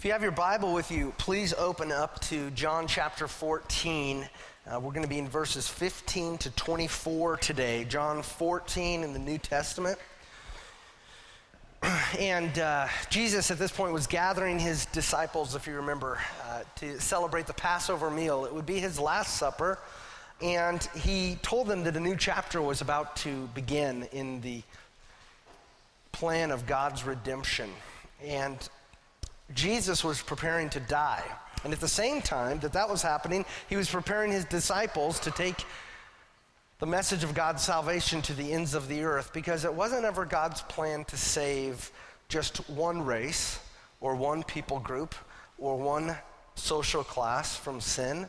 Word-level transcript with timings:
If 0.00 0.06
you 0.06 0.12
have 0.12 0.22
your 0.22 0.32
Bible 0.32 0.72
with 0.72 0.90
you, 0.90 1.12
please 1.18 1.52
open 1.52 1.92
up 1.92 2.20
to 2.20 2.50
John 2.52 2.86
chapter 2.86 3.28
14. 3.28 4.26
Uh, 4.66 4.80
we're 4.80 4.92
going 4.92 5.02
to 5.02 5.08
be 5.08 5.18
in 5.18 5.28
verses 5.28 5.68
15 5.68 6.38
to 6.38 6.50
24 6.52 7.36
today. 7.36 7.84
John 7.84 8.22
14 8.22 9.02
in 9.02 9.12
the 9.12 9.18
New 9.18 9.36
Testament. 9.36 9.98
And 12.18 12.58
uh, 12.58 12.88
Jesus 13.10 13.50
at 13.50 13.58
this 13.58 13.70
point 13.70 13.92
was 13.92 14.06
gathering 14.06 14.58
his 14.58 14.86
disciples, 14.86 15.54
if 15.54 15.66
you 15.66 15.74
remember, 15.74 16.18
uh, 16.48 16.62
to 16.76 16.98
celebrate 16.98 17.46
the 17.46 17.52
Passover 17.52 18.10
meal. 18.10 18.46
It 18.46 18.54
would 18.54 18.64
be 18.64 18.80
his 18.80 18.98
last 18.98 19.36
supper. 19.36 19.78
And 20.40 20.82
he 20.96 21.36
told 21.42 21.66
them 21.66 21.84
that 21.84 21.94
a 21.94 22.00
new 22.00 22.16
chapter 22.16 22.62
was 22.62 22.80
about 22.80 23.16
to 23.16 23.50
begin 23.52 24.04
in 24.12 24.40
the 24.40 24.62
plan 26.10 26.50
of 26.50 26.66
God's 26.66 27.04
redemption. 27.04 27.68
And 28.24 28.66
Jesus 29.54 30.04
was 30.04 30.22
preparing 30.22 30.68
to 30.70 30.80
die. 30.80 31.24
And 31.64 31.72
at 31.72 31.80
the 31.80 31.88
same 31.88 32.22
time 32.22 32.60
that 32.60 32.72
that 32.72 32.88
was 32.88 33.02
happening, 33.02 33.44
he 33.68 33.76
was 33.76 33.90
preparing 33.90 34.32
his 34.32 34.44
disciples 34.46 35.20
to 35.20 35.30
take 35.30 35.64
the 36.78 36.86
message 36.86 37.24
of 37.24 37.34
God's 37.34 37.62
salvation 37.62 38.22
to 38.22 38.32
the 38.32 38.52
ends 38.52 38.74
of 38.74 38.88
the 38.88 39.02
earth 39.02 39.32
because 39.34 39.64
it 39.66 39.74
wasn't 39.74 40.04
ever 40.04 40.24
God's 40.24 40.62
plan 40.62 41.04
to 41.06 41.16
save 41.16 41.90
just 42.28 42.68
one 42.70 43.04
race 43.04 43.58
or 44.00 44.14
one 44.14 44.42
people 44.42 44.78
group 44.78 45.14
or 45.58 45.76
one 45.76 46.16
social 46.54 47.04
class 47.04 47.54
from 47.56 47.80
sin. 47.80 48.28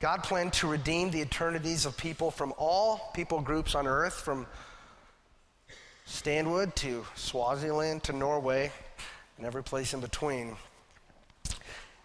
God 0.00 0.24
planned 0.24 0.52
to 0.54 0.66
redeem 0.66 1.10
the 1.10 1.22
eternities 1.22 1.86
of 1.86 1.96
people 1.96 2.30
from 2.30 2.52
all 2.58 3.12
people 3.14 3.40
groups 3.40 3.74
on 3.74 3.86
earth, 3.86 4.14
from 4.14 4.46
Stanwood 6.06 6.74
to 6.76 7.06
Swaziland 7.14 8.02
to 8.04 8.12
Norway 8.12 8.72
and 9.36 9.46
every 9.46 9.62
place 9.62 9.94
in 9.94 10.00
between. 10.00 10.56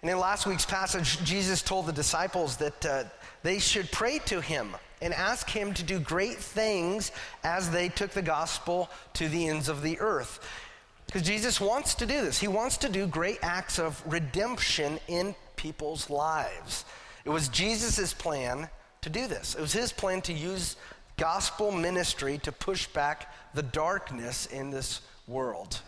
And 0.02 0.10
in 0.10 0.18
last 0.20 0.46
week's 0.48 0.66
passage, 0.66 1.24
Jesus 1.24 1.62
told 1.62 1.86
the 1.86 1.94
disciples 1.94 2.58
that 2.58 2.86
uh, 2.86 3.04
they 3.44 3.60
should 3.60 3.92
pray 3.92 4.20
to 4.26 4.42
him 4.42 4.76
and 5.02 5.14
ask 5.14 5.50
him 5.50 5.74
to 5.74 5.84
do 5.84 6.00
great 6.00 6.38
things 6.38 7.12
as 7.44 7.70
they 7.70 7.90
took 7.90 8.12
the 8.12 8.22
gospel 8.22 8.90
to 9.14 9.28
the 9.30 9.48
ends 9.48 9.70
of 9.70 9.82
the 9.82 10.00
earth. 10.00 10.40
Because 11.06 11.24
Jesus 11.24 11.60
wants 11.60 11.96
to 11.96 12.06
do 12.06 12.22
this. 12.22 12.40
He 12.40 12.48
wants 12.48 12.78
to 12.78 12.90
do 12.90 13.06
great 13.06 13.40
acts 13.42 13.80
of 13.80 14.02
redemption 14.06 15.00
in 15.08 15.36
people's 15.56 16.10
lives. 16.10 16.86
It 17.26 17.30
was 17.30 17.50
Jesus' 17.50 18.14
plan 18.14 18.70
to 19.02 19.10
do 19.10 19.28
this. 19.28 19.56
It 19.56 19.62
was 19.62 19.74
his 19.74 19.92
plan 19.92 20.22
to 20.22 20.34
use 20.34 20.78
gospel 21.18 21.72
ministry 21.72 22.38
to 22.40 22.52
push 22.52 22.88
back 22.88 23.32
the 23.54 23.64
darkness 23.64 24.46
in 24.48 24.72
this 24.72 25.02
world. 25.28 25.82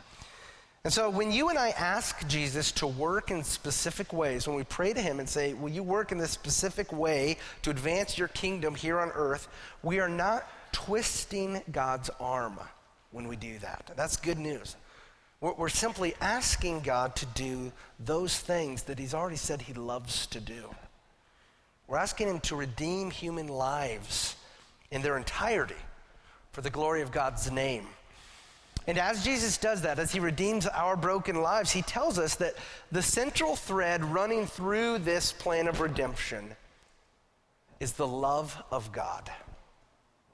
And 0.86 0.92
so 0.92 1.10
when 1.10 1.32
you 1.32 1.48
and 1.48 1.58
I 1.58 1.70
ask 1.70 2.28
Jesus 2.28 2.74
to 2.74 2.88
work 2.88 3.32
in 3.32 3.42
specific 3.46 4.12
ways, 4.12 4.48
when 4.48 4.58
we 4.58 4.66
pray 4.66 4.92
to 4.92 5.00
him 5.00 5.22
and 5.22 5.30
say, 5.30 5.54
Will 5.54 5.70
you 5.70 5.82
work 5.82 6.12
in 6.12 6.18
this 6.18 6.32
specific 6.32 6.92
way 6.92 7.38
to 7.62 7.70
advance 7.70 8.18
your 8.18 8.28
kingdom 8.28 8.76
here 8.76 9.00
on 9.00 9.10
earth? 9.16 9.48
We 9.82 10.02
are 10.02 10.10
not 10.10 10.46
twisting 10.74 11.62
God's 11.72 12.10
arm 12.20 12.60
when 13.12 13.30
we 13.30 13.38
do 13.38 13.60
that. 13.60 13.92
That's 13.96 14.18
good 14.18 14.38
news. 14.38 14.76
We're, 15.40 15.70
simply 15.70 16.16
asking 16.20 16.82
God 16.82 17.16
to 17.18 17.26
do 17.28 17.72
those 18.00 18.38
things 18.38 18.84
that 18.84 19.00
he's 19.00 19.14
already 19.14 19.36
said 19.36 19.62
he 19.62 19.74
loves 19.74 20.26
to 20.28 20.40
do. 20.40 20.70
We're 21.88 21.98
asking 21.98 22.30
him 22.30 22.40
to 22.42 22.56
redeem 22.56 23.10
human 23.10 23.48
lives 23.48 24.36
in 24.92 25.02
their 25.02 25.18
entirety 25.18 25.76
for 26.52 26.62
the 26.62 26.70
glory 26.70 27.02
of 27.02 27.12
God's 27.12 27.52
name. 27.52 27.88
And 28.86 28.98
as 28.98 29.24
Jesus 29.24 29.58
does 29.58 29.82
that, 29.82 30.00
as 30.00 30.12
he 30.12 30.20
redeems 30.20 30.68
our 30.68 30.96
broken 30.98 31.42
lives, 31.42 31.72
he 31.72 31.82
tells 31.82 32.20
us 32.20 32.36
that 32.36 32.56
the 32.92 33.02
central 33.02 33.56
thread 33.56 34.04
running 34.04 34.46
through 34.46 35.00
this 35.00 35.32
plan 35.32 35.68
of 35.68 35.80
redemption 35.80 36.56
is 37.80 37.94
the 37.94 38.08
love 38.08 38.62
of 38.72 38.92
God. 38.92 39.30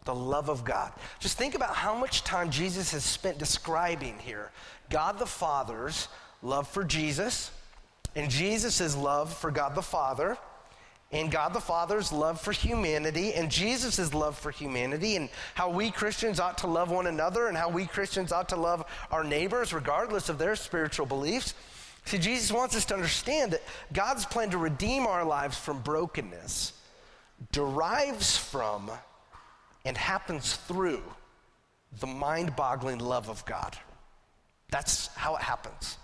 The 0.06 0.16
love 0.16 0.50
of 0.50 0.64
God. 0.64 0.92
Just 1.20 1.38
think 1.38 1.54
about 1.54 1.76
how 1.76 1.94
much 1.94 2.24
time 2.24 2.50
Jesus 2.50 2.92
has 2.92 3.04
spent 3.04 3.38
describing 3.38 4.18
here 4.18 4.52
God 4.90 5.20
the 5.20 5.26
Father's 5.26 6.08
love 6.42 6.68
for 6.68 6.84
Jesus, 6.84 7.52
and 8.16 8.32
Jesus' 8.32 8.96
love 8.96 9.32
for 9.32 9.52
God 9.52 9.76
the 9.76 9.84
Father 9.84 10.38
and 11.12 11.32
God 11.32 11.54
the 11.54 11.60
Father's 11.60 12.12
love 12.12 12.40
for 12.40 12.52
humanity 12.52 13.34
and 13.34 13.50
Jesus' 13.50 14.14
love 14.14 14.38
for 14.38 14.52
humanity 14.52 15.16
and 15.16 15.30
how 15.56 15.70
we 15.70 15.90
Christians 15.90 16.40
ought 16.40 16.60
to 16.60 16.68
love 16.68 16.92
one 16.92 17.08
another 17.08 17.48
and 17.48 17.58
how 17.58 17.70
we 17.70 17.86
Christians 17.86 18.32
ought 18.32 18.50
to 18.50 18.56
love 18.56 18.86
our 19.12 19.24
neighbors 19.24 19.74
regardless 19.74 20.30
of 20.30 20.38
their 20.38 20.56
spiritual 20.56 21.06
beliefs. 21.06 21.56
See, 22.06 22.20
Jesus 22.20 22.52
wants 22.52 22.76
us 22.76 22.86
to 22.86 22.94
understand 22.94 23.54
that 23.54 23.64
God's 23.92 24.26
plan 24.26 24.52
to 24.52 24.58
redeem 24.58 25.08
our 25.08 25.24
lives 25.24 25.58
from 25.58 25.82
brokenness 25.82 26.74
derives 27.52 28.38
from 28.38 28.92
and 29.86 29.98
happens 29.98 30.56
through 30.56 31.02
the 32.00 32.08
mind 32.08 32.56
boggling 32.56 33.00
love 33.00 33.30
of 33.30 33.46
God. 33.46 33.78
That's 34.70 35.08
how 35.16 35.36
it 35.36 35.42
happens. 35.42 35.98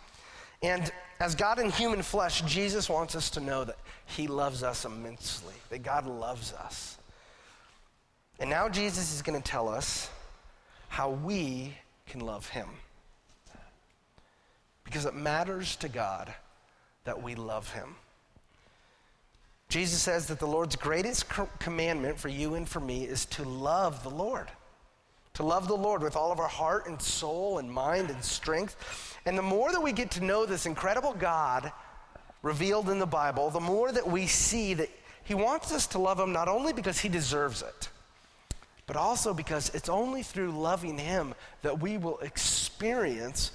And 0.61 0.91
as 1.19 1.35
God 1.35 1.59
in 1.59 1.69
human 1.69 2.01
flesh, 2.01 2.41
Jesus 2.41 2.89
wants 2.89 3.15
us 3.15 3.29
to 3.31 3.39
know 3.39 3.63
that 3.63 3.77
He 4.05 4.27
loves 4.27 4.63
us 4.63 4.85
immensely, 4.85 5.53
that 5.69 5.83
God 5.83 6.05
loves 6.05 6.53
us. 6.53 6.97
And 8.39 8.49
now 8.49 8.67
Jesus 8.67 9.13
is 9.13 9.21
going 9.21 9.41
to 9.41 9.49
tell 9.49 9.69
us 9.69 10.09
how 10.89 11.11
we 11.11 11.73
can 12.05 12.19
love 12.19 12.49
Him. 12.49 12.67
Because 14.83 15.05
it 15.05 15.15
matters 15.15 15.75
to 15.77 15.87
God 15.87 16.33
that 17.05 17.23
we 17.23 17.35
love 17.35 17.71
Him. 17.71 17.95
Jesus 19.69 20.01
says 20.01 20.27
that 20.27 20.39
the 20.39 20.45
Lord's 20.45 20.75
greatest 20.75 21.25
commandment 21.59 22.19
for 22.19 22.29
you 22.29 22.55
and 22.55 22.67
for 22.67 22.79
me 22.79 23.05
is 23.05 23.25
to 23.25 23.43
love 23.43 24.03
the 24.03 24.09
Lord. 24.09 24.49
To 25.35 25.43
love 25.43 25.67
the 25.67 25.75
Lord 25.75 26.01
with 26.01 26.15
all 26.15 26.31
of 26.31 26.39
our 26.39 26.47
heart 26.47 26.87
and 26.87 27.01
soul 27.01 27.59
and 27.59 27.71
mind 27.71 28.09
and 28.09 28.23
strength 28.23 28.75
and 29.25 29.37
the 29.37 29.41
more 29.41 29.71
that 29.71 29.81
we 29.81 29.91
get 29.91 30.11
to 30.11 30.23
know 30.23 30.45
this 30.45 30.65
incredible 30.65 31.13
God 31.13 31.71
revealed 32.43 32.89
in 32.89 32.99
the 32.99 33.07
Bible, 33.07 33.49
the 33.49 33.59
more 33.59 33.91
that 33.91 34.07
we 34.07 34.27
see 34.27 34.75
that 34.75 34.89
He 35.23 35.33
wants 35.33 35.73
us 35.73 35.87
to 35.87 35.99
love 35.99 36.19
Him 36.19 36.31
not 36.31 36.47
only 36.47 36.73
because 36.73 36.99
He 36.99 37.09
deserves 37.09 37.63
it, 37.63 37.89
but 38.85 38.95
also 38.95 39.33
because 39.33 39.73
it's 39.73 39.89
only 39.89 40.21
through 40.21 40.51
loving 40.51 40.97
Him 40.99 41.33
that 41.63 41.81
we 41.81 41.97
will 41.97 42.19
experience 42.19 43.51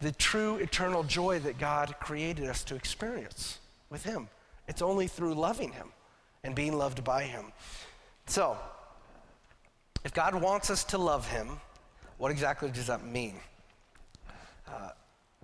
the 0.00 0.10
true 0.10 0.56
eternal 0.56 1.04
joy 1.04 1.38
that 1.38 1.58
God 1.58 1.94
created 2.00 2.48
us 2.48 2.64
to 2.64 2.74
experience 2.74 3.60
with 3.88 4.02
Him. 4.02 4.28
It's 4.66 4.82
only 4.82 5.06
through 5.06 5.34
loving 5.34 5.70
Him 5.70 5.92
and 6.42 6.56
being 6.56 6.76
loved 6.76 7.04
by 7.04 7.22
Him. 7.22 7.52
So, 8.26 8.58
if 10.04 10.12
God 10.12 10.34
wants 10.34 10.70
us 10.70 10.84
to 10.84 10.98
love 10.98 11.28
Him, 11.28 11.60
what 12.18 12.30
exactly 12.30 12.70
does 12.70 12.86
that 12.86 13.04
mean? 13.04 13.34
Uh, 14.66 14.90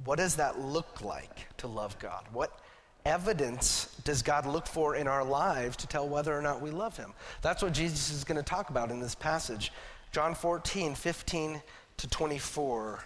what 0.05 0.19
does 0.19 0.37
that 0.37 0.59
look 0.59 1.03
like 1.03 1.57
to 1.59 1.67
love 1.67 1.99
God? 1.99 2.25
What 2.33 2.59
evidence 3.05 3.97
does 4.05 4.23
God 4.23 4.47
look 4.47 4.67
for 4.67 4.95
in 4.97 5.09
our 5.09 5.25
lives 5.25 5.77
to 5.79 5.87
tell 5.87 6.09
whether 6.09 6.37
or 6.37 6.43
not 6.43 6.61
we 6.61 6.71
love 6.71 6.97
Him? 6.97 7.13
That's 7.43 7.63
what 7.63 7.73
Jesus 7.73 8.11
is 8.11 8.25
going 8.25 8.37
to 8.37 8.43
talk 8.43 8.71
about 8.71 8.91
in 8.91 9.01
this 9.01 9.15
passage. 9.15 9.73
John 10.13 10.35
14, 10.35 10.95
15 10.95 11.63
to 11.99 12.09
24. 12.09 13.05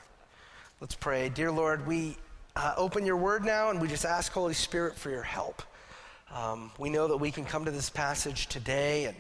Let's 0.81 0.95
pray. 0.95 1.29
Dear 1.29 1.51
Lord, 1.51 1.87
we 1.87 2.17
uh, 2.57 2.75
open 2.77 3.07
your 3.07 3.17
word 3.17 3.45
now 3.45 3.71
and 3.71 3.81
we 3.81 3.89
just 3.89 4.05
ask, 4.05 4.33
Holy 4.33 4.55
Spirit, 4.55 4.97
for 4.97 5.11
your 5.11 5.23
help. 5.23 5.63
Um, 6.35 6.71
we 6.79 6.91
know 6.91 7.09
that 7.09 7.17
we 7.17 7.31
can 7.31 7.45
come 7.45 7.65
to 7.65 7.71
this 7.71 7.91
passage 7.91 8.47
today 8.47 9.05
and 9.05 9.17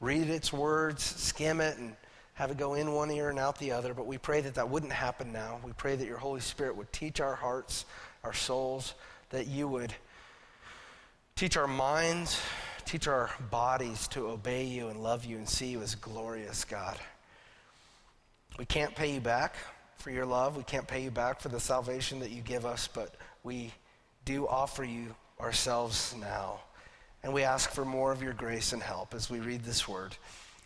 read 0.00 0.28
its 0.28 0.52
words, 0.52 1.02
skim 1.02 1.60
it, 1.60 1.78
and 1.78 1.94
have 2.34 2.50
it 2.50 2.56
go 2.56 2.74
in 2.74 2.92
one 2.92 3.10
ear 3.10 3.28
and 3.28 3.38
out 3.38 3.58
the 3.58 3.70
other, 3.70 3.92
but 3.92 4.06
we 4.06 4.16
pray 4.16 4.40
that 4.40 4.54
that 4.54 4.68
wouldn't 4.68 4.92
happen 4.92 5.30
now. 5.30 5.60
We 5.62 5.72
pray 5.72 5.94
that 5.96 6.06
your 6.06 6.16
Holy 6.16 6.40
Spirit 6.40 6.74
would 6.76 6.90
teach 6.90 7.20
our 7.20 7.34
hearts, 7.34 7.84
our 8.24 8.32
souls, 8.32 8.94
that 9.28 9.46
you 9.46 9.68
would 9.68 9.92
teach 11.36 11.58
our 11.58 11.66
minds, 11.66 12.40
teach 12.86 13.06
our 13.06 13.30
bodies 13.50 14.08
to 14.08 14.28
obey 14.28 14.64
you 14.64 14.88
and 14.88 15.02
love 15.02 15.26
you 15.26 15.36
and 15.36 15.48
see 15.48 15.66
you 15.66 15.82
as 15.82 15.94
glorious 15.94 16.64
God. 16.64 16.98
We 18.58 18.64
can't 18.64 18.94
pay 18.94 19.12
you 19.12 19.20
back 19.20 19.54
for 19.96 20.10
your 20.10 20.26
love. 20.26 20.56
We 20.56 20.64
can't 20.64 20.88
pay 20.88 21.02
you 21.02 21.10
back 21.10 21.40
for 21.40 21.50
the 21.50 21.60
salvation 21.60 22.20
that 22.20 22.30
you 22.30 22.40
give 22.40 22.64
us, 22.64 22.88
but 22.88 23.14
we 23.42 23.72
do 24.24 24.48
offer 24.48 24.82
you 24.82 25.14
ourselves 25.38 26.14
now. 26.18 26.60
And 27.22 27.34
we 27.34 27.42
ask 27.42 27.70
for 27.70 27.84
more 27.84 28.12
of 28.12 28.22
your 28.22 28.32
grace 28.32 28.72
and 28.72 28.82
help 28.82 29.14
as 29.14 29.28
we 29.28 29.40
read 29.40 29.62
this 29.62 29.86
word. 29.86 30.16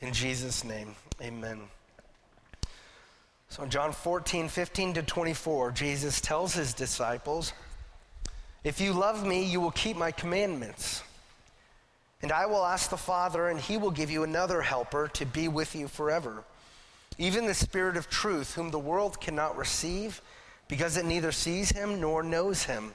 In 0.00 0.12
Jesus' 0.12 0.64
name, 0.64 0.94
amen. 1.20 1.60
So 3.48 3.62
in 3.62 3.70
John 3.70 3.92
14, 3.92 4.48
15 4.48 4.94
to 4.94 5.02
24, 5.02 5.72
Jesus 5.72 6.20
tells 6.20 6.54
his 6.54 6.74
disciples, 6.74 7.52
If 8.62 8.80
you 8.80 8.92
love 8.92 9.26
me, 9.26 9.44
you 9.44 9.60
will 9.60 9.70
keep 9.70 9.96
my 9.96 10.10
commandments. 10.10 11.02
And 12.22 12.32
I 12.32 12.46
will 12.46 12.64
ask 12.64 12.90
the 12.90 12.96
Father, 12.96 13.48
and 13.48 13.60
he 13.60 13.76
will 13.76 13.90
give 13.90 14.10
you 14.10 14.22
another 14.22 14.62
helper 14.62 15.08
to 15.14 15.26
be 15.26 15.46
with 15.46 15.76
you 15.76 15.88
forever. 15.88 16.42
Even 17.18 17.46
the 17.46 17.54
Spirit 17.54 17.96
of 17.96 18.08
truth, 18.08 18.54
whom 18.54 18.70
the 18.70 18.78
world 18.78 19.20
cannot 19.20 19.56
receive, 19.56 20.20
because 20.66 20.96
it 20.96 21.04
neither 21.04 21.32
sees 21.32 21.70
him 21.70 22.00
nor 22.00 22.22
knows 22.22 22.64
him. 22.64 22.94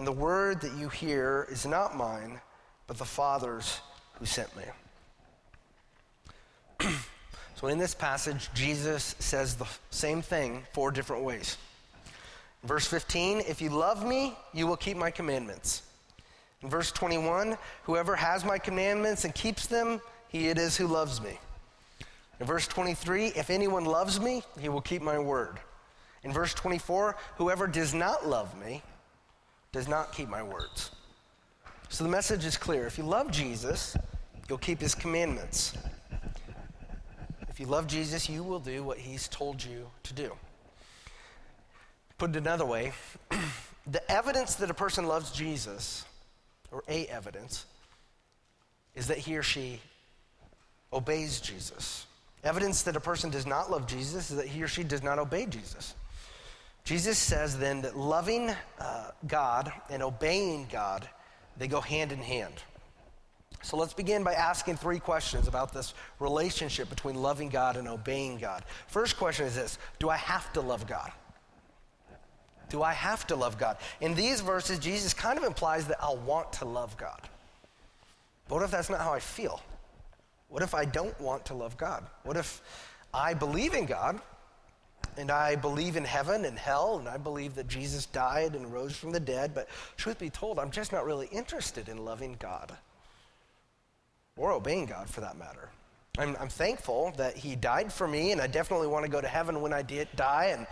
And 0.00 0.06
the 0.06 0.12
word 0.12 0.62
that 0.62 0.72
you 0.78 0.88
hear 0.88 1.46
is 1.50 1.66
not 1.66 1.94
mine, 1.94 2.40
but 2.86 2.96
the 2.96 3.04
Father's 3.04 3.80
who 4.14 4.24
sent 4.24 4.48
me. 4.56 4.64
so 7.54 7.66
in 7.66 7.76
this 7.76 7.94
passage, 7.94 8.48
Jesus 8.54 9.14
says 9.18 9.56
the 9.56 9.66
same 9.90 10.22
thing 10.22 10.62
four 10.72 10.90
different 10.90 11.22
ways. 11.22 11.58
Verse 12.64 12.86
15, 12.86 13.40
if 13.40 13.60
you 13.60 13.68
love 13.68 14.02
me, 14.06 14.34
you 14.54 14.66
will 14.66 14.78
keep 14.78 14.96
my 14.96 15.10
commandments. 15.10 15.82
In 16.62 16.70
verse 16.70 16.90
21, 16.92 17.58
whoever 17.82 18.16
has 18.16 18.42
my 18.42 18.56
commandments 18.56 19.26
and 19.26 19.34
keeps 19.34 19.66
them, 19.66 20.00
he 20.28 20.48
it 20.48 20.56
is 20.56 20.78
who 20.78 20.86
loves 20.86 21.20
me. 21.20 21.38
In 22.40 22.46
verse 22.46 22.66
23, 22.66 23.32
if 23.36 23.50
anyone 23.50 23.84
loves 23.84 24.18
me, 24.18 24.44
he 24.58 24.70
will 24.70 24.80
keep 24.80 25.02
my 25.02 25.18
word. 25.18 25.60
In 26.24 26.32
verse 26.32 26.54
24, 26.54 27.16
whoever 27.36 27.66
does 27.66 27.92
not 27.92 28.26
love 28.26 28.58
me 28.58 28.82
does 29.72 29.88
not 29.88 30.12
keep 30.12 30.28
my 30.28 30.42
words. 30.42 30.90
So 31.88 32.04
the 32.04 32.10
message 32.10 32.44
is 32.44 32.56
clear. 32.56 32.86
If 32.86 32.98
you 32.98 33.04
love 33.04 33.30
Jesus, 33.30 33.96
you'll 34.48 34.58
keep 34.58 34.80
his 34.80 34.94
commandments. 34.94 35.76
If 37.48 37.58
you 37.58 37.66
love 37.66 37.86
Jesus, 37.86 38.28
you 38.28 38.42
will 38.42 38.60
do 38.60 38.82
what 38.82 38.98
he's 38.98 39.28
told 39.28 39.62
you 39.62 39.86
to 40.04 40.14
do. 40.14 40.32
Put 42.18 42.30
it 42.30 42.36
another 42.36 42.66
way, 42.66 42.92
the 43.86 44.10
evidence 44.10 44.54
that 44.56 44.70
a 44.70 44.74
person 44.74 45.06
loves 45.06 45.30
Jesus, 45.30 46.04
or 46.70 46.84
a 46.88 47.06
evidence, 47.06 47.64
is 48.94 49.06
that 49.06 49.18
he 49.18 49.36
or 49.36 49.42
she 49.42 49.80
obeys 50.92 51.40
Jesus. 51.40 52.06
Evidence 52.44 52.82
that 52.82 52.96
a 52.96 53.00
person 53.00 53.30
does 53.30 53.46
not 53.46 53.70
love 53.70 53.86
Jesus 53.86 54.30
is 54.30 54.36
that 54.36 54.46
he 54.46 54.62
or 54.62 54.68
she 54.68 54.82
does 54.82 55.02
not 55.02 55.18
obey 55.18 55.46
Jesus. 55.46 55.94
Jesus 56.84 57.18
says 57.18 57.58
then 57.58 57.82
that 57.82 57.96
loving 57.96 58.50
uh, 58.78 59.10
God 59.26 59.72
and 59.88 60.02
obeying 60.02 60.66
God, 60.70 61.08
they 61.56 61.68
go 61.68 61.80
hand 61.80 62.12
in 62.12 62.18
hand. 62.18 62.54
So 63.62 63.76
let's 63.76 63.92
begin 63.92 64.24
by 64.24 64.32
asking 64.32 64.76
three 64.76 64.98
questions 64.98 65.46
about 65.46 65.72
this 65.72 65.92
relationship 66.18 66.88
between 66.88 67.16
loving 67.16 67.50
God 67.50 67.76
and 67.76 67.86
obeying 67.86 68.38
God. 68.38 68.64
First 68.86 69.18
question 69.18 69.46
is 69.46 69.54
this 69.54 69.78
Do 69.98 70.08
I 70.08 70.16
have 70.16 70.52
to 70.54 70.60
love 70.60 70.86
God? 70.86 71.12
Do 72.70 72.82
I 72.82 72.92
have 72.92 73.26
to 73.26 73.36
love 73.36 73.58
God? 73.58 73.76
In 74.00 74.14
these 74.14 74.40
verses, 74.40 74.78
Jesus 74.78 75.12
kind 75.12 75.36
of 75.36 75.44
implies 75.44 75.86
that 75.88 75.98
I'll 76.00 76.16
want 76.18 76.52
to 76.54 76.64
love 76.64 76.96
God. 76.96 77.20
But 78.48 78.56
what 78.56 78.64
if 78.64 78.70
that's 78.70 78.88
not 78.88 79.00
how 79.00 79.12
I 79.12 79.20
feel? 79.20 79.60
What 80.48 80.62
if 80.62 80.74
I 80.74 80.84
don't 80.84 81.18
want 81.20 81.44
to 81.46 81.54
love 81.54 81.76
God? 81.76 82.06
What 82.22 82.36
if 82.36 82.62
I 83.12 83.34
believe 83.34 83.74
in 83.74 83.86
God, 83.86 84.20
and 85.16 85.30
I 85.30 85.56
believe 85.56 85.96
in 85.96 86.04
heaven 86.04 86.44
and 86.44 86.58
hell, 86.58 86.98
and 86.98 87.08
I 87.08 87.16
believe 87.16 87.54
that 87.54 87.68
Jesus 87.68 88.06
died 88.06 88.54
and 88.54 88.72
rose 88.72 88.96
from 88.96 89.12
the 89.12 89.20
dead, 89.20 89.54
but 89.54 89.68
truth 89.96 90.18
be 90.18 90.30
told, 90.30 90.58
I'm 90.58 90.70
just 90.70 90.92
not 90.92 91.04
really 91.04 91.28
interested 91.28 91.88
in 91.88 92.04
loving 92.04 92.36
God 92.38 92.72
or 94.36 94.52
obeying 94.52 94.86
God 94.86 95.08
for 95.08 95.20
that 95.20 95.38
matter. 95.38 95.68
I'm, 96.18 96.36
I'm 96.40 96.48
thankful 96.48 97.12
that 97.16 97.36
He 97.36 97.56
died 97.56 97.92
for 97.92 98.08
me, 98.08 98.32
and 98.32 98.40
I 98.40 98.46
definitely 98.46 98.88
want 98.88 99.04
to 99.04 99.10
go 99.10 99.20
to 99.20 99.28
heaven 99.28 99.60
when 99.60 99.72
I 99.72 99.82
did 99.82 100.08
die. 100.16 100.46
And 100.56 100.66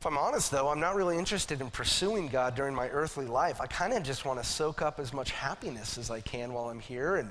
if 0.00 0.06
I'm 0.06 0.18
honest, 0.18 0.50
though, 0.50 0.68
I'm 0.68 0.80
not 0.80 0.94
really 0.94 1.16
interested 1.16 1.60
in 1.60 1.70
pursuing 1.70 2.28
God 2.28 2.54
during 2.54 2.74
my 2.74 2.88
earthly 2.88 3.26
life. 3.26 3.60
I 3.60 3.66
kind 3.66 3.92
of 3.92 4.02
just 4.02 4.24
want 4.24 4.42
to 4.42 4.48
soak 4.48 4.82
up 4.82 5.00
as 5.00 5.12
much 5.12 5.30
happiness 5.30 5.96
as 5.96 6.10
I 6.10 6.20
can 6.20 6.52
while 6.52 6.68
I'm 6.68 6.80
here 6.80 7.16
and 7.16 7.30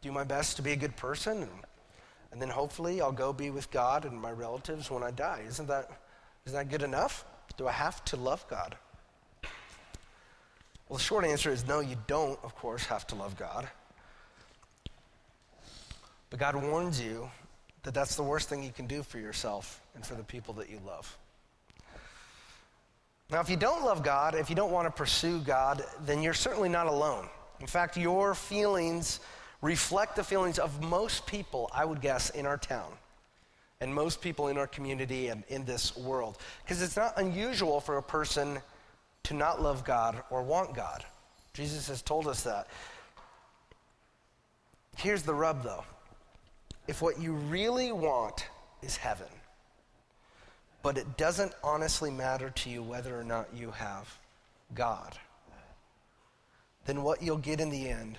do 0.00 0.12
my 0.12 0.24
best 0.24 0.56
to 0.56 0.62
be 0.62 0.72
a 0.72 0.76
good 0.76 0.96
person 0.96 1.42
and 1.42 1.50
and 2.32 2.40
then 2.40 2.48
hopefully 2.48 3.00
I'll 3.00 3.12
go 3.12 3.32
be 3.32 3.50
with 3.50 3.70
God 3.70 4.04
and 4.04 4.20
my 4.20 4.30
relatives 4.30 4.90
when 4.90 5.02
I 5.02 5.10
die. 5.10 5.42
Isn't 5.48 5.68
that, 5.68 5.90
isn't 6.46 6.56
that 6.56 6.70
good 6.70 6.82
enough? 6.82 7.24
Do 7.56 7.66
I 7.66 7.72
have 7.72 8.04
to 8.06 8.16
love 8.16 8.46
God? 8.48 8.76
Well, 10.88 10.96
the 10.96 11.02
short 11.04 11.24
answer 11.24 11.50
is 11.50 11.66
no, 11.66 11.80
you 11.80 11.96
don't, 12.06 12.38
of 12.42 12.54
course, 12.54 12.84
have 12.86 13.06
to 13.08 13.14
love 13.14 13.36
God. 13.36 13.68
But 16.30 16.38
God 16.38 16.56
warns 16.56 17.00
you 17.00 17.30
that 17.82 17.94
that's 17.94 18.16
the 18.16 18.22
worst 18.22 18.48
thing 18.48 18.62
you 18.62 18.72
can 18.72 18.86
do 18.86 19.02
for 19.02 19.18
yourself 19.18 19.80
and 19.94 20.04
for 20.04 20.14
the 20.14 20.22
people 20.22 20.54
that 20.54 20.68
you 20.68 20.78
love. 20.86 21.16
Now, 23.30 23.40
if 23.40 23.50
you 23.50 23.56
don't 23.56 23.84
love 23.84 24.02
God, 24.02 24.34
if 24.34 24.48
you 24.48 24.56
don't 24.56 24.72
want 24.72 24.86
to 24.86 24.90
pursue 24.90 25.40
God, 25.40 25.84
then 26.06 26.22
you're 26.22 26.34
certainly 26.34 26.70
not 26.70 26.86
alone. 26.86 27.28
In 27.60 27.66
fact, 27.66 27.96
your 27.96 28.34
feelings 28.34 29.20
reflect 29.60 30.16
the 30.16 30.24
feelings 30.24 30.58
of 30.58 30.82
most 30.82 31.26
people, 31.26 31.70
I 31.74 31.84
would 31.84 32.00
guess, 32.00 32.30
in 32.30 32.46
our 32.46 32.58
town 32.58 32.92
and 33.80 33.94
most 33.94 34.20
people 34.20 34.48
in 34.48 34.58
our 34.58 34.66
community 34.66 35.28
and 35.28 35.44
in 35.48 35.64
this 35.64 35.96
world. 35.96 36.38
Because 36.64 36.82
it's 36.82 36.96
not 36.96 37.14
unusual 37.16 37.80
for 37.80 37.98
a 37.98 38.02
person 38.02 38.60
to 39.24 39.34
not 39.34 39.62
love 39.62 39.84
God 39.84 40.22
or 40.30 40.42
want 40.42 40.74
God. 40.74 41.04
Jesus 41.54 41.88
has 41.88 42.02
told 42.02 42.26
us 42.26 42.42
that. 42.42 42.66
Here's 44.96 45.22
the 45.22 45.34
rub, 45.34 45.62
though. 45.62 45.84
If 46.88 47.02
what 47.02 47.20
you 47.20 47.32
really 47.32 47.92
want 47.92 48.46
is 48.82 48.96
heaven, 48.96 49.28
but 50.82 50.98
it 50.98 51.16
doesn't 51.16 51.52
honestly 51.62 52.10
matter 52.10 52.50
to 52.50 52.70
you 52.70 52.82
whether 52.82 53.18
or 53.18 53.24
not 53.24 53.48
you 53.54 53.70
have 53.72 54.12
God, 54.74 55.16
then 56.86 57.02
what 57.02 57.22
you'll 57.22 57.36
get 57.36 57.60
in 57.60 57.70
the 57.70 57.88
end 57.88 58.18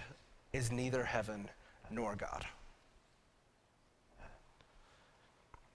is 0.54 0.72
neither 0.72 1.04
heaven 1.04 1.50
nor 1.90 2.16
God. 2.16 2.46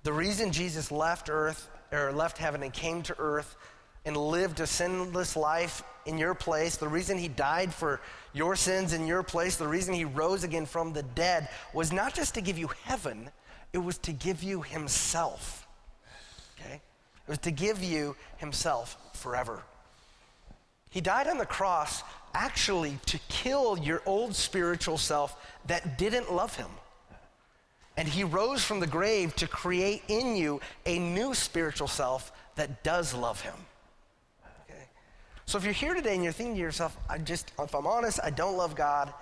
The 0.02 0.12
reason 0.12 0.52
Jesus 0.52 0.92
left 0.92 1.30
earth 1.30 1.68
or 1.90 2.12
left 2.12 2.38
heaven 2.38 2.62
and 2.62 2.72
came 2.72 3.02
to 3.04 3.16
earth 3.18 3.56
and 4.04 4.16
lived 4.16 4.60
a 4.60 4.66
sinless 4.66 5.34
life 5.34 5.82
in 6.04 6.18
your 6.18 6.34
place, 6.34 6.76
the 6.76 6.88
reason 6.88 7.16
he 7.16 7.28
died 7.28 7.72
for 7.72 8.00
your 8.34 8.54
sins 8.54 8.92
in 8.92 9.06
your 9.06 9.22
place, 9.22 9.56
the 9.56 9.66
reason 9.66 9.94
he 9.94 10.04
rose 10.04 10.44
again 10.44 10.66
from 10.66 10.92
the 10.92 11.02
dead 11.02 11.48
was 11.72 11.92
not 11.92 12.14
just 12.14 12.34
to 12.34 12.42
give 12.42 12.58
you 12.58 12.68
heaven, 12.84 13.30
it 13.72 13.78
was 13.78 13.96
to 13.98 14.12
give 14.12 14.42
you 14.42 14.60
himself. 14.60 15.66
Okay? 16.60 16.74
It 16.74 17.28
was 17.28 17.38
to 17.38 17.50
give 17.50 17.82
you 17.82 18.14
himself 18.36 18.98
forever. 19.14 19.62
He 20.90 21.00
died 21.00 21.26
on 21.26 21.38
the 21.38 21.46
cross 21.46 22.02
actually 22.34 22.98
to 23.06 23.18
kill 23.28 23.78
your 23.78 24.02
old 24.06 24.34
spiritual 24.34 24.98
self 24.98 25.36
that 25.66 25.96
didn't 25.98 26.32
love 26.32 26.56
him. 26.56 26.70
And 27.96 28.08
he 28.08 28.24
rose 28.24 28.64
from 28.64 28.80
the 28.80 28.86
grave 28.86 29.36
to 29.36 29.46
create 29.46 30.02
in 30.08 30.36
you 30.36 30.60
a 30.84 30.98
new 30.98 31.32
spiritual 31.32 31.86
self 31.86 32.32
that 32.56 32.82
does 32.82 33.14
love 33.14 33.40
him. 33.40 33.54
Okay? 34.64 34.82
So 35.46 35.58
if 35.58 35.64
you're 35.64 35.72
here 35.72 35.94
today 35.94 36.14
and 36.14 36.24
you're 36.24 36.32
thinking 36.32 36.56
to 36.56 36.60
yourself, 36.60 36.96
I 37.08 37.18
just, 37.18 37.52
if 37.58 37.74
I'm 37.74 37.86
honest, 37.86 38.18
I 38.22 38.30
don't 38.30 38.56
love 38.56 38.74
God, 38.74 39.14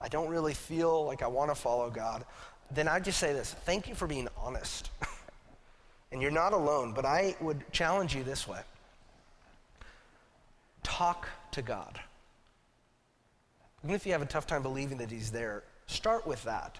I 0.00 0.08
don't 0.08 0.28
really 0.28 0.54
feel 0.54 1.06
like 1.06 1.22
I 1.22 1.28
want 1.28 1.50
to 1.50 1.54
follow 1.54 1.90
God, 1.90 2.24
then 2.70 2.88
I 2.88 3.00
just 3.00 3.18
say 3.18 3.32
this 3.32 3.54
thank 3.64 3.88
you 3.88 3.94
for 3.94 4.06
being 4.06 4.28
honest. 4.36 4.90
and 6.12 6.20
you're 6.20 6.30
not 6.30 6.52
alone, 6.52 6.92
but 6.92 7.04
I 7.04 7.36
would 7.40 7.70
challenge 7.72 8.14
you 8.14 8.24
this 8.24 8.48
way 8.48 8.60
talk 10.82 11.28
to 11.52 11.62
God. 11.62 12.00
Even 13.84 13.94
if 13.94 14.06
you 14.06 14.12
have 14.12 14.22
a 14.22 14.26
tough 14.26 14.46
time 14.46 14.62
believing 14.62 14.98
that 14.98 15.10
He's 15.10 15.30
there, 15.30 15.64
start 15.86 16.26
with 16.26 16.42
that. 16.44 16.78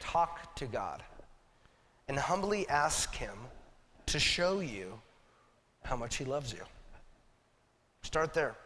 Talk 0.00 0.54
to 0.56 0.66
God 0.66 1.02
and 2.08 2.18
humbly 2.18 2.68
ask 2.68 3.14
Him 3.14 3.36
to 4.06 4.18
show 4.18 4.60
you 4.60 5.00
how 5.84 5.96
much 5.96 6.16
He 6.16 6.24
loves 6.24 6.52
you. 6.52 6.62
Start 8.02 8.34
there. 8.34 8.56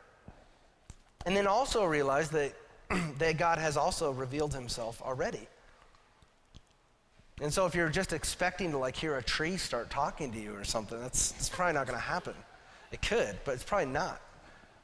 And 1.26 1.36
then 1.36 1.46
also 1.46 1.84
realize 1.84 2.30
that, 2.30 2.54
that 3.18 3.36
God 3.36 3.58
has 3.58 3.76
also 3.76 4.12
revealed 4.12 4.54
himself 4.54 5.02
already. 5.02 5.46
And 7.40 7.52
so 7.52 7.66
if 7.66 7.74
you're 7.74 7.90
just 7.90 8.12
expecting 8.12 8.70
to 8.70 8.78
like 8.78 8.96
hear 8.96 9.18
a 9.18 9.22
tree 9.22 9.56
start 9.56 9.90
talking 9.90 10.32
to 10.32 10.38
you 10.38 10.54
or 10.54 10.64
something, 10.64 10.98
that's, 11.00 11.32
that's 11.32 11.48
probably 11.50 11.74
not 11.74 11.86
going 11.86 11.98
to 11.98 12.04
happen. 12.04 12.34
It 12.92 13.02
could, 13.02 13.36
but 13.44 13.54
it's 13.54 13.64
probably 13.64 13.86
not. 13.86 14.22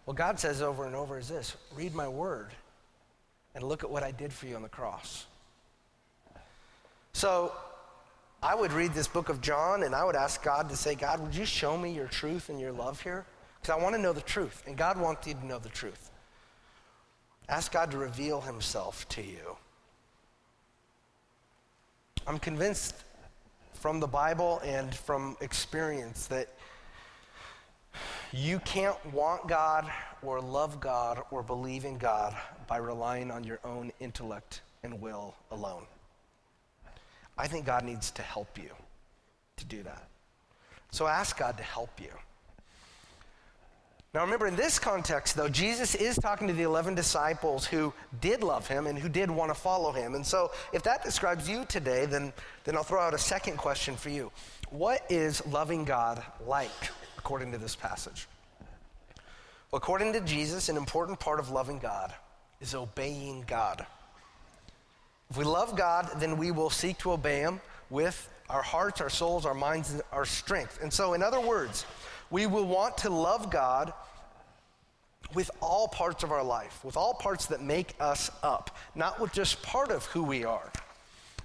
What 0.04 0.16
God 0.16 0.38
says 0.38 0.60
over 0.60 0.84
and 0.84 0.94
over 0.94 1.16
is 1.16 1.28
this 1.28 1.56
read 1.74 1.94
my 1.94 2.08
word 2.08 2.50
and 3.54 3.64
look 3.64 3.84
at 3.84 3.90
what 3.90 4.02
I 4.02 4.10
did 4.10 4.32
for 4.32 4.46
you 4.46 4.56
on 4.56 4.62
the 4.62 4.68
cross. 4.68 5.26
So 7.12 7.52
I 8.42 8.54
would 8.54 8.72
read 8.72 8.94
this 8.94 9.06
book 9.06 9.28
of 9.28 9.40
John 9.40 9.82
and 9.82 9.94
I 9.94 10.04
would 10.04 10.16
ask 10.16 10.42
God 10.42 10.68
to 10.70 10.76
say, 10.76 10.94
God, 10.94 11.20
would 11.20 11.34
you 11.34 11.44
show 11.44 11.76
me 11.76 11.92
your 11.92 12.08
truth 12.08 12.48
and 12.48 12.60
your 12.60 12.72
love 12.72 13.00
here? 13.00 13.26
Because 13.60 13.78
I 13.78 13.82
want 13.82 13.94
to 13.94 14.00
know 14.00 14.12
the 14.12 14.20
truth, 14.22 14.64
and 14.66 14.76
God 14.76 14.98
wants 14.98 15.28
you 15.28 15.34
to 15.34 15.46
know 15.46 15.60
the 15.60 15.68
truth. 15.68 16.10
Ask 17.48 17.70
God 17.70 17.92
to 17.92 17.98
reveal 17.98 18.40
himself 18.40 19.08
to 19.10 19.22
you. 19.22 19.56
I'm 22.26 22.40
convinced 22.40 23.04
from 23.74 24.00
the 24.00 24.06
Bible 24.08 24.60
and 24.64 24.92
from 24.92 25.36
experience 25.40 26.26
that 26.26 26.48
you 28.32 28.58
can't 28.60 28.96
want 29.12 29.46
God 29.46 29.90
or 30.22 30.40
love 30.40 30.80
God 30.80 31.22
or 31.30 31.42
believe 31.42 31.84
in 31.84 31.98
God 31.98 32.36
by 32.66 32.78
relying 32.78 33.30
on 33.30 33.44
your 33.44 33.58
own 33.64 33.92
intellect 34.00 34.62
and 34.82 35.00
will 35.00 35.34
alone. 35.50 35.84
I 37.36 37.46
think 37.46 37.66
God 37.66 37.84
needs 37.84 38.10
to 38.12 38.22
help 38.22 38.58
you 38.58 38.70
to 39.56 39.64
do 39.64 39.82
that. 39.82 40.08
So 40.90 41.06
ask 41.06 41.38
God 41.38 41.56
to 41.56 41.62
help 41.62 42.00
you. 42.00 42.10
Now, 44.14 44.20
remember, 44.20 44.46
in 44.46 44.56
this 44.56 44.78
context, 44.78 45.36
though, 45.36 45.48
Jesus 45.48 45.94
is 45.94 46.16
talking 46.16 46.46
to 46.46 46.52
the 46.52 46.64
11 46.64 46.94
disciples 46.94 47.64
who 47.64 47.94
did 48.20 48.42
love 48.42 48.68
him 48.68 48.86
and 48.86 48.98
who 48.98 49.08
did 49.08 49.30
want 49.30 49.48
to 49.48 49.54
follow 49.54 49.90
him. 49.90 50.14
And 50.14 50.26
so, 50.26 50.50
if 50.74 50.82
that 50.82 51.02
describes 51.02 51.48
you 51.48 51.64
today, 51.64 52.04
then, 52.04 52.34
then 52.64 52.76
I'll 52.76 52.82
throw 52.82 53.00
out 53.00 53.14
a 53.14 53.18
second 53.18 53.56
question 53.56 53.96
for 53.96 54.10
you. 54.10 54.30
What 54.68 55.06
is 55.08 55.44
loving 55.46 55.84
God 55.84 56.22
like, 56.46 56.68
according 57.22 57.52
to 57.52 57.58
this 57.58 57.76
passage? 57.76 58.26
According 59.72 60.12
to 60.14 60.20
Jesus, 60.22 60.68
an 60.68 60.76
important 60.76 61.20
part 61.20 61.38
of 61.38 61.50
loving 61.50 61.78
God 61.78 62.12
is 62.60 62.74
obeying 62.74 63.44
God. 63.46 63.86
If 65.30 65.36
we 65.36 65.44
love 65.44 65.76
God, 65.76 66.10
then 66.16 66.36
we 66.36 66.50
will 66.50 66.68
seek 66.68 66.98
to 66.98 67.12
obey 67.12 67.38
him 67.38 67.60
with 67.90 68.28
our 68.50 68.60
hearts, 68.60 69.00
our 69.00 69.08
souls, 69.08 69.46
our 69.46 69.54
minds, 69.54 69.92
and 69.92 70.02
our 70.10 70.24
strength. 70.24 70.80
And 70.82 70.92
so, 70.92 71.14
in 71.14 71.22
other 71.22 71.40
words, 71.40 71.86
we 72.28 72.46
will 72.46 72.66
want 72.66 72.98
to 72.98 73.10
love 73.10 73.50
God 73.50 73.92
with 75.32 75.48
all 75.60 75.86
parts 75.86 76.24
of 76.24 76.32
our 76.32 76.42
life, 76.42 76.84
with 76.84 76.96
all 76.96 77.14
parts 77.14 77.46
that 77.46 77.62
make 77.62 77.94
us 78.00 78.32
up, 78.42 78.76
not 78.96 79.20
with 79.20 79.32
just 79.32 79.62
part 79.62 79.92
of 79.92 80.04
who 80.06 80.24
we 80.24 80.44
are. 80.44 80.72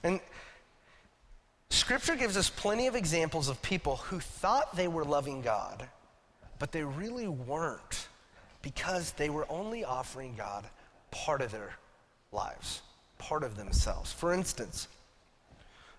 And 0.03 0.19
Scripture 1.69 2.15
gives 2.15 2.37
us 2.37 2.49
plenty 2.49 2.87
of 2.87 2.95
examples 2.95 3.49
of 3.49 3.61
people 3.61 3.97
who 3.97 4.19
thought 4.19 4.75
they 4.75 4.87
were 4.87 5.03
loving 5.03 5.41
God, 5.41 5.87
but 6.59 6.71
they 6.71 6.83
really 6.83 7.27
weren't 7.27 8.07
because 8.61 9.11
they 9.13 9.29
were 9.29 9.45
only 9.49 9.83
offering 9.83 10.35
God 10.35 10.65
part 11.11 11.41
of 11.41 11.51
their 11.51 11.73
lives, 12.31 12.81
part 13.17 13.43
of 13.43 13.55
themselves. 13.55 14.11
For 14.11 14.33
instance, 14.33 14.87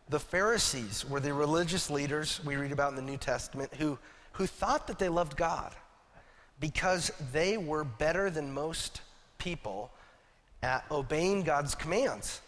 the 0.08 0.20
Pharisees 0.20 1.08
were 1.08 1.20
the 1.20 1.34
religious 1.34 1.90
leaders 1.90 2.40
we 2.44 2.56
read 2.56 2.72
about 2.72 2.90
in 2.90 2.96
the 2.96 3.02
New 3.02 3.18
Testament 3.18 3.74
who 3.74 3.98
who 4.38 4.46
thought 4.46 4.86
that 4.86 5.00
they 5.00 5.08
loved 5.08 5.36
God 5.36 5.74
because 6.60 7.10
they 7.32 7.56
were 7.58 7.82
better 7.82 8.30
than 8.30 8.54
most 8.54 9.00
people 9.38 9.90
at 10.62 10.84
obeying 10.92 11.42
God's 11.42 11.74
commands 11.74 12.40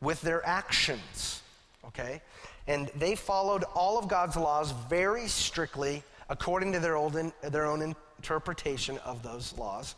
with 0.00 0.20
their 0.20 0.44
actions, 0.44 1.42
okay? 1.86 2.22
And 2.68 2.88
they 2.94 3.16
followed 3.16 3.64
all 3.74 3.98
of 3.98 4.06
God's 4.06 4.36
laws 4.36 4.72
very 4.88 5.26
strictly 5.26 6.04
according 6.28 6.72
to 6.74 6.78
their, 6.78 6.96
old 6.96 7.16
in, 7.16 7.32
their 7.42 7.66
own 7.66 7.94
interpretation 8.18 8.98
of 8.98 9.24
those 9.24 9.56
laws. 9.58 9.96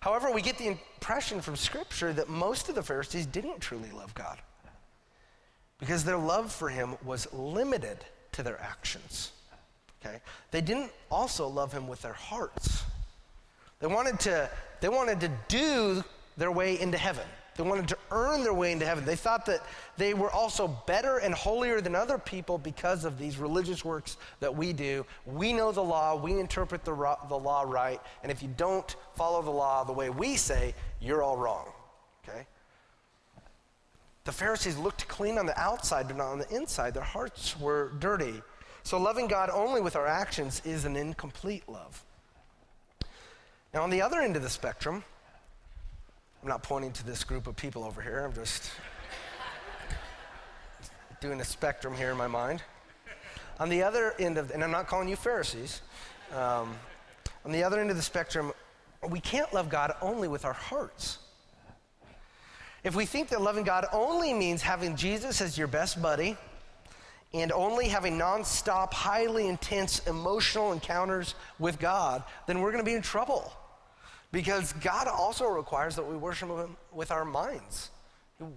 However, 0.00 0.32
we 0.32 0.42
get 0.42 0.58
the 0.58 0.66
impression 0.66 1.40
from 1.40 1.54
Scripture 1.54 2.12
that 2.14 2.28
most 2.28 2.68
of 2.68 2.74
the 2.74 2.82
Pharisees 2.82 3.26
didn't 3.26 3.60
truly 3.60 3.90
love 3.92 4.12
God 4.14 4.38
because 5.78 6.02
their 6.02 6.16
love 6.16 6.50
for 6.50 6.68
Him 6.68 6.96
was 7.04 7.32
limited 7.32 7.98
to 8.32 8.42
their 8.42 8.60
actions. 8.60 9.32
Okay? 10.04 10.18
They 10.50 10.60
didn't 10.60 10.90
also 11.10 11.46
love 11.46 11.72
him 11.72 11.86
with 11.86 12.02
their 12.02 12.12
hearts. 12.12 12.82
They 13.80 13.86
wanted 13.86 14.18
to, 14.20 14.50
they 14.80 14.88
wanted 14.88 15.20
to 15.20 15.30
do 15.48 16.04
their 16.36 16.50
way 16.50 16.80
into 16.80 16.98
heaven. 16.98 17.26
They 17.56 17.62
wanted 17.62 17.88
to 17.88 17.98
earn 18.10 18.42
their 18.42 18.54
way 18.54 18.72
into 18.72 18.86
heaven. 18.86 19.04
They 19.04 19.16
thought 19.16 19.44
that 19.46 19.60
they 19.98 20.14
were 20.14 20.30
also 20.30 20.68
better 20.86 21.18
and 21.18 21.34
holier 21.34 21.80
than 21.80 21.94
other 21.94 22.16
people 22.16 22.56
because 22.56 23.04
of 23.04 23.18
these 23.18 23.36
religious 23.36 23.84
works 23.84 24.16
that 24.40 24.54
we 24.54 24.72
do. 24.72 25.04
We 25.26 25.52
know 25.52 25.70
the 25.70 25.82
law, 25.82 26.16
we 26.16 26.38
interpret 26.38 26.84
the, 26.84 26.94
the 27.28 27.38
law 27.38 27.62
right, 27.62 28.00
and 28.22 28.32
if 28.32 28.42
you 28.42 28.48
don't 28.56 28.96
follow 29.14 29.42
the 29.42 29.50
law 29.50 29.84
the 29.84 29.92
way 29.92 30.08
we 30.08 30.36
say, 30.36 30.74
you're 31.00 31.22
all 31.22 31.36
wrong. 31.36 31.68
Okay? 32.26 32.46
The 34.24 34.32
Pharisees 34.32 34.78
looked 34.78 35.06
clean 35.08 35.36
on 35.36 35.46
the 35.46 35.58
outside, 35.58 36.08
but 36.08 36.16
not 36.16 36.28
on 36.28 36.38
the 36.38 36.54
inside. 36.54 36.94
Their 36.94 37.02
hearts 37.02 37.58
were 37.58 37.92
dirty. 37.98 38.40
So, 38.84 38.98
loving 38.98 39.26
God 39.26 39.50
only 39.52 39.80
with 39.80 39.94
our 39.94 40.06
actions 40.06 40.62
is 40.64 40.84
an 40.84 40.96
incomplete 40.96 41.64
love. 41.68 42.04
Now, 43.74 43.82
on 43.82 43.90
the 43.90 44.02
other 44.02 44.20
end 44.20 44.36
of 44.36 44.42
the 44.42 44.50
spectrum, 44.50 45.04
I'm 46.42 46.48
not 46.48 46.64
pointing 46.64 46.90
to 46.94 47.06
this 47.06 47.22
group 47.22 47.46
of 47.46 47.54
people 47.54 47.84
over 47.84 48.02
here, 48.02 48.24
I'm 48.24 48.32
just 48.32 48.72
doing 51.20 51.40
a 51.40 51.44
spectrum 51.44 51.94
here 51.94 52.10
in 52.10 52.16
my 52.16 52.26
mind. 52.26 52.64
On 53.60 53.68
the 53.68 53.84
other 53.84 54.12
end 54.18 54.38
of, 54.38 54.50
and 54.50 54.64
I'm 54.64 54.72
not 54.72 54.88
calling 54.88 55.08
you 55.08 55.14
Pharisees, 55.14 55.82
um, 56.34 56.74
on 57.44 57.52
the 57.52 57.62
other 57.62 57.80
end 57.80 57.90
of 57.90 57.96
the 57.96 58.02
spectrum, 58.02 58.50
we 59.08 59.20
can't 59.20 59.54
love 59.54 59.68
God 59.68 59.94
only 60.02 60.26
with 60.26 60.44
our 60.44 60.52
hearts. 60.52 61.18
If 62.82 62.96
we 62.96 63.06
think 63.06 63.28
that 63.28 63.40
loving 63.40 63.62
God 63.62 63.86
only 63.92 64.34
means 64.34 64.62
having 64.62 64.96
Jesus 64.96 65.40
as 65.40 65.56
your 65.56 65.68
best 65.68 66.02
buddy, 66.02 66.36
and 67.32 67.52
only 67.52 67.86
having 67.86 68.18
nonstop, 68.18 68.92
highly 68.92 69.46
intense 69.46 70.00
emotional 70.08 70.72
encounters 70.72 71.36
with 71.60 71.78
God, 71.78 72.24
then 72.48 72.60
we're 72.60 72.72
going 72.72 72.84
to 72.84 72.90
be 72.90 72.96
in 72.96 73.02
trouble. 73.02 73.52
Because 74.32 74.72
God 74.74 75.06
also 75.06 75.46
requires 75.46 75.94
that 75.96 76.08
we 76.08 76.16
worship 76.16 76.48
Him 76.48 76.76
with 76.90 77.10
our 77.10 77.24
minds. 77.24 77.90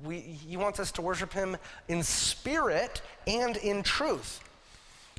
We, 0.03 0.19
he 0.19 0.57
wants 0.57 0.79
us 0.79 0.91
to 0.93 1.01
worship 1.01 1.33
Him 1.33 1.57
in 1.87 2.01
spirit 2.01 3.01
and 3.27 3.57
in 3.57 3.83
truth. 3.83 4.39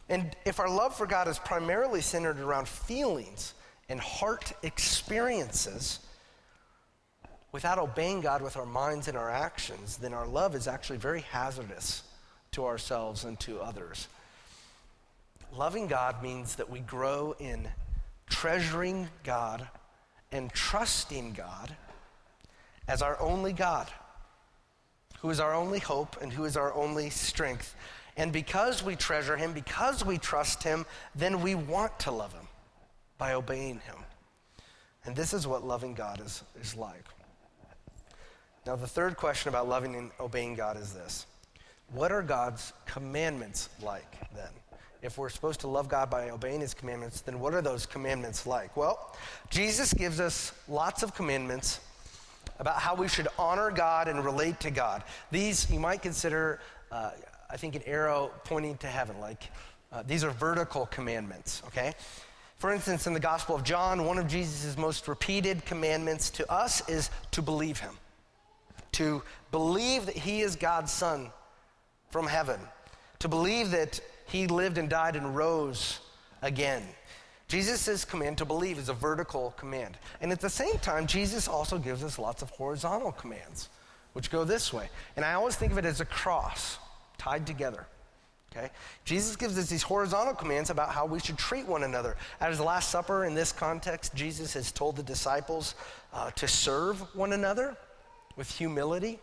And 0.08 0.34
if 0.44 0.58
our 0.58 0.68
love 0.68 0.96
for 0.96 1.06
God 1.06 1.28
is 1.28 1.38
primarily 1.38 2.00
centered 2.00 2.40
around 2.40 2.66
feelings 2.66 3.54
and 3.88 4.00
heart 4.00 4.52
experiences, 4.62 6.00
without 7.52 7.78
obeying 7.78 8.20
God 8.20 8.42
with 8.42 8.56
our 8.56 8.66
minds 8.66 9.08
and 9.08 9.16
our 9.16 9.30
actions, 9.30 9.96
then 9.96 10.12
our 10.12 10.26
love 10.26 10.54
is 10.54 10.68
actually 10.68 10.98
very 10.98 11.20
hazardous 11.20 12.02
to 12.52 12.64
ourselves 12.64 13.24
and 13.24 13.38
to 13.40 13.60
others. 13.60 14.08
Loving 15.54 15.86
God 15.86 16.22
means 16.22 16.56
that 16.56 16.68
we 16.68 16.80
grow 16.80 17.34
in 17.38 17.68
treasuring 18.28 19.08
God 19.22 19.68
and 20.36 20.52
trusting 20.52 21.32
God 21.32 21.74
as 22.88 23.02
our 23.02 23.20
only 23.20 23.52
God, 23.52 23.88
who 25.20 25.30
is 25.30 25.40
our 25.40 25.54
only 25.54 25.78
hope 25.78 26.20
and 26.22 26.32
who 26.32 26.44
is 26.44 26.56
our 26.56 26.72
only 26.74 27.10
strength. 27.10 27.74
And 28.16 28.32
because 28.32 28.82
we 28.82 28.96
treasure 28.96 29.36
him, 29.36 29.52
because 29.52 30.04
we 30.04 30.18
trust 30.18 30.62
him, 30.62 30.86
then 31.14 31.42
we 31.42 31.54
want 31.54 31.98
to 32.00 32.10
love 32.10 32.32
him 32.32 32.46
by 33.18 33.34
obeying 33.34 33.80
him. 33.80 33.96
And 35.04 35.14
this 35.14 35.32
is 35.32 35.46
what 35.46 35.64
loving 35.64 35.94
God 35.94 36.20
is, 36.20 36.42
is 36.60 36.76
like. 36.76 37.04
Now, 38.66 38.74
the 38.74 38.86
third 38.86 39.16
question 39.16 39.48
about 39.48 39.68
loving 39.68 39.94
and 39.94 40.10
obeying 40.18 40.54
God 40.54 40.76
is 40.76 40.92
this 40.92 41.26
what 41.92 42.10
are 42.10 42.22
God's 42.22 42.72
commandments 42.84 43.68
like 43.80 44.18
then? 44.34 44.50
If 45.06 45.18
we're 45.18 45.28
supposed 45.28 45.60
to 45.60 45.68
love 45.68 45.88
God 45.88 46.10
by 46.10 46.30
obeying 46.30 46.60
his 46.60 46.74
commandments, 46.74 47.20
then 47.20 47.38
what 47.38 47.54
are 47.54 47.62
those 47.62 47.86
commandments 47.86 48.44
like? 48.44 48.76
Well, 48.76 49.14
Jesus 49.50 49.94
gives 49.94 50.18
us 50.18 50.52
lots 50.68 51.04
of 51.04 51.14
commandments 51.14 51.78
about 52.58 52.80
how 52.80 52.96
we 52.96 53.06
should 53.06 53.28
honor 53.38 53.70
God 53.70 54.08
and 54.08 54.24
relate 54.24 54.58
to 54.60 54.70
God. 54.72 55.04
These 55.30 55.70
you 55.70 55.78
might 55.78 56.02
consider, 56.02 56.58
uh, 56.90 57.12
I 57.48 57.56
think, 57.56 57.76
an 57.76 57.82
arrow 57.86 58.32
pointing 58.42 58.78
to 58.78 58.88
heaven. 58.88 59.20
Like 59.20 59.44
uh, 59.92 60.02
these 60.02 60.24
are 60.24 60.30
vertical 60.30 60.86
commandments, 60.86 61.62
okay? 61.68 61.94
For 62.56 62.72
instance, 62.72 63.06
in 63.06 63.12
the 63.12 63.20
Gospel 63.20 63.54
of 63.54 63.62
John, 63.62 64.06
one 64.06 64.18
of 64.18 64.26
Jesus' 64.26 64.76
most 64.76 65.06
repeated 65.06 65.64
commandments 65.64 66.30
to 66.30 66.50
us 66.50 66.86
is 66.88 67.10
to 67.30 67.42
believe 67.42 67.78
him, 67.78 67.94
to 68.92 69.22
believe 69.52 70.06
that 70.06 70.16
he 70.16 70.40
is 70.40 70.56
God's 70.56 70.90
Son 70.90 71.30
from 72.10 72.26
heaven, 72.26 72.58
to 73.20 73.28
believe 73.28 73.70
that 73.70 74.00
he 74.26 74.46
lived 74.46 74.78
and 74.78 74.88
died 74.88 75.16
and 75.16 75.36
rose 75.36 76.00
again. 76.42 76.82
Jesus' 77.48 78.04
command 78.04 78.38
to 78.38 78.44
believe 78.44 78.78
is 78.78 78.88
a 78.88 78.94
vertical 78.94 79.54
command. 79.56 79.96
And 80.20 80.32
at 80.32 80.40
the 80.40 80.50
same 80.50 80.78
time, 80.78 81.06
Jesus 81.06 81.46
also 81.46 81.78
gives 81.78 82.02
us 82.02 82.18
lots 82.18 82.42
of 82.42 82.50
horizontal 82.50 83.12
commands, 83.12 83.68
which 84.14 84.30
go 84.30 84.44
this 84.44 84.72
way. 84.72 84.88
And 85.14 85.24
I 85.24 85.34
always 85.34 85.54
think 85.54 85.72
of 85.72 85.78
it 85.78 85.84
as 85.84 86.00
a 86.00 86.04
cross 86.04 86.78
tied 87.18 87.46
together. 87.46 87.86
Okay? 88.56 88.70
Jesus 89.04 89.36
gives 89.36 89.58
us 89.58 89.68
these 89.68 89.82
horizontal 89.82 90.34
commands 90.34 90.70
about 90.70 90.90
how 90.90 91.06
we 91.06 91.20
should 91.20 91.38
treat 91.38 91.66
one 91.66 91.84
another. 91.84 92.16
At 92.40 92.50
his 92.50 92.60
Last 92.60 92.90
Supper, 92.90 93.24
in 93.24 93.34
this 93.34 93.52
context, 93.52 94.14
Jesus 94.14 94.52
has 94.54 94.72
told 94.72 94.96
the 94.96 95.02
disciples 95.02 95.74
uh, 96.12 96.30
to 96.32 96.48
serve 96.48 97.00
one 97.14 97.32
another 97.32 97.76
with 98.36 98.50
humility, 98.50 99.18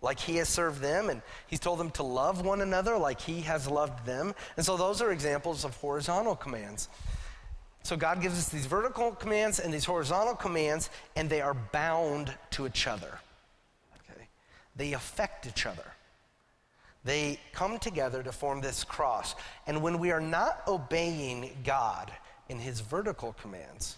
like 0.00 0.20
he 0.20 0.36
has 0.36 0.48
served 0.48 0.80
them, 0.80 1.10
and 1.10 1.22
he's 1.46 1.60
told 1.60 1.78
them 1.78 1.90
to 1.92 2.02
love 2.02 2.44
one 2.44 2.60
another 2.60 2.96
like 2.96 3.20
he 3.20 3.40
has 3.42 3.68
loved 3.68 4.06
them. 4.06 4.34
And 4.56 4.64
so 4.64 4.76
those 4.76 5.02
are 5.02 5.10
examples 5.10 5.64
of 5.64 5.76
horizontal 5.76 6.36
commands. 6.36 6.88
So 7.82 7.96
God 7.96 8.20
gives 8.20 8.38
us 8.38 8.48
these 8.48 8.66
vertical 8.66 9.12
commands 9.12 9.58
and 9.58 9.72
these 9.72 9.84
horizontal 9.84 10.34
commands, 10.34 10.90
and 11.16 11.28
they 11.28 11.40
are 11.40 11.54
bound 11.54 12.32
to 12.50 12.66
each 12.66 12.86
other. 12.86 13.18
Okay? 14.10 14.28
They 14.76 14.92
affect 14.92 15.46
each 15.46 15.66
other. 15.66 15.84
They 17.04 17.40
come 17.52 17.78
together 17.78 18.22
to 18.22 18.32
form 18.32 18.60
this 18.60 18.84
cross. 18.84 19.34
And 19.66 19.82
when 19.82 19.98
we 19.98 20.10
are 20.10 20.20
not 20.20 20.62
obeying 20.68 21.50
God 21.64 22.12
in 22.48 22.58
his 22.58 22.80
vertical 22.80 23.34
commands, 23.40 23.96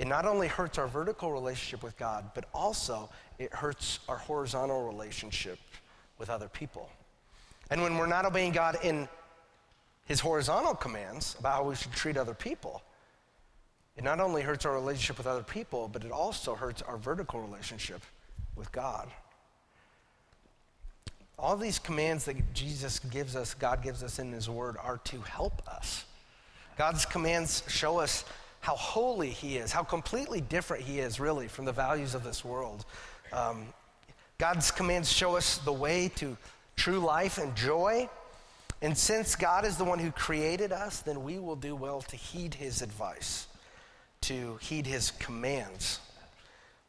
it 0.00 0.06
not 0.06 0.24
only 0.24 0.48
hurts 0.48 0.78
our 0.78 0.88
vertical 0.88 1.30
relationship 1.30 1.82
with 1.82 1.94
God, 1.98 2.30
but 2.34 2.46
also 2.54 3.10
it 3.38 3.52
hurts 3.52 3.98
our 4.08 4.16
horizontal 4.16 4.86
relationship 4.86 5.58
with 6.16 6.30
other 6.30 6.48
people. 6.48 6.88
And 7.70 7.82
when 7.82 7.98
we're 7.98 8.06
not 8.06 8.24
obeying 8.24 8.52
God 8.52 8.78
in 8.82 9.06
his 10.06 10.18
horizontal 10.18 10.74
commands 10.74 11.36
about 11.38 11.56
how 11.56 11.64
we 11.64 11.74
should 11.74 11.92
treat 11.92 12.16
other 12.16 12.32
people, 12.32 12.80
it 13.98 14.02
not 14.02 14.20
only 14.20 14.40
hurts 14.40 14.64
our 14.64 14.72
relationship 14.72 15.18
with 15.18 15.26
other 15.26 15.42
people, 15.42 15.86
but 15.86 16.02
it 16.02 16.12
also 16.12 16.54
hurts 16.54 16.80
our 16.80 16.96
vertical 16.96 17.42
relationship 17.42 18.00
with 18.56 18.72
God. 18.72 19.06
All 21.38 21.58
these 21.58 21.78
commands 21.78 22.24
that 22.24 22.54
Jesus 22.54 23.00
gives 23.00 23.36
us, 23.36 23.52
God 23.52 23.82
gives 23.82 24.02
us 24.02 24.18
in 24.18 24.32
His 24.32 24.48
Word, 24.48 24.78
are 24.82 24.96
to 24.96 25.20
help 25.20 25.62
us. 25.68 26.06
God's 26.78 27.04
commands 27.04 27.62
show 27.68 27.98
us 27.98 28.24
how 28.60 28.76
holy 28.76 29.30
He 29.30 29.56
is, 29.56 29.72
how 29.72 29.82
completely 29.82 30.40
different 30.40 30.84
He 30.84 31.00
is, 31.00 31.18
really, 31.18 31.48
from 31.48 31.64
the 31.64 31.72
values 31.72 32.14
of 32.14 32.22
this 32.22 32.44
world. 32.44 32.84
Um, 33.32 33.66
God's 34.38 34.70
commands 34.70 35.10
show 35.10 35.36
us 35.36 35.58
the 35.58 35.72
way 35.72 36.10
to 36.16 36.36
true 36.76 36.98
life 36.98 37.38
and 37.38 37.54
joy. 37.56 38.08
And 38.82 38.96
since 38.96 39.36
God 39.36 39.66
is 39.66 39.76
the 39.76 39.84
one 39.84 39.98
who 39.98 40.10
created 40.10 40.72
us, 40.72 41.00
then 41.00 41.22
we 41.22 41.38
will 41.38 41.56
do 41.56 41.76
well 41.76 42.00
to 42.02 42.16
heed 42.16 42.54
His 42.54 42.80
advice, 42.80 43.46
to 44.22 44.58
heed 44.62 44.86
His 44.86 45.10
commands, 45.10 46.00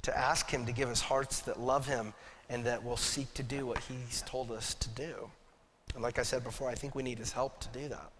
to 0.03 0.17
ask 0.17 0.49
Him 0.49 0.65
to 0.65 0.71
give 0.71 0.89
us 0.89 1.01
hearts 1.01 1.41
that 1.41 1.59
love 1.59 1.85
Him 1.87 2.13
and 2.49 2.65
that 2.65 2.83
will 2.83 2.97
seek 2.97 3.33
to 3.33 3.43
do 3.43 3.65
what 3.65 3.79
He's 3.79 4.23
told 4.25 4.51
us 4.51 4.73
to 4.75 4.89
do. 4.89 5.29
And 5.93 6.03
like 6.03 6.19
I 6.19 6.23
said 6.23 6.43
before, 6.43 6.69
I 6.69 6.75
think 6.75 6.95
we 6.95 7.03
need 7.03 7.19
His 7.19 7.31
help 7.31 7.59
to 7.59 7.67
do 7.77 7.89
that. 7.89 8.11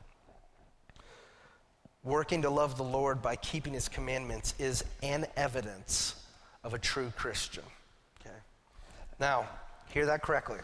Working 2.04 2.42
to 2.44 2.50
love 2.50 2.78
the 2.78 2.84
Lord 2.84 3.22
by 3.22 3.36
keeping 3.36 3.74
His 3.74 3.88
commandments 3.88 4.54
is 4.58 4.84
an 5.04 5.28
evidence 5.36 6.16
of 6.64 6.74
a 6.74 6.80
true 6.80 7.12
Christian. 7.16 7.64
Okay? 8.20 8.36
Now, 9.20 9.48
hear 9.94 10.06
that 10.08 10.22
correctly. 10.22 10.60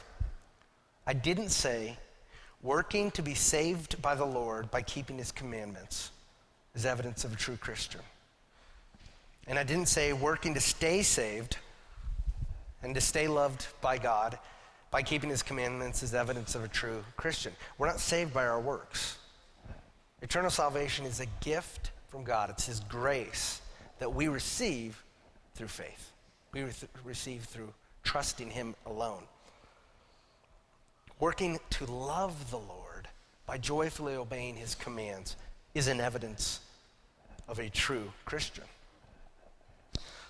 I 1.06 1.13
didn't 1.13 1.50
say 1.50 1.98
working 2.62 3.12
to 3.12 3.22
be 3.22 3.36
saved 3.36 4.01
by 4.01 4.15
the 4.15 4.25
Lord 4.25 4.72
by 4.72 4.82
keeping 4.82 5.17
His 5.17 5.32
commandments 5.32 6.12
is 6.75 6.86
evidence 6.86 7.24
of 7.24 7.34
a 7.34 7.36
true 7.36 7.58
Christian. 7.58 8.01
And 9.48 9.58
I 9.58 9.63
didn't 9.63 9.88
say 9.88 10.13
working 10.13 10.53
to 10.53 10.60
stay 10.60 11.01
saved 11.01 11.58
and 12.84 12.94
to 12.94 13.01
stay 13.01 13.27
loved 13.27 13.67
by 13.82 13.98
God 13.98 14.38
by 14.92 15.01
keeping 15.01 15.29
his 15.29 15.42
commandments 15.42 16.03
is 16.03 16.14
evidence 16.14 16.53
of 16.55 16.64
a 16.64 16.68
true 16.68 17.03
Christian. 17.16 17.53
We're 17.77 17.88
not 17.88 18.00
saved 18.00 18.33
by 18.33 18.46
our 18.46 18.59
works. 18.59 19.06
Eternal 20.22 20.50
salvation 20.50 21.06
is 21.06 21.20
a 21.20 21.27
gift 21.42 21.92
from 22.08 22.24
God, 22.24 22.50
it's 22.50 22.66
his 22.66 22.80
grace 22.82 23.62
that 24.00 24.14
we 24.14 24.27
receive 24.27 25.03
through 25.53 25.68
faith. 25.68 26.12
We 26.53 26.64
re- 26.64 26.72
receive 27.03 27.44
through 27.44 27.74
trusting 28.03 28.50
him 28.50 28.75
alone. 28.86 29.24
Working 31.20 31.60
to 31.72 31.86
love 31.86 32.51
the 32.51 32.58
Lord 32.58 33.08
by 33.46 33.58
joyfully 33.58 34.16
obeying 34.16 34.56
his 34.56 34.75
commands 34.75 35.36
is 35.74 35.88
an 35.88 36.00
evidence 36.00 36.62
of 37.48 37.60
a 37.60 37.70
true 37.70 38.12
Christian. 38.25 38.64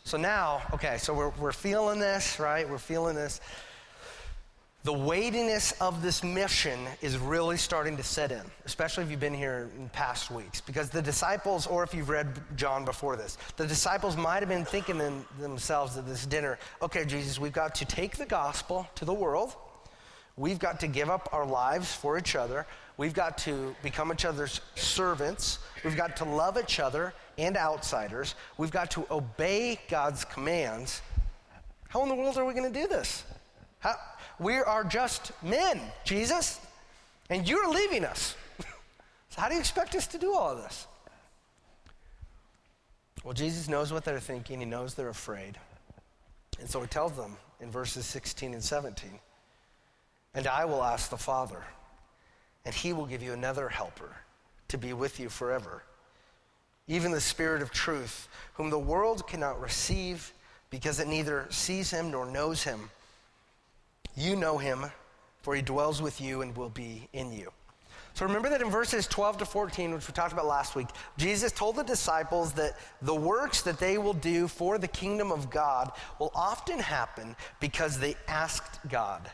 So 0.04 0.18
now, 0.18 0.62
okay, 0.74 0.98
so 0.98 1.14
we're, 1.14 1.32
we're 1.32 1.52
feeling 1.52 2.00
this, 2.00 2.40
right? 2.40 2.68
We're 2.70 2.78
feeling 2.78 3.16
this. 3.16 3.42
The 4.84 4.94
weightiness 4.94 5.74
of 5.82 6.02
this 6.02 6.24
mission 6.24 6.80
is 7.02 7.18
really 7.18 7.58
starting 7.58 7.98
to 7.98 8.04
set 8.04 8.32
in, 8.32 8.42
especially 8.66 9.04
if 9.04 9.12
you've 9.12 9.20
been 9.20 9.34
here 9.34 9.70
in 9.78 9.90
past 9.90 10.32
weeks. 10.32 10.62
Because 10.62 10.90
the 10.90 11.02
disciples, 11.02 11.68
or 11.68 11.84
if 11.84 11.94
you've 11.94 12.10
read 12.10 12.28
John 12.56 12.86
before 12.86 13.18
this, 13.18 13.38
the 13.58 13.68
disciples 13.68 14.16
might 14.16 14.40
have 14.40 14.48
been 14.48 14.64
thinking 14.64 15.02
in 15.02 15.26
themselves 15.40 15.98
at 15.98 16.08
this 16.08 16.26
dinner, 16.26 16.58
okay, 16.82 17.04
Jesus, 17.04 17.38
we've 17.38 17.52
got 17.52 17.76
to 17.76 17.86
take 17.86 18.16
the 18.16 18.26
gospel 18.26 18.88
to 18.96 19.04
the 19.04 19.14
world. 19.14 19.56
We've 20.38 20.60
got 20.60 20.80
to 20.82 20.88
give 20.88 21.10
up 21.10 21.30
our 21.34 21.46
lives 21.46 21.94
for 21.94 22.18
each 22.18 22.36
other. 22.36 22.66
We've 22.96 23.14
got 23.14 23.40
to 23.40 23.76
become 23.82 24.12
each 24.14 24.24
other's 24.24 24.62
servants. 24.76 25.60
We've 25.84 25.98
got 25.98 26.16
to 26.18 26.26
love 26.26 26.58
each 26.58 26.80
other 26.80 27.14
and 27.38 27.58
outsiders. 27.58 28.36
We've 28.58 28.72
got 28.72 28.92
to 28.92 29.06
obey 29.10 29.80
God's 29.90 30.24
commands. 30.24 31.02
How 31.90 32.04
in 32.04 32.10
the 32.10 32.16
world 32.16 32.38
are 32.38 32.46
we 32.46 32.54
going 32.54 32.72
to 32.72 32.82
do 32.82 32.88
this? 32.88 33.24
How, 33.80 33.96
we 34.40 34.56
are 34.56 34.84
just 34.84 35.32
men, 35.44 35.80
Jesus, 36.04 36.60
and 37.30 37.48
you're 37.48 37.70
leaving 37.70 38.06
us. 38.06 38.36
so, 39.30 39.42
how 39.42 39.48
do 39.48 39.56
you 39.56 39.60
expect 39.60 39.96
us 39.96 40.08
to 40.08 40.18
do 40.18 40.34
all 40.34 40.52
of 40.52 40.58
this? 40.58 40.88
Well, 43.24 43.34
Jesus 43.34 43.68
knows 43.68 43.92
what 43.92 44.06
they're 44.06 44.20
thinking, 44.20 44.60
He 44.60 44.66
knows 44.66 44.94
they're 44.94 45.10
afraid. 45.10 45.58
And 46.60 46.70
so 46.70 46.82
He 46.82 46.88
tells 46.88 47.14
them 47.14 47.36
in 47.60 47.70
verses 47.70 48.06
16 48.06 48.54
and 48.54 48.64
17 48.64 49.10
And 50.34 50.48
I 50.48 50.66
will 50.66 50.84
ask 50.84 51.10
the 51.10 51.18
Father, 51.18 51.64
and 52.66 52.74
He 52.74 52.94
will 52.94 53.06
give 53.06 53.22
you 53.22 53.34
another 53.34 53.70
helper 53.70 54.16
to 54.70 54.78
be 54.78 54.94
with 54.94 55.20
you 55.20 55.30
forever 55.30 55.84
even 56.88 57.12
the 57.12 57.22
Spirit 57.22 57.62
of 57.62 57.72
truth, 57.72 58.28
whom 58.54 58.70
the 58.70 58.80
world 58.80 59.28
cannot 59.28 59.60
receive 59.60 60.32
because 60.70 61.00
it 61.00 61.08
neither 61.08 61.46
sees 61.50 61.92
him 61.92 62.12
nor 62.12 62.26
knows 62.26 62.64
him. 62.64 62.90
You 64.18 64.36
know 64.36 64.58
him, 64.58 64.88
for 65.44 65.56
he 65.56 65.62
dwells 65.62 66.02
with 66.02 66.20
you 66.20 66.42
and 66.42 66.58
will 66.58 66.70
be 66.70 67.08
in 67.14 67.32
you. 67.32 67.52
So 68.16 68.26
remember 68.26 68.50
that 68.50 68.64
in 68.64 68.72
verses 68.72 69.06
12 69.06 69.38
to 69.38 69.46
14, 69.46 69.94
which 69.94 70.08
we 70.08 70.14
talked 70.14 70.34
about 70.34 70.48
last 70.48 70.76
week, 70.76 70.88
Jesus 71.20 71.52
told 71.52 71.76
the 71.76 71.84
disciples 71.84 72.52
that 72.54 72.80
the 73.04 73.14
works 73.14 73.62
that 73.62 73.78
they 73.78 74.00
will 74.00 74.16
do 74.16 74.48
for 74.48 74.80
the 74.80 74.88
kingdom 74.88 75.32
of 75.32 75.52
God 75.52 75.92
will 76.18 76.32
often 76.34 76.80
happen 76.80 77.36
because 77.60 78.00
they 78.00 78.16
asked 78.28 78.80
God 78.90 79.30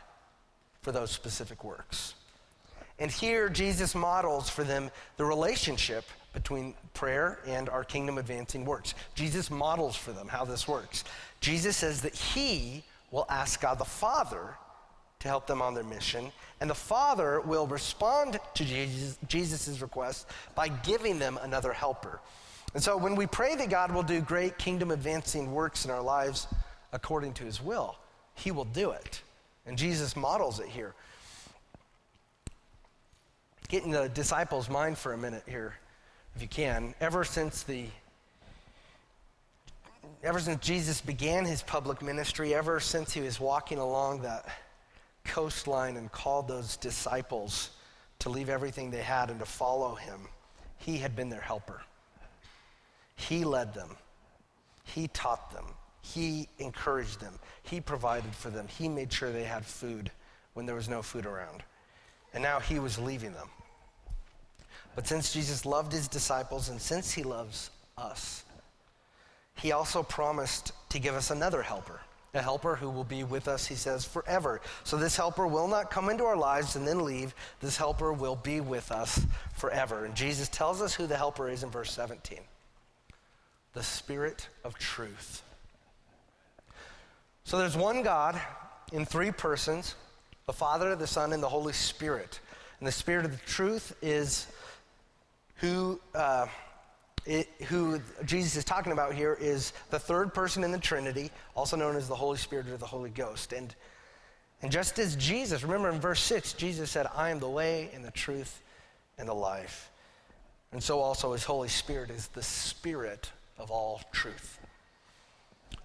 for 0.82 0.92
those 0.92 1.10
specific 1.10 1.64
works. 1.64 2.14
And 2.98 3.10
here, 3.10 3.48
Jesus 3.48 3.94
models 3.94 4.50
for 4.50 4.64
them 4.64 4.90
the 5.16 5.24
relationship 5.24 6.04
between 6.34 6.74
prayer 6.92 7.38
and 7.46 7.70
our 7.70 7.84
kingdom 7.84 8.18
advancing 8.18 8.66
works. 8.66 8.92
Jesus 9.14 9.50
models 9.50 9.96
for 9.96 10.12
them 10.12 10.28
how 10.28 10.44
this 10.44 10.68
works. 10.68 11.04
Jesus 11.40 11.78
says 11.78 12.02
that 12.02 12.14
he 12.14 12.84
will 13.10 13.24
ask 13.30 13.62
God 13.62 13.78
the 13.78 13.84
Father 13.86 14.56
to 15.24 15.28
help 15.28 15.46
them 15.46 15.62
on 15.62 15.72
their 15.72 15.84
mission, 15.84 16.30
and 16.60 16.68
the 16.68 16.74
Father 16.74 17.40
will 17.40 17.66
respond 17.66 18.38
to 18.52 18.64
Jesus' 19.26 19.80
request 19.80 20.26
by 20.54 20.68
giving 20.68 21.18
them 21.18 21.38
another 21.42 21.72
helper. 21.72 22.20
And 22.74 22.82
so 22.82 22.98
when 22.98 23.16
we 23.16 23.26
pray 23.26 23.56
that 23.56 23.70
God 23.70 23.90
will 23.90 24.02
do 24.02 24.20
great 24.20 24.58
kingdom 24.58 24.90
advancing 24.90 25.52
works 25.52 25.86
in 25.86 25.90
our 25.90 26.02
lives 26.02 26.46
according 26.92 27.32
to 27.34 27.44
his 27.44 27.62
will, 27.62 27.96
he 28.34 28.50
will 28.50 28.66
do 28.66 28.90
it. 28.90 29.22
And 29.64 29.78
Jesus 29.78 30.14
models 30.14 30.60
it 30.60 30.68
here. 30.68 30.94
Get 33.68 33.84
in 33.84 33.92
the 33.92 34.10
disciples' 34.10 34.68
mind 34.68 34.98
for 34.98 35.14
a 35.14 35.18
minute 35.18 35.44
here 35.46 35.74
if 36.36 36.42
you 36.42 36.48
can, 36.48 36.94
ever 37.00 37.24
since 37.24 37.62
the 37.62 37.86
ever 40.22 40.38
since 40.38 40.62
Jesus 40.62 41.00
began 41.00 41.46
his 41.46 41.62
public 41.62 42.02
ministry, 42.02 42.54
ever 42.54 42.78
since 42.78 43.14
he 43.14 43.22
was 43.22 43.40
walking 43.40 43.78
along 43.78 44.20
that 44.22 44.46
coastline 45.24 45.96
and 45.96 46.10
called 46.12 46.48
those 46.48 46.76
disciples 46.76 47.70
to 48.20 48.28
leave 48.28 48.48
everything 48.48 48.90
they 48.90 49.02
had 49.02 49.30
and 49.30 49.40
to 49.40 49.46
follow 49.46 49.94
him, 49.94 50.20
he 50.78 50.98
had 50.98 51.16
been 51.16 51.28
their 51.28 51.40
helper. 51.40 51.82
He 53.16 53.44
led 53.44 53.74
them. 53.74 53.96
He 54.84 55.08
taught 55.08 55.52
them. 55.52 55.64
He 56.02 56.48
encouraged 56.58 57.20
them. 57.20 57.38
He 57.62 57.80
provided 57.80 58.34
for 58.34 58.50
them. 58.50 58.68
He 58.68 58.88
made 58.88 59.12
sure 59.12 59.32
they 59.32 59.44
had 59.44 59.64
food 59.64 60.10
when 60.52 60.66
there 60.66 60.74
was 60.74 60.88
no 60.88 61.02
food 61.02 61.26
around. 61.26 61.62
And 62.32 62.42
now 62.42 62.60
he 62.60 62.78
was 62.78 62.98
leaving 62.98 63.32
them. 63.32 63.48
But 64.94 65.06
since 65.06 65.32
Jesus 65.32 65.64
loved 65.64 65.92
his 65.92 66.08
disciples 66.08 66.68
and 66.68 66.80
since 66.80 67.12
he 67.12 67.22
loves 67.22 67.70
us, 67.96 68.44
he 69.56 69.72
also 69.72 70.02
promised 70.02 70.72
to 70.90 70.98
give 70.98 71.14
us 71.14 71.30
another 71.30 71.62
helper, 71.62 72.00
a 72.34 72.42
helper 72.42 72.74
who 72.74 72.90
will 72.90 73.04
be 73.04 73.24
with 73.24 73.48
us, 73.48 73.66
he 73.66 73.74
says, 73.74 74.04
forever. 74.04 74.60
So 74.82 74.96
this 74.96 75.16
helper 75.16 75.46
will 75.46 75.68
not 75.68 75.90
come 75.90 76.08
into 76.08 76.24
our 76.24 76.36
lives 76.36 76.76
and 76.76 76.86
then 76.86 77.04
leave. 77.04 77.34
This 77.60 77.76
helper 77.76 78.12
will 78.12 78.36
be 78.36 78.60
with 78.60 78.90
us 78.90 79.20
forever. 79.54 80.04
And 80.04 80.14
Jesus 80.14 80.48
tells 80.48 80.82
us 80.82 80.94
who 80.94 81.06
the 81.06 81.16
helper 81.16 81.48
is 81.48 81.62
in 81.62 81.70
verse 81.70 81.92
17 81.92 82.40
the 83.74 83.82
Spirit 83.82 84.48
of 84.62 84.78
truth. 84.78 85.42
So 87.42 87.58
there's 87.58 87.76
one 87.76 88.02
God 88.02 88.40
in 88.92 89.04
three 89.04 89.32
persons 89.32 89.96
the 90.46 90.52
Father, 90.52 90.94
the 90.94 91.06
Son, 91.06 91.32
and 91.32 91.42
the 91.42 91.48
Holy 91.48 91.72
Spirit. 91.72 92.38
And 92.78 92.86
the 92.86 92.92
Spirit 92.92 93.24
of 93.24 93.32
the 93.32 93.46
truth 93.46 93.96
is 94.02 94.46
who, 95.56 96.00
uh, 96.14 96.46
it, 97.26 97.48
who 97.68 98.00
Jesus 98.24 98.56
is 98.56 98.64
talking 98.64 98.92
about 98.92 99.14
here 99.14 99.36
is 99.40 99.72
the 99.90 99.98
third 99.98 100.34
person 100.34 100.62
in 100.64 100.72
the 100.72 100.78
Trinity, 100.78 101.30
also 101.54 101.76
known 101.76 101.96
as 101.96 102.08
the 102.08 102.14
Holy 102.14 102.38
Spirit 102.38 102.68
or 102.68 102.76
the 102.76 102.86
Holy 102.86 103.10
Ghost. 103.10 103.52
And, 103.52 103.74
and 104.62 104.70
just 104.70 104.98
as 104.98 105.16
Jesus, 105.16 105.62
remember 105.62 105.88
in 105.90 106.00
verse 106.00 106.20
6, 106.20 106.52
Jesus 106.54 106.90
said, 106.90 107.06
I 107.14 107.30
am 107.30 107.38
the 107.38 107.48
way 107.48 107.90
and 107.94 108.04
the 108.04 108.10
truth 108.10 108.62
and 109.18 109.28
the 109.28 109.34
life. 109.34 109.90
And 110.72 110.82
so 110.82 111.00
also 111.00 111.32
his 111.32 111.44
Holy 111.44 111.68
Spirit 111.68 112.10
is 112.10 112.28
the 112.28 112.42
Spirit 112.42 113.30
of 113.58 113.70
all 113.70 114.02
truth. 114.12 114.58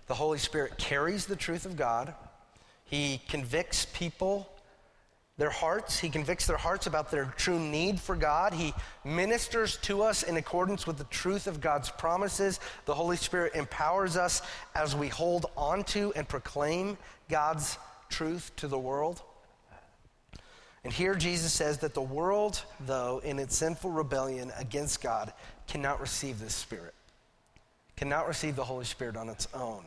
The 0.07 0.15
Holy 0.15 0.39
Spirit 0.39 0.77
carries 0.77 1.25
the 1.25 1.35
truth 1.35 1.65
of 1.65 1.77
God. 1.77 2.13
He 2.85 3.21
convicts 3.29 3.85
people, 3.93 4.49
their 5.39 5.49
hearts. 5.49 5.97
He 5.97 6.09
convicts 6.09 6.45
their 6.45 6.57
hearts 6.57 6.85
about 6.85 7.09
their 7.09 7.25
true 7.37 7.59
need 7.59 7.99
for 7.99 8.15
God. 8.15 8.53
He 8.53 8.75
ministers 9.03 9.77
to 9.77 10.03
us 10.03 10.21
in 10.21 10.37
accordance 10.37 10.85
with 10.85 10.99
the 10.99 11.05
truth 11.05 11.47
of 11.47 11.59
God's 11.59 11.89
promises. 11.89 12.59
The 12.85 12.93
Holy 12.93 13.17
Spirit 13.17 13.55
empowers 13.55 14.15
us 14.15 14.43
as 14.75 14.95
we 14.95 15.07
hold 15.07 15.47
on 15.57 15.83
to 15.85 16.13
and 16.15 16.29
proclaim 16.29 16.97
God's 17.29 17.79
truth 18.09 18.51
to 18.57 18.67
the 18.67 18.77
world. 18.77 19.23
And 20.83 20.93
here 20.93 21.15
Jesus 21.15 21.51
says 21.51 21.79
that 21.79 21.95
the 21.95 22.01
world, 22.01 22.61
though, 22.85 23.19
in 23.23 23.39
its 23.39 23.57
sinful 23.57 23.89
rebellion 23.89 24.51
against 24.59 25.01
God, 25.01 25.33
cannot 25.65 25.99
receive 25.99 26.39
this 26.39 26.53
Spirit 26.53 26.93
cannot 27.99 28.29
receive 28.29 28.55
the 28.55 28.63
Holy 28.63 28.85
Spirit 28.85 29.17
on 29.17 29.27
its 29.27 29.49
own. 29.53 29.83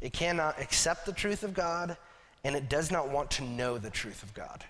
It 0.00 0.12
cannot 0.12 0.60
accept 0.60 1.06
the 1.06 1.12
truth 1.12 1.42
of 1.42 1.54
God, 1.54 1.96
and 2.44 2.54
it 2.54 2.68
does 2.68 2.92
not 2.92 3.08
want 3.08 3.32
to 3.32 3.42
know 3.42 3.78
the 3.78 3.90
truth 3.90 4.22
of 4.22 4.32
God. 4.32 4.64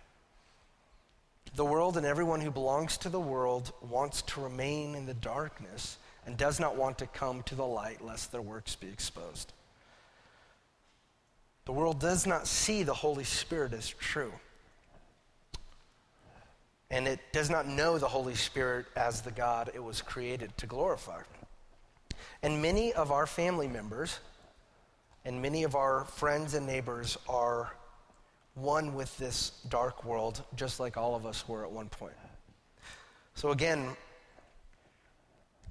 The 1.58 1.64
world 1.64 1.96
and 1.96 2.06
everyone 2.06 2.40
who 2.40 2.52
belongs 2.52 2.96
to 2.98 3.08
the 3.08 3.18
world 3.18 3.72
wants 3.82 4.22
to 4.22 4.40
remain 4.40 4.94
in 4.94 5.06
the 5.06 5.14
darkness 5.14 5.98
and 6.24 6.36
does 6.36 6.60
not 6.60 6.76
want 6.76 6.98
to 6.98 7.08
come 7.08 7.42
to 7.42 7.56
the 7.56 7.66
light 7.66 8.00
lest 8.00 8.30
their 8.30 8.40
works 8.40 8.76
be 8.76 8.86
exposed. 8.86 9.52
The 11.64 11.72
world 11.72 11.98
does 11.98 12.28
not 12.28 12.46
see 12.46 12.84
the 12.84 12.94
Holy 12.94 13.24
Spirit 13.24 13.72
as 13.72 13.88
true. 13.88 14.32
And 16.92 17.08
it 17.08 17.18
does 17.32 17.50
not 17.50 17.66
know 17.66 17.98
the 17.98 18.06
Holy 18.06 18.36
Spirit 18.36 18.86
as 18.94 19.22
the 19.22 19.32
God 19.32 19.72
it 19.74 19.82
was 19.82 20.00
created 20.00 20.56
to 20.58 20.66
glorify. 20.68 21.22
And 22.40 22.62
many 22.62 22.92
of 22.92 23.10
our 23.10 23.26
family 23.26 23.66
members 23.66 24.20
and 25.24 25.42
many 25.42 25.64
of 25.64 25.74
our 25.74 26.04
friends 26.04 26.54
and 26.54 26.68
neighbors 26.68 27.18
are 27.28 27.72
one 28.60 28.94
with 28.94 29.16
this 29.18 29.52
dark 29.68 30.04
world, 30.04 30.42
just 30.56 30.80
like 30.80 30.96
all 30.96 31.14
of 31.14 31.26
us 31.26 31.48
were 31.48 31.64
at 31.64 31.70
one 31.70 31.88
point. 31.88 32.14
So, 33.34 33.50
again, 33.50 33.96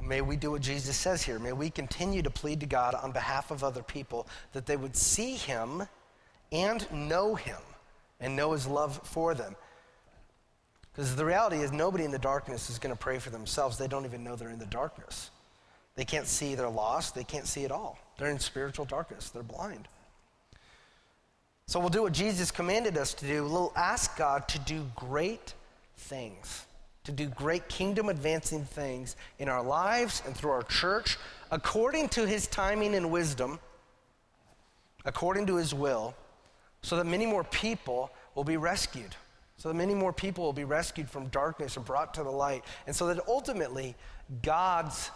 may 0.02 0.22
we 0.22 0.36
do 0.36 0.52
what 0.52 0.62
Jesus 0.62 0.96
says 0.96 1.24
here. 1.24 1.40
May 1.40 1.54
we 1.54 1.70
continue 1.70 2.22
to 2.22 2.30
plead 2.30 2.60
to 2.62 2.66
God 2.66 2.96
on 2.96 3.12
behalf 3.12 3.52
of 3.52 3.64
other 3.64 3.84
people 3.84 4.28
that 4.54 4.66
they 4.66 4.78
would 4.78 4.96
see 4.96 5.36
Him 5.36 5.84
and 6.52 6.90
know 6.92 7.36
Him 7.36 7.60
and 8.20 8.36
know 8.36 8.54
His 8.54 8.68
love 8.68 9.02
for 9.04 9.34
them. 9.34 9.56
Because 10.94 11.16
the 11.16 11.26
reality 11.26 11.58
is, 11.58 11.72
nobody 11.72 12.06
in 12.06 12.12
the 12.12 12.18
darkness 12.18 12.70
is 12.70 12.80
going 12.80 12.96
to 12.96 13.00
pray 13.00 13.20
for 13.20 13.30
themselves. 13.30 13.78
They 13.78 13.88
don't 13.88 14.06
even 14.06 14.24
know 14.24 14.36
they're 14.36 14.50
in 14.50 14.60
the 14.60 14.66
darkness. 14.66 15.30
They 15.96 16.06
can't 16.06 16.28
see, 16.28 16.56
they're 16.56 16.70
lost, 16.70 17.16
they 17.16 17.24
can't 17.24 17.46
see 17.46 17.66
at 17.66 17.72
all. 17.72 18.00
They're 18.18 18.32
in 18.32 18.40
spiritual 18.40 18.86
darkness, 18.86 19.30
they're 19.30 19.44
blind. 19.44 19.88
So 21.68 21.82
we'll 21.82 21.90
do 21.90 22.04
what 22.04 22.14
Jesus 22.14 22.50
commanded 22.50 22.98
us 22.98 23.14
to 23.16 23.28
do. 23.28 23.44
We'll 23.44 23.74
ask 23.76 24.16
God 24.18 24.48
to 24.48 24.60
do 24.60 24.86
great 24.96 25.54
things, 25.98 26.66
to 27.04 27.12
do 27.12 27.28
great 27.28 27.68
kingdom 27.68 28.08
advancing 28.08 28.64
things 28.64 29.18
in 29.38 29.50
our 29.50 29.62
lives 29.62 30.24
and 30.26 30.34
through 30.34 30.52
our 30.52 30.64
church, 30.64 31.18
according 31.52 32.08
to 32.10 32.26
his 32.26 32.48
timing 32.48 32.96
and 32.96 33.12
wisdom, 33.12 33.60
according 35.04 35.46
to 35.48 35.58
his 35.58 35.74
will, 35.74 36.16
so 36.84 36.96
that 36.96 37.06
many 37.06 37.26
more 37.26 37.44
people 37.44 38.12
will 38.34 38.46
be 38.46 38.56
rescued. 38.56 39.14
So 39.58 39.68
that 39.68 39.76
many 39.76 39.94
more 39.94 40.14
people 40.14 40.46
will 40.46 40.54
be 40.54 40.64
rescued 40.64 41.10
from 41.10 41.28
darkness 41.28 41.76
and 41.76 41.86
brought 41.86 42.14
to 42.14 42.24
the 42.24 42.30
light. 42.30 42.64
And 42.86 42.96
so 42.96 43.08
that 43.08 43.28
ultimately, 43.28 43.96
God's 44.42 45.12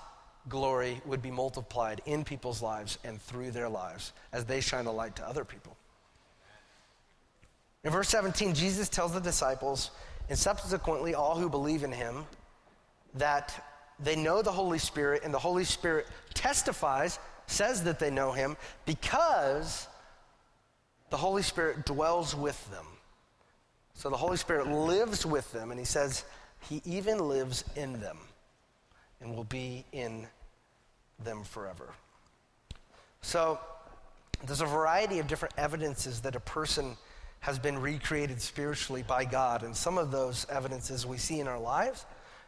glory 0.50 1.00
would 1.06 1.22
be 1.22 1.32
multiplied 1.32 2.02
in 2.06 2.26
people's 2.26 2.62
lives 2.62 2.98
and 3.06 3.22
through 3.22 3.52
their 3.52 3.70
lives 3.70 4.12
as 4.34 4.44
they 4.44 4.60
shine 4.60 4.84
the 4.86 4.92
light 4.92 5.16
to 5.18 5.26
other 5.26 5.46
people. 5.46 5.78
In 7.84 7.92
verse 7.92 8.10
17, 8.10 8.54
Jesus 8.54 8.90
tells 8.90 9.14
the 9.14 9.20
disciples 9.20 9.92
and 10.30 10.38
subsequently 10.38 11.16
all 11.16 11.38
who 11.38 11.50
believe 11.50 11.84
in 11.84 11.92
him 11.92 12.26
that 13.16 13.66
they 14.00 14.16
know 14.16 14.42
the 14.42 14.52
Holy 14.52 14.80
Spirit, 14.80 15.22
and 15.24 15.34
the 15.34 15.40
Holy 15.40 15.64
Spirit 15.64 16.08
testifies, 16.34 17.20
says 17.46 17.84
that 17.84 18.00
they 18.00 18.10
know 18.10 18.32
him, 18.32 18.58
because 18.86 19.88
the 21.10 21.18
Holy 21.18 21.44
Spirit 21.44 21.86
dwells 21.86 22.36
with 22.36 22.70
them. 22.72 22.86
So 23.94 24.10
the 24.10 24.18
Holy 24.18 24.38
Spirit 24.38 24.68
lives 24.68 25.26
with 25.26 25.52
them, 25.52 25.70
and 25.70 25.80
he 25.80 25.86
says 25.86 26.26
he 26.70 26.82
even 26.86 27.20
lives 27.20 27.64
in 27.76 28.00
them 28.00 28.18
and 29.20 29.36
will 29.36 29.44
be 29.44 29.86
in 29.92 30.28
them 31.24 31.44
forever. 31.44 31.94
So, 33.22 33.60
there's 34.44 34.62
a 34.62 34.66
variety 34.66 35.20
of 35.20 35.28
different 35.28 35.54
evidences 35.58 36.22
that 36.22 36.36
a 36.36 36.40
person 36.40 36.98
has 37.42 37.60
been 37.60 37.78
recreated 37.80 38.42
spiritually 38.42 39.04
by 39.04 39.26
God. 39.26 39.64
And 39.64 39.76
some 39.76 39.98
of 39.98 40.12
those 40.12 40.48
evidences 40.50 41.06
we 41.06 41.18
see 41.18 41.40
in 41.40 41.48
our 41.48 41.60
lives, 41.60 42.06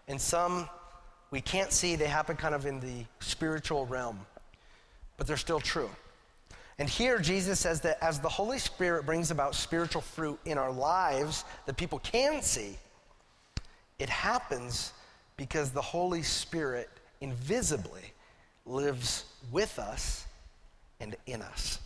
and 0.08 0.20
some 0.20 0.70
we 1.32 1.42
can't 1.42 1.72
see. 1.72 1.96
They 1.96 2.08
happen 2.08 2.36
kind 2.38 2.54
of 2.54 2.68
in 2.68 2.80
the 2.80 3.06
spiritual 3.20 3.88
realm, 3.88 4.20
but 5.18 5.26
they're 5.26 5.36
still 5.36 5.60
true. 5.60 5.90
And 6.78 6.88
here 6.88 7.20
Jesus 7.20 7.60
says 7.60 7.82
that 7.82 7.98
as 8.04 8.20
the 8.20 8.30
Holy 8.30 8.60
Spirit 8.60 9.06
brings 9.06 9.32
about 9.32 9.56
spiritual 9.56 10.02
fruit 10.02 10.40
in 10.46 10.58
our 10.60 10.72
lives 10.72 11.44
that 11.66 11.76
people 11.76 12.00
can 12.00 12.42
see, 12.44 12.78
it 13.98 14.10
happens 14.10 14.94
because 15.38 15.72
the 15.72 15.82
Holy 15.82 16.22
Spirit 16.22 16.90
invisibly 17.20 18.14
lives 18.68 19.26
with 19.52 19.80
us 19.80 20.28
and 21.00 21.16
in 21.26 21.42
us. 21.42 21.80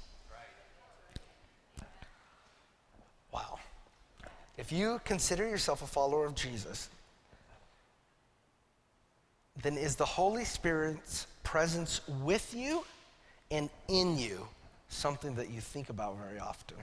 Wow. 3.32 3.60
If 4.68 4.74
you 4.74 5.00
consider 5.06 5.48
yourself 5.48 5.82
a 5.82 5.88
follower 5.88 6.26
of 6.26 6.36
Jesus, 6.36 6.90
then 9.64 9.78
is 9.78 9.96
the 9.96 10.04
Holy 10.04 10.44
Spirit's 10.44 11.26
presence 11.44 12.02
with 12.22 12.54
you 12.54 12.84
and 13.50 13.70
in 13.88 14.18
you 14.18 14.46
something 14.90 15.36
that 15.36 15.50
you 15.52 15.62
think 15.62 15.90
about 15.90 16.18
very 16.18 16.38
often? 16.38 16.76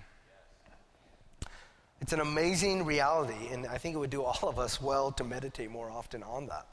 It's 2.01 2.15
an 2.15 2.21
amazing 2.21 2.87
reality, 2.87 3.49
and 3.53 3.67
I 3.67 3.77
think 3.77 3.95
it 3.95 3.99
would 3.99 4.09
do 4.09 4.23
all 4.23 4.49
of 4.49 4.59
us 4.59 4.81
well 4.81 5.13
to 5.13 5.23
meditate 5.23 5.71
more 5.71 5.91
often 5.91 6.23
on 6.23 6.47
that. 6.47 6.67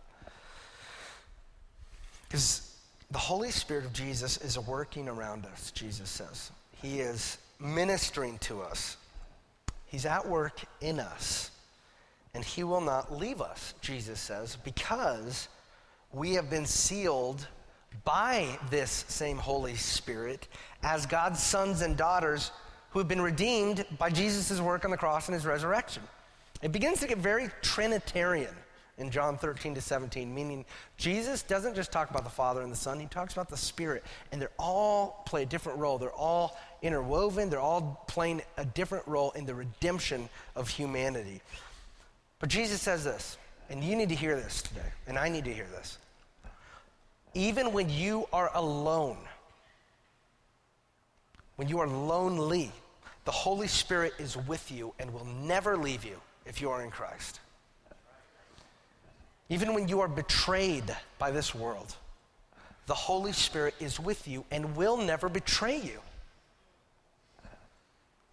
Because 2.30 2.74
the 3.12 3.17
Holy 3.17 3.52
Spirit 3.52 3.84
of 3.84 3.91
Jesus 3.91 4.38
is 4.38 4.58
working 4.58 5.10
around 5.10 5.45
us, 5.45 5.71
Jesus 5.71 6.10
says. 6.10 6.52
He 6.82 7.02
is 7.02 7.38
ministering 7.60 8.38
to 8.38 8.62
us, 8.62 8.95
He's 9.91 10.06
at 10.06 10.25
work 10.25 10.62
in 10.80 11.01
us. 11.01 11.51
And 12.34 12.45
He 12.45 12.63
will 12.63 12.80
not 12.80 13.12
leave 13.12 13.41
us, 13.41 13.73
Jesus 13.82 14.21
says, 14.21 14.56
because 14.63 15.49
we 16.13 16.34
have 16.36 16.49
been 16.49 16.65
sealed 16.65 17.45
by 18.06 18.58
this 18.69 19.04
same 19.10 19.38
Holy 19.38 19.75
Spirit 19.75 20.47
as 20.82 21.06
God's 21.06 21.43
sons 21.43 21.82
and 21.82 21.97
daughters 21.97 22.51
who 22.91 22.99
have 22.99 23.10
been 23.10 23.21
redeemed 23.21 23.86
by 23.97 24.10
Jesus' 24.10 24.62
work 24.62 24.86
on 24.86 24.91
the 24.91 24.97
cross 24.97 25.27
and 25.27 25.34
his 25.34 25.45
resurrection. 25.45 26.04
It 26.62 26.71
begins 26.71 27.01
to 27.01 27.08
get 27.08 27.17
very 27.17 27.49
Trinitarian 27.62 28.56
in 28.97 29.10
John 29.10 29.38
13 29.38 29.75
to 29.75 29.82
17, 29.82 30.34
meaning 30.34 30.63
Jesus 30.95 31.43
doesn't 31.43 31.75
just 31.75 31.91
talk 31.91 32.10
about 32.10 32.23
the 32.23 32.30
Father 32.30 32.62
and 32.62 32.71
the 32.71 32.77
Son, 32.77 32.97
he 32.97 33.08
talks 33.08 33.34
about 33.34 33.49
the 33.49 33.58
Spirit. 33.58 34.04
And 34.32 34.41
they're 34.41 34.51
all 34.58 35.23
play 35.25 35.43
a 35.43 35.45
different 35.45 35.80
role. 35.80 35.97
They're 35.97 36.12
all 36.12 36.58
interwoven, 36.82 37.50
they're 37.50 37.60
all 37.60 38.04
playing 38.08 38.41
a 38.58 38.65
different 38.65 39.08
role 39.08 39.32
in 39.32 39.46
the 39.46 39.56
redemption 39.56 40.30
of 40.56 40.67
humanity. 40.67 41.41
But 42.39 42.50
Jesus 42.50 42.82
says 42.82 43.04
this 43.04 43.38
and 43.70 43.84
you 43.84 43.96
need 43.96 44.10
to 44.10 44.15
hear 44.15 44.36
this 44.36 44.62
today, 44.62 44.91
and 45.08 45.17
I 45.17 45.30
need 45.30 45.46
to 45.46 45.54
hear 45.54 45.67
this. 45.72 45.98
Even 47.34 47.72
when 47.72 47.89
you 47.89 48.28
are 48.34 48.52
alone, 48.54 49.17
when 51.56 51.70
you 51.70 51.80
are 51.80 51.88
lonely, 51.88 52.72
the 53.24 53.32
Holy 53.32 53.67
Spirit 53.67 54.13
is 54.20 54.36
with 54.36 54.72
you 54.72 54.94
and 55.00 55.13
will 55.13 55.26
never 55.26 55.78
leave 55.78 56.04
you 56.04 56.20
if 56.46 56.60
you 56.60 56.70
are 56.70 56.84
in 56.84 56.91
Christ. 56.91 57.39
Even 59.48 59.74
when 59.74 59.88
you 59.88 60.02
are 60.02 60.08
betrayed 60.08 60.96
by 61.17 61.32
this 61.32 61.56
world, 61.56 61.96
the 62.88 62.94
Holy 62.94 63.32
Spirit 63.32 63.76
is 63.80 64.00
with 64.00 64.28
you 64.28 64.44
and 64.52 64.76
will 64.76 64.98
never 64.98 65.30
betray 65.30 65.78
you. 65.78 66.00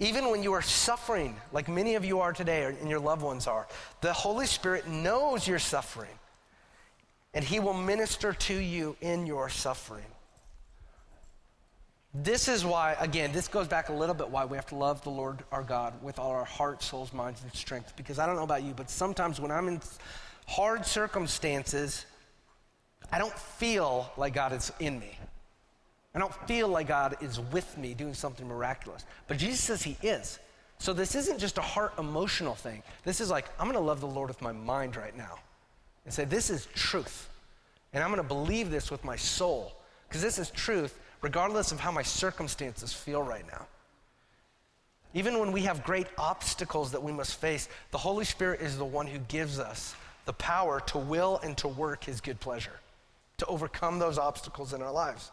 Even 0.01 0.31
when 0.31 0.43
you 0.43 0.53
are 0.53 0.63
suffering, 0.63 1.37
like 1.53 1.69
many 1.69 1.97
of 1.97 2.05
you 2.05 2.21
are 2.21 2.33
today 2.33 2.65
and 2.65 2.89
your 2.89 3.01
loved 3.01 3.23
ones 3.23 3.47
are, 3.47 3.67
the 4.01 4.13
Holy 4.13 4.47
Spirit 4.47 4.87
knows 4.87 5.47
you're 5.47 5.59
suffering 5.59 6.11
and 7.35 7.45
He 7.45 7.61
will 7.61 7.75
minister 7.75 8.33
to 8.33 8.55
you 8.55 8.97
in 9.01 9.27
your 9.27 9.49
suffering. 9.49 10.05
This 12.15 12.49
is 12.49 12.65
why, 12.65 12.97
again, 13.01 13.33
this 13.33 13.49
goes 13.49 13.69
back 13.69 13.91
a 13.91 13.93
little 13.93 14.15
bit 14.15 14.31
why 14.31 14.45
we 14.45 14.57
have 14.57 14.67
to 14.67 14.75
love 14.75 15.03
the 15.05 15.11
Lord 15.11 15.45
our 15.53 15.63
God 15.63 16.03
with 16.03 16.19
all 16.19 16.31
our 16.31 16.45
heart, 16.45 16.83
souls, 16.83 17.13
minds, 17.13 17.43
and 17.43 17.53
strength. 17.55 17.95
Because 17.97 18.19
I 18.19 18.27
don't 18.27 18.37
know 18.37 18.45
about 18.45 18.63
you, 18.63 18.73
but 18.73 18.91
sometimes 18.91 19.41
when 19.41 19.51
I'm 19.51 19.69
in 19.69 19.81
hard 20.47 20.87
circumstances, 20.87 22.07
I 23.13 23.19
don't 23.19 23.33
feel 23.33 24.11
like 24.17 24.35
God 24.35 24.53
is 24.53 24.73
in 24.81 24.99
me. 24.99 25.19
I 26.19 26.21
don't 26.21 26.35
feel 26.49 26.67
like 26.67 26.89
God 26.89 27.17
is 27.21 27.39
with 27.39 27.79
me 27.79 27.95
doing 27.95 28.13
something 28.13 28.49
miraculous. 28.49 29.05
But 29.29 29.37
Jesus 29.37 29.61
says 29.61 29.85
He 29.85 29.97
is. 30.03 30.41
So 30.81 30.93
this 30.93 31.15
isn't 31.15 31.39
just 31.39 31.59
a 31.59 31.63
heart 31.63 31.93
emotional 31.97 32.57
thing. 32.57 32.83
This 33.05 33.21
is 33.21 33.31
like, 33.31 33.45
I'm 33.57 33.67
going 33.67 33.79
to 33.79 33.85
love 33.85 34.01
the 34.01 34.09
Lord 34.09 34.27
with 34.27 34.43
my 34.43 34.51
mind 34.51 34.97
right 34.97 35.17
now 35.17 35.39
and 36.05 36.13
say, 36.13 36.25
This 36.25 36.51
is 36.51 36.67
truth. 36.75 37.29
And 37.93 38.03
I'm 38.03 38.11
going 38.11 38.21
to 38.21 38.27
believe 38.27 38.69
this 38.69 38.91
with 38.91 39.05
my 39.05 39.15
soul 39.15 39.77
because 40.09 40.21
this 40.21 40.41
is 40.41 40.51
truth 40.51 40.99
regardless 41.23 41.71
of 41.71 41.79
how 41.79 41.93
my 41.93 42.03
circumstances 42.03 42.93
feel 42.93 43.23
right 43.23 43.47
now. 43.47 43.69
Even 45.15 45.39
when 45.39 45.53
we 45.53 45.63
have 45.63 45.85
great 45.85 46.09
obstacles 46.19 46.91
that 46.91 47.03
we 47.03 47.13
must 47.13 47.41
face, 47.41 47.69
the 47.93 47.99
Holy 47.99 48.25
Spirit 48.25 48.61
is 48.61 48.77
the 48.77 48.85
one 48.85 49.07
who 49.07 49.21
gives 49.21 49.61
us 49.61 49.95
the 50.25 50.33
power 50.33 50.81
to 50.81 50.99
will 50.99 51.39
and 51.45 51.57
to 51.59 51.69
work 51.69 52.03
His 52.03 52.21
good 52.21 52.41
pleasure, 52.41 52.81
to 53.37 53.47
overcome 53.47 54.01
those 54.01 54.19
obstacles 54.19 54.75
in 54.75 54.83
our 54.83 54.91
lives. 54.91 55.31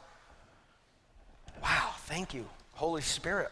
Wow, 1.64 1.92
thank 2.06 2.34
you, 2.34 2.46
Holy 2.74 3.02
Spirit. 3.02 3.52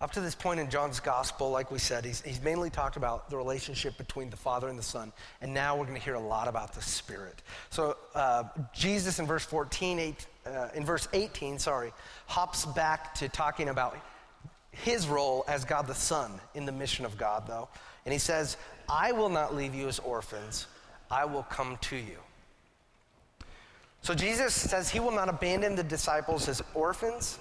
Up 0.00 0.12
to 0.12 0.20
this 0.20 0.36
point 0.36 0.60
in 0.60 0.70
John's 0.70 1.00
gospel, 1.00 1.50
like 1.50 1.72
we 1.72 1.80
said, 1.80 2.04
he's, 2.04 2.20
he's 2.20 2.40
mainly 2.40 2.70
talked 2.70 2.96
about 2.96 3.30
the 3.30 3.36
relationship 3.36 3.98
between 3.98 4.30
the 4.30 4.36
Father 4.36 4.68
and 4.68 4.78
the 4.78 4.82
Son. 4.82 5.12
And 5.40 5.52
now 5.52 5.76
we're 5.76 5.86
going 5.86 5.96
to 5.96 6.04
hear 6.04 6.14
a 6.14 6.20
lot 6.20 6.46
about 6.46 6.72
the 6.72 6.80
Spirit. 6.80 7.42
So 7.70 7.96
uh, 8.14 8.44
Jesus 8.72 9.18
in 9.18 9.26
verse 9.26 9.44
14, 9.44 9.98
eight, 9.98 10.26
uh, 10.46 10.68
in 10.72 10.84
verse 10.84 11.08
18, 11.12 11.58
sorry, 11.58 11.92
hops 12.26 12.64
back 12.64 13.12
to 13.16 13.28
talking 13.28 13.70
about 13.70 13.98
his 14.70 15.08
role 15.08 15.44
as 15.48 15.64
God 15.64 15.88
the 15.88 15.94
Son 15.94 16.40
in 16.54 16.64
the 16.64 16.72
mission 16.72 17.04
of 17.04 17.18
God, 17.18 17.48
though. 17.48 17.68
And 18.04 18.12
he 18.12 18.20
says, 18.20 18.56
I 18.88 19.10
will 19.10 19.28
not 19.28 19.56
leave 19.56 19.74
you 19.74 19.88
as 19.88 19.98
orphans, 19.98 20.68
I 21.10 21.24
will 21.24 21.42
come 21.42 21.76
to 21.82 21.96
you. 21.96 22.18
So 24.02 24.14
Jesus 24.14 24.54
says 24.54 24.88
he 24.88 25.00
will 25.00 25.12
not 25.12 25.28
abandon 25.28 25.74
the 25.74 25.82
disciples 25.82 26.48
as 26.48 26.62
orphans 26.74 27.38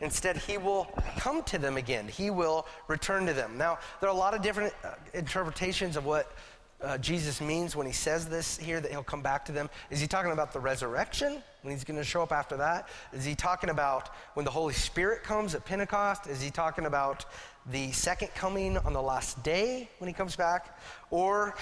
Instead, 0.00 0.36
he 0.36 0.58
will 0.58 0.84
come 1.16 1.42
to 1.44 1.58
them 1.58 1.76
again. 1.76 2.06
He 2.06 2.30
will 2.30 2.66
return 2.86 3.26
to 3.26 3.32
them. 3.32 3.58
Now, 3.58 3.78
there 4.00 4.08
are 4.08 4.14
a 4.14 4.18
lot 4.18 4.34
of 4.34 4.42
different 4.42 4.72
uh, 4.84 4.90
interpretations 5.12 5.96
of 5.96 6.04
what 6.04 6.32
uh, 6.80 6.96
Jesus 6.98 7.40
means 7.40 7.74
when 7.74 7.86
he 7.86 7.92
says 7.92 8.28
this 8.28 8.56
here, 8.56 8.80
that 8.80 8.92
he'll 8.92 9.02
come 9.02 9.22
back 9.22 9.44
to 9.46 9.52
them. 9.52 9.68
Is 9.90 10.00
he 10.00 10.06
talking 10.06 10.30
about 10.30 10.52
the 10.52 10.60
resurrection, 10.60 11.42
when 11.62 11.74
he's 11.74 11.82
going 11.82 11.98
to 11.98 12.04
show 12.04 12.22
up 12.22 12.30
after 12.30 12.56
that? 12.56 12.88
Is 13.12 13.24
he 13.24 13.34
talking 13.34 13.70
about 13.70 14.10
when 14.34 14.44
the 14.44 14.52
Holy 14.52 14.74
Spirit 14.74 15.24
comes 15.24 15.56
at 15.56 15.64
Pentecost? 15.64 16.28
Is 16.28 16.40
he 16.40 16.50
talking 16.50 16.86
about 16.86 17.24
the 17.66 17.90
second 17.90 18.28
coming 18.36 18.78
on 18.78 18.92
the 18.92 19.02
last 19.02 19.42
day 19.42 19.90
when 19.98 20.06
he 20.06 20.14
comes 20.14 20.36
back? 20.36 20.78
Or 21.10 21.56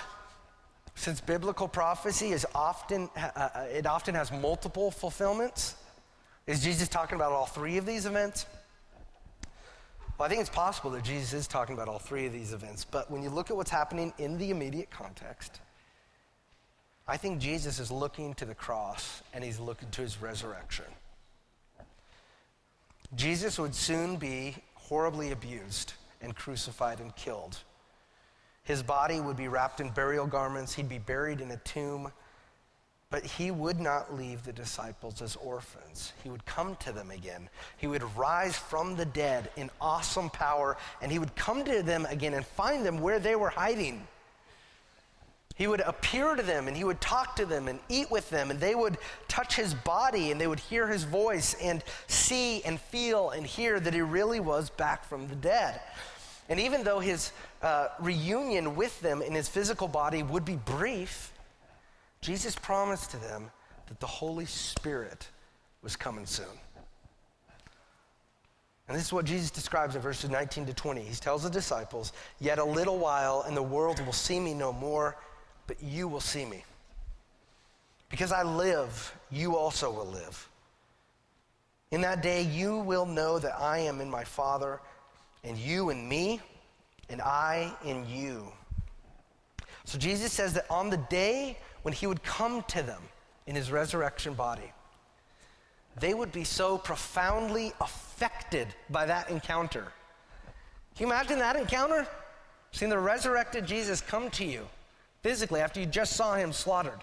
since 0.97 1.21
biblical 1.21 1.69
prophecy 1.69 2.33
is 2.33 2.45
often, 2.55 3.09
uh, 3.17 3.31
uh 3.37 3.67
it 3.71 3.87
often 3.87 4.15
has 4.17 4.33
multiple 4.33 4.91
fulfillments, 4.91 5.77
is 6.47 6.65
Jesus 6.65 6.89
talking 6.89 7.15
about 7.15 7.33
all 7.33 7.47
three 7.47 7.77
of 7.77 7.87
these 7.87 8.07
events? 8.07 8.47
Well, 10.19 10.27
I 10.27 10.29
think 10.29 10.41
it's 10.41 10.51
possible 10.51 10.91
that 10.93 11.05
Jesus 11.05 11.33
is 11.35 11.47
talking 11.47 11.75
about 11.75 11.89
all 11.89 11.99
three 11.99 12.27
of 12.27 12.33
these 12.33 12.53
events, 12.53 12.85
but 12.85 13.11
when 13.11 13.23
you 13.23 13.31
look 13.31 13.51
at 13.51 13.57
what's 13.57 13.71
happening 13.71 14.13
in 14.19 14.39
the 14.39 14.51
immediate 14.51 14.91
context, 14.91 15.61
I 17.07 17.19
think 17.19 17.39
Jesus 17.39 17.79
is 17.79 17.91
looking 17.91 18.35
to 18.35 18.45
the 18.45 18.55
cross 18.55 19.23
and 19.35 19.45
he's 19.45 19.61
looking 19.61 19.91
to 19.91 20.03
his 20.03 20.21
resurrection. 20.21 20.87
Jesus 23.15 23.59
would 23.59 23.75
soon 23.75 24.17
be 24.17 24.57
horribly 24.75 25.31
abused 25.31 25.93
and 26.21 26.35
crucified 26.35 26.99
and 26.99 27.15
killed. 27.15 27.59
His 28.67 28.83
body 28.83 29.21
would 29.21 29.37
be 29.37 29.49
wrapped 29.49 29.81
in 29.81 29.89
burial 29.89 30.27
garments, 30.27 30.75
he'd 30.75 30.89
be 30.89 30.99
buried 30.99 31.41
in 31.41 31.51
a 31.51 31.57
tomb 31.59 32.13
but 33.11 33.25
he 33.25 33.51
would 33.51 33.79
not 33.79 34.15
leave 34.15 34.45
the 34.45 34.53
disciples 34.53 35.23
as 35.23 35.37
orphans. 35.37 36.13
He 36.25 36.29
would 36.29 36.45
come 36.45 36.77
to 36.77 36.93
them 36.93 37.11
again. 37.11 37.49
He 37.77 37.87
would 37.87 38.03
rise 38.17 38.57
from 38.57 38.97
the 38.97 39.05
dead 39.05 39.51
in 39.57 39.71
awesome 39.81 40.29
power, 40.29 40.77
and 41.01 41.13
he 41.13 41.19
would 41.19 41.35
come 41.37 41.65
to 41.65 41.83
them 41.83 42.07
again 42.07 42.35
and 42.35 42.45
find 42.45 42.85
them 42.85 43.01
where 43.01 43.21
they 43.21 43.37
were 43.37 43.51
hiding. 43.51 44.07
He 45.55 45.69
would 45.69 45.81
appear 45.81 46.35
to 46.35 46.43
them 46.43 46.69
and 46.69 46.77
he 46.77 46.85
would 46.85 47.01
talk 47.01 47.37
to 47.37 47.47
them 47.47 47.69
and 47.69 47.79
eat 47.89 48.11
with 48.11 48.29
them, 48.29 48.51
and 48.51 48.61
they 48.61 48.75
would 48.75 48.99
touch 49.29 49.57
his 49.57 49.73
body 49.73 50.31
and 50.31 50.41
they 50.41 50.47
would 50.49 50.61
hear 50.61 50.87
his 50.87 51.05
voice 51.05 51.55
and 51.63 51.83
see 52.09 52.63
and 52.65 52.79
feel 52.79 53.31
and 53.31 53.47
hear 53.47 53.81
that 53.81 53.95
he 53.95 54.03
really 54.03 54.41
was 54.41 54.69
back 54.69 55.05
from 55.05 55.29
the 55.29 55.37
dead. 55.37 55.81
And 56.49 56.61
even 56.61 56.85
though 56.85 57.01
his 57.01 57.33
uh, 57.67 57.89
reunion 57.99 58.77
with 58.77 59.01
them 59.01 59.21
in 59.21 59.33
his 59.33 59.49
physical 59.49 59.89
body 59.89 60.23
would 60.23 60.45
be 60.45 60.55
brief, 60.55 61.33
Jesus 62.21 62.55
promised 62.55 63.11
to 63.11 63.17
them 63.17 63.51
that 63.89 63.99
the 63.99 64.07
Holy 64.07 64.47
Spirit 64.47 65.29
was 65.83 65.97
coming 65.97 66.27
soon. 66.27 66.47
And 68.87 68.97
this 68.97 69.07
is 69.07 69.13
what 69.13 69.25
Jesus 69.25 69.51
describes 69.51 69.97
in 69.97 70.01
verses 70.01 70.31
19 70.31 70.67
to 70.67 70.75
20. 70.75 71.01
He 71.01 71.15
tells 71.17 71.43
the 71.43 71.51
disciples, 71.51 72.13
Yet 72.39 72.61
a 72.61 72.65
little 72.65 72.99
while, 72.99 73.45
and 73.49 73.57
the 73.57 73.63
world 73.63 73.99
will 74.07 74.13
see 74.13 74.39
me 74.39 74.55
no 74.55 74.73
more, 74.73 75.17
but 75.67 75.83
you 75.83 76.07
will 76.07 76.21
see 76.21 76.45
me. 76.45 76.63
Because 78.11 78.31
I 78.31 78.45
live, 78.45 79.13
you 79.29 79.57
also 79.57 79.91
will 79.91 80.07
live. 80.07 80.49
In 81.91 82.01
that 82.03 82.23
day, 82.23 82.43
you 82.43 82.79
will 82.79 83.07
know 83.07 83.41
that 83.41 83.61
I 83.61 83.79
am 83.79 84.01
in 84.01 84.09
my 84.09 84.23
Father, 84.23 84.81
and 85.43 85.59
you 85.59 85.91
in 85.91 86.09
me, 86.09 86.41
and 87.09 87.21
I 87.23 87.73
in 87.85 88.09
you. 88.09 88.53
So 89.85 89.99
Jesus 89.99 90.33
says 90.33 90.53
that 90.55 90.67
on 90.69 90.91
the 90.91 90.97
day 90.97 91.59
when 91.83 91.95
he 91.95 92.07
would 92.07 92.23
come 92.23 92.63
to 92.69 92.83
them 92.83 93.03
in 93.47 93.55
his 93.55 93.71
resurrection 93.71 94.35
body, 94.35 94.73
they 96.01 96.13
would 96.13 96.33
be 96.33 96.45
so 96.45 96.77
profoundly 96.77 97.73
affected 97.81 98.69
by 98.91 99.07
that 99.07 99.31
encounter. 99.31 99.93
Can 100.97 101.07
you 101.07 101.13
imagine 101.13 101.39
that 101.39 101.57
encounter? 101.57 102.07
Seeing 102.73 102.91
the 102.91 102.99
resurrected 102.99 103.67
Jesus 103.67 104.01
come 104.01 104.29
to 104.31 104.45
you 104.45 104.67
physically 105.23 105.61
after 105.61 105.81
you 105.81 105.87
just 105.87 106.15
saw 106.15 106.35
him 106.35 106.53
slaughtered. 106.53 107.01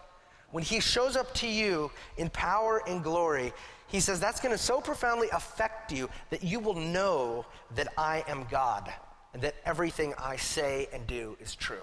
When 0.52 0.64
he 0.64 0.80
shows 0.80 1.16
up 1.16 1.34
to 1.36 1.48
you 1.48 1.90
in 2.18 2.30
power 2.30 2.84
and 2.88 3.04
glory, 3.04 3.54
he 3.88 4.00
says 4.00 4.20
that's 4.20 4.40
going 4.40 4.52
to 4.52 4.58
so 4.58 4.82
profoundly 4.82 5.30
affect 5.32 5.92
you 5.92 6.10
that 6.30 6.44
you 6.44 6.60
will 6.60 6.76
know 6.76 7.46
that 7.76 7.88
I 7.98 8.24
am 8.28 8.46
God 8.52 8.94
and 9.34 9.42
that 9.42 9.56
everything 9.66 10.14
I 10.18 10.36
say 10.36 10.88
and 10.94 11.06
do 11.08 11.38
is 11.40 11.56
true. 11.56 11.82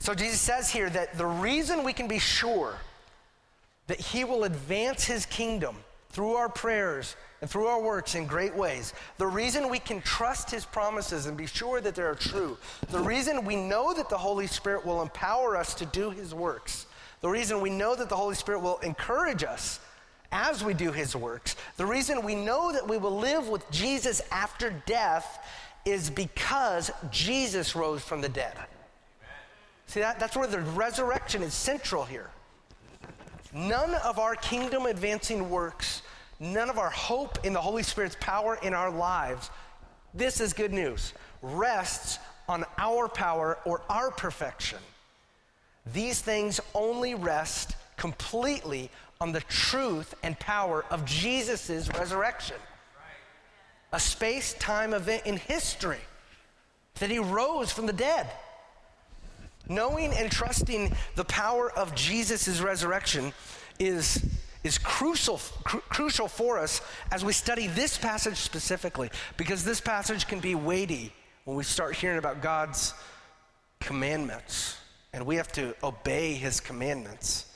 So 0.00 0.14
Jesus 0.14 0.40
says 0.40 0.70
here 0.70 0.90
that 0.90 1.16
the 1.16 1.26
reason 1.26 1.84
we 1.84 1.92
can 1.92 2.08
be 2.08 2.18
sure 2.18 2.76
that 3.86 4.00
he 4.00 4.24
will 4.24 4.44
advance 4.44 5.04
his 5.04 5.26
kingdom 5.26 5.76
through 6.10 6.34
our 6.34 6.48
prayers 6.48 7.16
and 7.40 7.50
through 7.50 7.66
our 7.66 7.80
works 7.80 8.14
in 8.14 8.26
great 8.26 8.54
ways. 8.54 8.94
The 9.18 9.26
reason 9.26 9.68
we 9.68 9.78
can 9.78 10.00
trust 10.00 10.50
his 10.50 10.64
promises 10.64 11.26
and 11.26 11.36
be 11.36 11.46
sure 11.46 11.80
that 11.80 11.94
they 11.94 12.02
are 12.02 12.14
true. 12.14 12.56
The 12.88 13.00
reason 13.00 13.44
we 13.44 13.56
know 13.56 13.92
that 13.94 14.08
the 14.08 14.16
Holy 14.16 14.46
Spirit 14.46 14.86
will 14.86 15.02
empower 15.02 15.56
us 15.56 15.74
to 15.74 15.86
do 15.86 16.10
his 16.10 16.34
works. 16.34 16.86
The 17.20 17.28
reason 17.28 17.60
we 17.60 17.70
know 17.70 17.94
that 17.94 18.08
the 18.08 18.16
Holy 18.16 18.34
Spirit 18.34 18.60
will 18.60 18.78
encourage 18.78 19.44
us 19.44 19.80
as 20.36 20.62
we 20.62 20.74
do 20.74 20.92
his 20.92 21.16
works. 21.16 21.56
The 21.78 21.86
reason 21.86 22.22
we 22.22 22.34
know 22.34 22.70
that 22.70 22.86
we 22.86 22.98
will 22.98 23.16
live 23.16 23.48
with 23.48 23.68
Jesus 23.70 24.20
after 24.30 24.70
death 24.84 25.42
is 25.86 26.10
because 26.10 26.90
Jesus 27.10 27.74
rose 27.74 28.02
from 28.02 28.20
the 28.20 28.28
dead. 28.28 28.54
See, 29.86 30.00
that, 30.00 30.20
that's 30.20 30.36
where 30.36 30.46
the 30.46 30.60
resurrection 30.60 31.42
is 31.42 31.54
central 31.54 32.04
here. 32.04 32.28
None 33.54 33.94
of 33.94 34.18
our 34.18 34.34
kingdom 34.34 34.84
advancing 34.84 35.48
works, 35.48 36.02
none 36.38 36.68
of 36.68 36.76
our 36.76 36.90
hope 36.90 37.46
in 37.46 37.54
the 37.54 37.60
Holy 37.60 37.82
Spirit's 37.82 38.16
power 38.20 38.58
in 38.62 38.74
our 38.74 38.90
lives, 38.90 39.48
this 40.12 40.40
is 40.42 40.52
good 40.52 40.72
news. 40.72 41.14
rests 41.40 42.18
on 42.48 42.64
our 42.76 43.08
power 43.08 43.58
or 43.64 43.82
our 43.88 44.10
perfection. 44.10 44.78
These 45.94 46.20
things 46.20 46.60
only 46.74 47.14
rest 47.14 47.74
completely 47.96 48.90
on 49.20 49.32
the 49.32 49.40
truth 49.42 50.14
and 50.22 50.38
power 50.38 50.84
of 50.90 51.04
Jesus' 51.04 51.88
resurrection. 51.98 52.56
A 53.92 54.00
space 54.00 54.54
time 54.54 54.92
event 54.92 55.24
in 55.26 55.36
history 55.36 56.00
that 56.96 57.10
he 57.10 57.18
rose 57.18 57.72
from 57.72 57.86
the 57.86 57.92
dead. 57.92 58.26
Knowing 59.68 60.12
and 60.12 60.30
trusting 60.30 60.94
the 61.16 61.24
power 61.24 61.70
of 61.72 61.94
Jesus' 61.94 62.60
resurrection 62.60 63.32
is, 63.78 64.24
is 64.62 64.78
crucial, 64.78 65.40
cru- 65.64 65.80
crucial 65.80 66.28
for 66.28 66.58
us 66.58 66.80
as 67.10 67.24
we 67.24 67.32
study 67.32 67.66
this 67.66 67.98
passage 67.98 68.36
specifically, 68.36 69.10
because 69.36 69.64
this 69.64 69.80
passage 69.80 70.26
can 70.26 70.40
be 70.40 70.54
weighty 70.54 71.12
when 71.44 71.56
we 71.56 71.64
start 71.64 71.96
hearing 71.96 72.18
about 72.18 72.42
God's 72.42 72.94
commandments, 73.80 74.76
and 75.12 75.26
we 75.26 75.36
have 75.36 75.50
to 75.52 75.74
obey 75.82 76.34
his 76.34 76.60
commandments. 76.60 77.46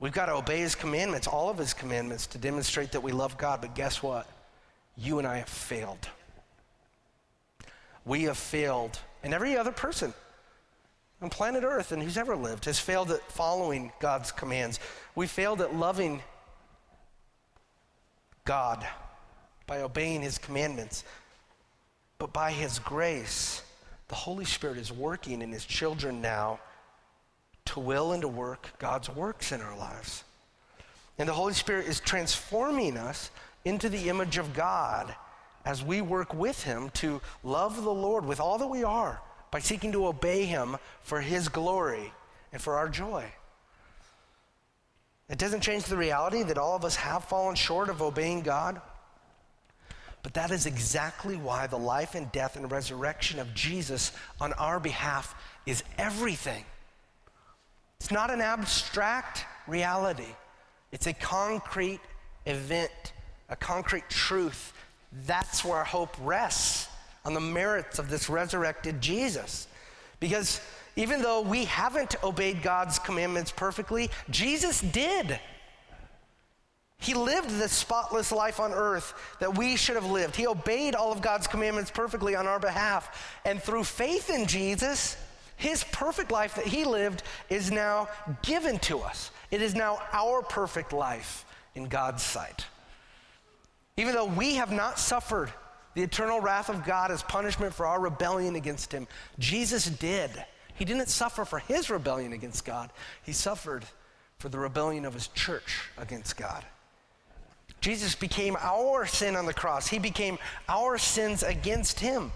We've 0.00 0.12
got 0.12 0.26
to 0.26 0.34
obey 0.34 0.58
his 0.58 0.74
commandments, 0.74 1.26
all 1.26 1.50
of 1.50 1.58
his 1.58 1.72
commandments, 1.72 2.26
to 2.28 2.38
demonstrate 2.38 2.92
that 2.92 3.02
we 3.02 3.12
love 3.12 3.38
God. 3.38 3.60
But 3.60 3.74
guess 3.74 4.02
what? 4.02 4.28
You 4.96 5.18
and 5.18 5.26
I 5.26 5.38
have 5.38 5.48
failed. 5.48 6.08
We 8.04 8.24
have 8.24 8.36
failed, 8.36 8.98
and 9.22 9.32
every 9.32 9.56
other 9.56 9.72
person 9.72 10.12
on 11.22 11.30
planet 11.30 11.64
Earth 11.64 11.90
and 11.90 12.02
who's 12.02 12.18
ever 12.18 12.36
lived 12.36 12.66
has 12.66 12.78
failed 12.78 13.10
at 13.10 13.22
following 13.32 13.90
God's 13.98 14.30
commands. 14.30 14.78
We 15.14 15.26
failed 15.26 15.62
at 15.62 15.74
loving 15.74 16.22
God 18.44 18.86
by 19.66 19.80
obeying 19.80 20.20
his 20.20 20.36
commandments. 20.36 21.02
But 22.18 22.32
by 22.34 22.52
his 22.52 22.78
grace, 22.78 23.62
the 24.08 24.14
Holy 24.14 24.44
Spirit 24.44 24.76
is 24.76 24.92
working 24.92 25.40
in 25.40 25.50
his 25.50 25.64
children 25.64 26.20
now 26.20 26.60
to 27.66 27.80
will 27.80 28.12
and 28.12 28.22
to 28.22 28.28
work 28.28 28.72
God's 28.78 29.08
works 29.08 29.52
in 29.52 29.60
our 29.60 29.76
lives. 29.76 30.24
And 31.18 31.28
the 31.28 31.32
Holy 31.32 31.54
Spirit 31.54 31.86
is 31.86 32.00
transforming 32.00 32.96
us 32.96 33.30
into 33.64 33.88
the 33.88 34.08
image 34.08 34.36
of 34.36 34.52
God 34.54 35.14
as 35.64 35.82
we 35.82 36.00
work 36.00 36.34
with 36.34 36.64
Him 36.64 36.90
to 36.94 37.20
love 37.42 37.82
the 37.82 37.90
Lord 37.90 38.26
with 38.26 38.40
all 38.40 38.58
that 38.58 38.66
we 38.66 38.84
are 38.84 39.20
by 39.50 39.60
seeking 39.60 39.92
to 39.92 40.06
obey 40.06 40.44
Him 40.44 40.76
for 41.02 41.20
His 41.20 41.48
glory 41.48 42.12
and 42.52 42.60
for 42.60 42.76
our 42.76 42.88
joy. 42.88 43.24
It 45.30 45.38
doesn't 45.38 45.62
change 45.62 45.84
the 45.84 45.96
reality 45.96 46.42
that 46.42 46.58
all 46.58 46.76
of 46.76 46.84
us 46.84 46.96
have 46.96 47.24
fallen 47.24 47.54
short 47.54 47.88
of 47.88 48.02
obeying 48.02 48.42
God. 48.42 48.80
But 50.22 50.34
that 50.34 50.50
is 50.50 50.66
exactly 50.66 51.36
why 51.36 51.66
the 51.66 51.78
life 51.78 52.14
and 52.14 52.30
death 52.32 52.56
and 52.56 52.70
resurrection 52.70 53.38
of 53.38 53.54
Jesus 53.54 54.12
on 54.40 54.52
our 54.54 54.80
behalf 54.80 55.34
is 55.66 55.82
everything. 55.98 56.64
It's 58.04 58.12
not 58.12 58.30
an 58.30 58.42
abstract 58.42 59.46
reality, 59.66 60.28
it's 60.92 61.06
a 61.06 61.14
concrete 61.14 62.02
event, 62.44 63.14
a 63.48 63.56
concrete 63.56 64.10
truth. 64.10 64.74
That's 65.24 65.64
where 65.64 65.78
our 65.78 65.84
hope 65.84 66.14
rests 66.20 66.86
on 67.24 67.32
the 67.32 67.40
merits 67.40 67.98
of 67.98 68.10
this 68.10 68.28
resurrected 68.28 69.00
Jesus. 69.00 69.68
Because 70.20 70.60
even 70.96 71.22
though 71.22 71.40
we 71.40 71.64
haven't 71.64 72.22
obeyed 72.22 72.62
God's 72.62 72.98
commandments 72.98 73.50
perfectly, 73.50 74.10
Jesus 74.28 74.82
did. 74.82 75.40
He 76.98 77.14
lived 77.14 77.58
the 77.58 77.70
spotless 77.70 78.30
life 78.32 78.60
on 78.60 78.74
earth 78.74 79.14
that 79.40 79.56
we 79.56 79.76
should 79.76 79.96
have 79.96 80.10
lived. 80.10 80.36
He 80.36 80.46
obeyed 80.46 80.94
all 80.94 81.10
of 81.10 81.22
God's 81.22 81.46
commandments 81.46 81.90
perfectly 81.90 82.36
on 82.36 82.46
our 82.46 82.60
behalf. 82.60 83.40
And 83.46 83.62
through 83.62 83.84
faith 83.84 84.28
in 84.28 84.44
Jesus, 84.46 85.16
his 85.64 85.82
perfect 85.84 86.30
life 86.30 86.56
that 86.56 86.66
he 86.66 86.84
lived 86.84 87.22
is 87.48 87.70
now 87.70 88.06
given 88.42 88.78
to 88.80 88.98
us. 88.98 89.30
It 89.50 89.62
is 89.62 89.74
now 89.74 89.98
our 90.12 90.42
perfect 90.42 90.92
life 90.92 91.46
in 91.74 91.84
God's 91.84 92.22
sight. 92.22 92.66
Even 93.96 94.14
though 94.14 94.26
we 94.26 94.56
have 94.56 94.70
not 94.70 94.98
suffered 94.98 95.50
the 95.94 96.02
eternal 96.02 96.38
wrath 96.38 96.68
of 96.68 96.84
God 96.84 97.10
as 97.10 97.22
punishment 97.22 97.72
for 97.72 97.86
our 97.86 97.98
rebellion 97.98 98.56
against 98.56 98.92
him, 98.92 99.08
Jesus 99.38 99.86
did. 99.86 100.30
He 100.74 100.84
didn't 100.84 101.08
suffer 101.08 101.46
for 101.46 101.60
his 101.60 101.88
rebellion 101.88 102.34
against 102.34 102.66
God, 102.66 102.90
he 103.22 103.32
suffered 103.32 103.86
for 104.38 104.50
the 104.50 104.58
rebellion 104.58 105.06
of 105.06 105.14
his 105.14 105.28
church 105.28 105.88
against 105.96 106.36
God. 106.36 106.62
Jesus 107.80 108.14
became 108.14 108.58
our 108.60 109.06
sin 109.06 109.34
on 109.34 109.46
the 109.46 109.54
cross. 109.54 109.86
He 109.86 109.98
became 109.98 110.38
our 110.68 110.98
sins 110.98 111.42
against 111.42 112.00
him. 112.00 112.32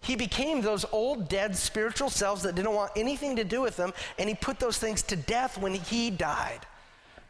He 0.00 0.16
became 0.16 0.60
those 0.60 0.84
old, 0.92 1.28
dead 1.28 1.56
spiritual 1.56 2.10
selves 2.10 2.42
that 2.42 2.54
didn't 2.54 2.74
want 2.74 2.92
anything 2.96 3.36
to 3.36 3.44
do 3.44 3.60
with 3.60 3.76
them, 3.76 3.92
and 4.18 4.28
he 4.28 4.34
put 4.34 4.58
those 4.60 4.78
things 4.78 5.02
to 5.04 5.16
death 5.16 5.58
when 5.58 5.74
he 5.74 6.10
died. 6.10 6.60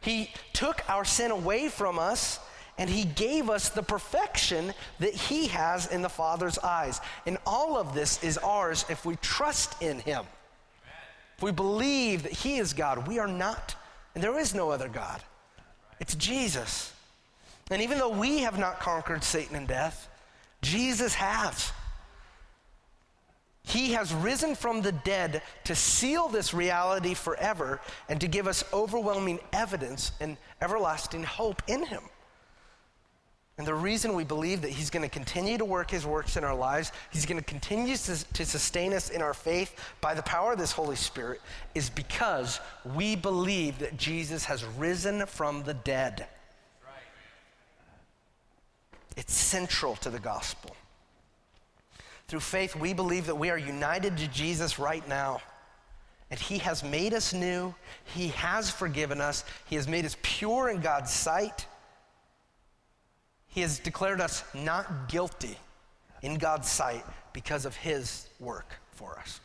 He 0.01 0.31
took 0.53 0.87
our 0.89 1.03
sin 1.03 1.31
away 1.31 1.69
from 1.69 1.97
us, 1.97 2.39
and 2.77 2.89
he 2.89 3.05
gave 3.05 3.49
us 3.49 3.69
the 3.69 3.81
perfection 3.81 4.73
that 4.99 5.13
he 5.13 5.47
has 5.47 5.87
in 5.87 6.03
the 6.03 6.09
Father's 6.09 6.59
eyes. 6.59 7.01
And 7.25 7.37
all 7.45 7.77
of 7.77 7.95
this 7.95 8.23
is 8.23 8.37
ours 8.37 8.85
if 8.89 9.05
we 9.05 9.15
trust 9.17 9.81
in 9.81 9.99
him. 9.99 10.25
If 11.37 11.43
we 11.43 11.51
believe 11.51 12.23
that 12.23 12.31
he 12.31 12.57
is 12.57 12.73
God, 12.73 13.07
we 13.07 13.17
are 13.19 13.27
not, 13.27 13.75
and 14.13 14.23
there 14.23 14.37
is 14.37 14.53
no 14.53 14.69
other 14.69 14.87
God. 14.87 15.21
It's 15.99 16.15
Jesus. 16.15 16.93
And 17.71 17.81
even 17.81 17.97
though 17.97 18.09
we 18.09 18.39
have 18.39 18.59
not 18.59 18.79
conquered 18.79 19.23
Satan 19.23 19.55
and 19.55 19.67
death, 19.67 20.07
Jesus 20.61 21.15
has. 21.15 21.71
He 23.67 23.91
has 23.91 24.13
risen 24.13 24.55
from 24.55 24.81
the 24.81 24.93
dead 24.93 25.41
to 25.65 25.75
seal 25.75 26.29
this 26.29 26.53
reality 26.53 27.13
forever 27.13 27.81
and 28.07 28.21
to 28.21 28.27
give 28.29 28.47
us 28.47 28.63
overwhelming 28.71 29.39
evidence 29.51 30.13
and 30.21 30.37
everlasting 30.61 31.23
hope 31.23 31.61
in 31.67 31.85
Him. 31.85 32.01
And 33.57 33.67
the 33.67 33.75
reason 33.75 34.13
we 34.13 34.23
believe 34.23 34.61
that 34.61 34.69
He's 34.69 34.89
going 34.89 35.03
to 35.03 35.09
continue 35.09 35.57
to 35.57 35.65
work 35.65 35.91
His 35.91 36.05
works 36.05 36.37
in 36.37 36.45
our 36.45 36.55
lives, 36.55 36.93
He's 37.11 37.25
going 37.25 37.39
to 37.39 37.43
continue 37.43 37.97
to, 37.97 38.45
sustain 38.45 38.93
us 38.93 39.09
in 39.09 39.21
our 39.21 39.33
faith 39.33 39.77
by 39.99 40.13
the 40.13 40.23
power 40.23 40.53
of 40.53 40.59
this 40.59 40.71
Holy 40.71 40.95
Spirit, 40.95 41.41
is 41.75 41.89
because 41.89 42.61
we 42.95 43.17
believe 43.17 43.79
that 43.79 43.97
Jesus 43.97 44.45
has 44.45 44.63
risen 44.63 45.25
from 45.25 45.63
the 45.63 45.73
dead. 45.73 46.25
It's 49.17 49.33
central 49.33 49.97
to 49.97 50.09
the 50.09 50.19
gospel. 50.19 50.73
Through 52.27 52.41
faith, 52.41 52.75
we 52.75 52.93
believe 52.93 53.25
that 53.27 53.35
we 53.35 53.49
are 53.49 53.57
united 53.57 54.17
to 54.17 54.27
Jesus 54.27 54.77
right 54.77 55.07
now. 55.07 55.41
And 56.29 56.39
He 56.39 56.57
has 56.57 56.83
made 56.83 57.13
us 57.13 57.33
new. 57.33 57.73
He 58.03 58.27
has 58.29 58.69
forgiven 58.69 59.21
us. 59.21 59.45
He 59.65 59.75
has 59.75 59.87
made 59.87 60.05
us 60.05 60.17
pure 60.21 60.69
in 60.69 60.81
God's 60.81 61.11
sight. 61.11 61.65
He 63.47 63.61
has 63.61 63.79
declared 63.79 64.19
us 64.19 64.43
not 64.53 65.07
guilty 65.07 65.57
in 66.21 66.37
God's 66.37 66.67
sight 66.67 67.05
because 67.31 67.65
of 67.65 67.75
His 67.77 68.27
work 68.41 68.75
for 68.91 69.17
us. 69.19 69.39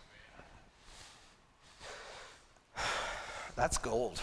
That's 3.55 3.79
gold. 3.79 4.21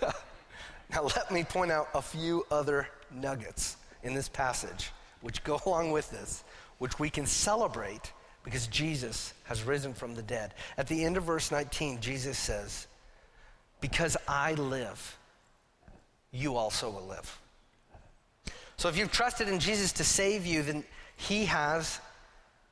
now, 0.02 1.02
let 1.02 1.30
me 1.30 1.44
point 1.44 1.70
out 1.70 1.88
a 1.94 2.00
few 2.00 2.46
other 2.50 2.88
nuggets 3.12 3.76
in 4.02 4.14
this 4.14 4.28
passage 4.28 4.90
which 5.20 5.44
go 5.44 5.60
along 5.66 5.90
with 5.92 6.10
this 6.10 6.44
which 6.80 6.98
we 6.98 7.10
can 7.10 7.26
celebrate 7.26 8.12
because 8.42 8.66
Jesus 8.66 9.34
has 9.44 9.62
risen 9.62 9.92
from 9.92 10.14
the 10.14 10.22
dead. 10.22 10.54
At 10.78 10.88
the 10.88 11.04
end 11.04 11.18
of 11.18 11.24
verse 11.24 11.52
19, 11.52 12.00
Jesus 12.00 12.38
says, 12.38 12.86
Because 13.82 14.16
I 14.26 14.54
live, 14.54 15.18
you 16.32 16.56
also 16.56 16.88
will 16.88 17.06
live. 17.06 17.38
So 18.78 18.88
if 18.88 18.96
you've 18.96 19.12
trusted 19.12 19.46
in 19.46 19.60
Jesus 19.60 19.92
to 19.92 20.04
save 20.04 20.46
you, 20.46 20.62
then 20.62 20.82
he 21.16 21.44
has 21.44 22.00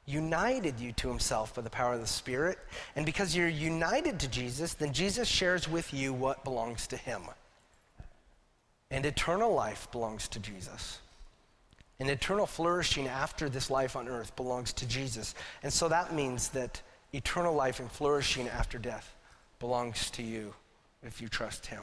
united 0.06 0.80
you 0.80 0.92
to 0.92 1.08
himself 1.08 1.54
by 1.54 1.60
the 1.60 1.68
power 1.68 1.92
of 1.92 2.00
the 2.00 2.06
Spirit. 2.06 2.58
And 2.96 3.04
because 3.04 3.36
you're 3.36 3.46
united 3.46 4.20
to 4.20 4.28
Jesus, 4.28 4.72
then 4.72 4.94
Jesus 4.94 5.28
shares 5.28 5.68
with 5.68 5.92
you 5.92 6.14
what 6.14 6.44
belongs 6.44 6.86
to 6.86 6.96
him. 6.96 7.24
And 8.90 9.04
eternal 9.04 9.52
life 9.52 9.86
belongs 9.92 10.28
to 10.28 10.40
Jesus. 10.40 10.98
And 12.00 12.08
eternal 12.08 12.46
flourishing 12.46 13.08
after 13.08 13.48
this 13.48 13.70
life 13.70 13.96
on 13.96 14.08
earth 14.08 14.36
belongs 14.36 14.72
to 14.74 14.86
Jesus. 14.86 15.34
And 15.62 15.72
so 15.72 15.88
that 15.88 16.14
means 16.14 16.50
that 16.50 16.80
eternal 17.12 17.54
life 17.54 17.80
and 17.80 17.90
flourishing 17.90 18.48
after 18.48 18.78
death 18.78 19.14
belongs 19.58 20.10
to 20.10 20.22
you 20.22 20.54
if 21.02 21.20
you 21.20 21.28
trust 21.28 21.66
him. 21.66 21.82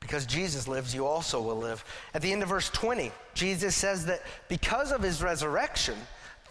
Because 0.00 0.24
Jesus 0.24 0.66
lives, 0.66 0.94
you 0.94 1.06
also 1.06 1.40
will 1.42 1.58
live. 1.58 1.84
At 2.14 2.22
the 2.22 2.32
end 2.32 2.42
of 2.42 2.48
verse 2.48 2.70
20, 2.70 3.12
Jesus 3.34 3.76
says 3.76 4.06
that 4.06 4.22
because 4.48 4.90
of 4.90 5.02
his 5.02 5.22
resurrection, 5.22 5.96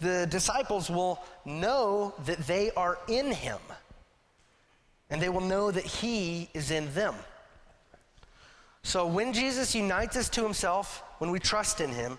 the 0.00 0.26
disciples 0.30 0.88
will 0.88 1.20
know 1.44 2.14
that 2.24 2.38
they 2.46 2.70
are 2.72 2.98
in 3.08 3.32
him. 3.32 3.58
And 5.10 5.20
they 5.20 5.28
will 5.28 5.40
know 5.40 5.72
that 5.72 5.84
he 5.84 6.48
is 6.54 6.70
in 6.70 6.94
them. 6.94 7.16
So 8.84 9.06
when 9.06 9.32
Jesus 9.32 9.74
unites 9.74 10.16
us 10.16 10.28
to 10.30 10.42
himself, 10.44 11.02
when 11.20 11.30
we 11.30 11.38
trust 11.38 11.82
in 11.82 11.90
him, 11.90 12.18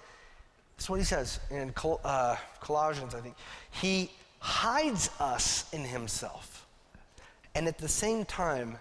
That's 0.78 0.88
what 0.90 1.00
he 1.00 1.06
says 1.06 1.40
in 1.50 1.74
Col- 1.74 2.00
uh, 2.04 2.36
Colossians, 2.60 3.16
I 3.16 3.20
think. 3.20 3.36
He 3.72 4.12
hides 4.40 5.10
us 5.20 5.66
in 5.74 5.84
himself. 5.84 6.68
And 7.56 7.68
at 7.68 7.80
the 7.80 7.88
same 7.88 8.26
time, 8.26 8.78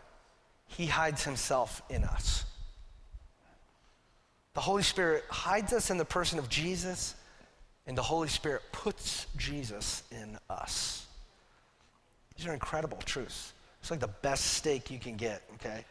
he 0.66 0.86
hides 0.86 1.24
himself 1.24 1.82
in 1.88 2.04
us. 2.04 2.44
The 4.52 4.60
Holy 4.60 4.82
Spirit 4.82 5.24
hides 5.30 5.72
us 5.72 5.90
in 5.90 5.96
the 5.96 6.04
person 6.04 6.38
of 6.38 6.50
Jesus, 6.50 7.14
and 7.86 7.96
the 7.96 8.02
Holy 8.02 8.28
Spirit 8.28 8.62
puts 8.72 9.26
Jesus 9.36 10.02
in 10.10 10.38
us. 10.50 11.06
These 12.36 12.46
are 12.46 12.52
incredible 12.52 12.98
truths. 12.98 13.54
It's 13.80 13.90
like 13.90 14.00
the 14.00 14.08
best 14.08 14.54
steak 14.54 14.90
you 14.90 14.98
can 14.98 15.16
get, 15.16 15.42
okay? 15.54 15.84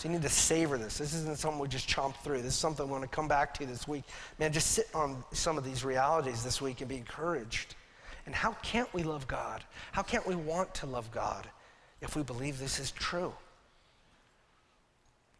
So 0.00 0.08
you 0.08 0.14
need 0.14 0.22
to 0.22 0.30
savor 0.30 0.78
this. 0.78 0.96
This 0.96 1.12
isn't 1.12 1.36
something 1.36 1.60
we 1.60 1.68
just 1.68 1.86
chomp 1.86 2.16
through. 2.24 2.40
This 2.40 2.54
is 2.54 2.58
something 2.58 2.86
we 2.86 2.90
want 2.90 3.02
to 3.02 3.08
come 3.08 3.28
back 3.28 3.52
to 3.58 3.66
this 3.66 3.86
week. 3.86 4.04
Man, 4.38 4.50
just 4.50 4.70
sit 4.70 4.88
on 4.94 5.22
some 5.32 5.58
of 5.58 5.64
these 5.64 5.84
realities 5.84 6.42
this 6.42 6.58
week 6.62 6.80
and 6.80 6.88
be 6.88 6.96
encouraged. 6.96 7.74
And 8.24 8.34
how 8.34 8.52
can't 8.62 8.90
we 8.94 9.02
love 9.02 9.28
God? 9.28 9.62
How 9.92 10.00
can't 10.00 10.26
we 10.26 10.34
want 10.34 10.72
to 10.76 10.86
love 10.86 11.10
God 11.12 11.46
if 12.00 12.16
we 12.16 12.22
believe 12.22 12.58
this 12.58 12.78
is 12.78 12.92
true? 12.92 13.34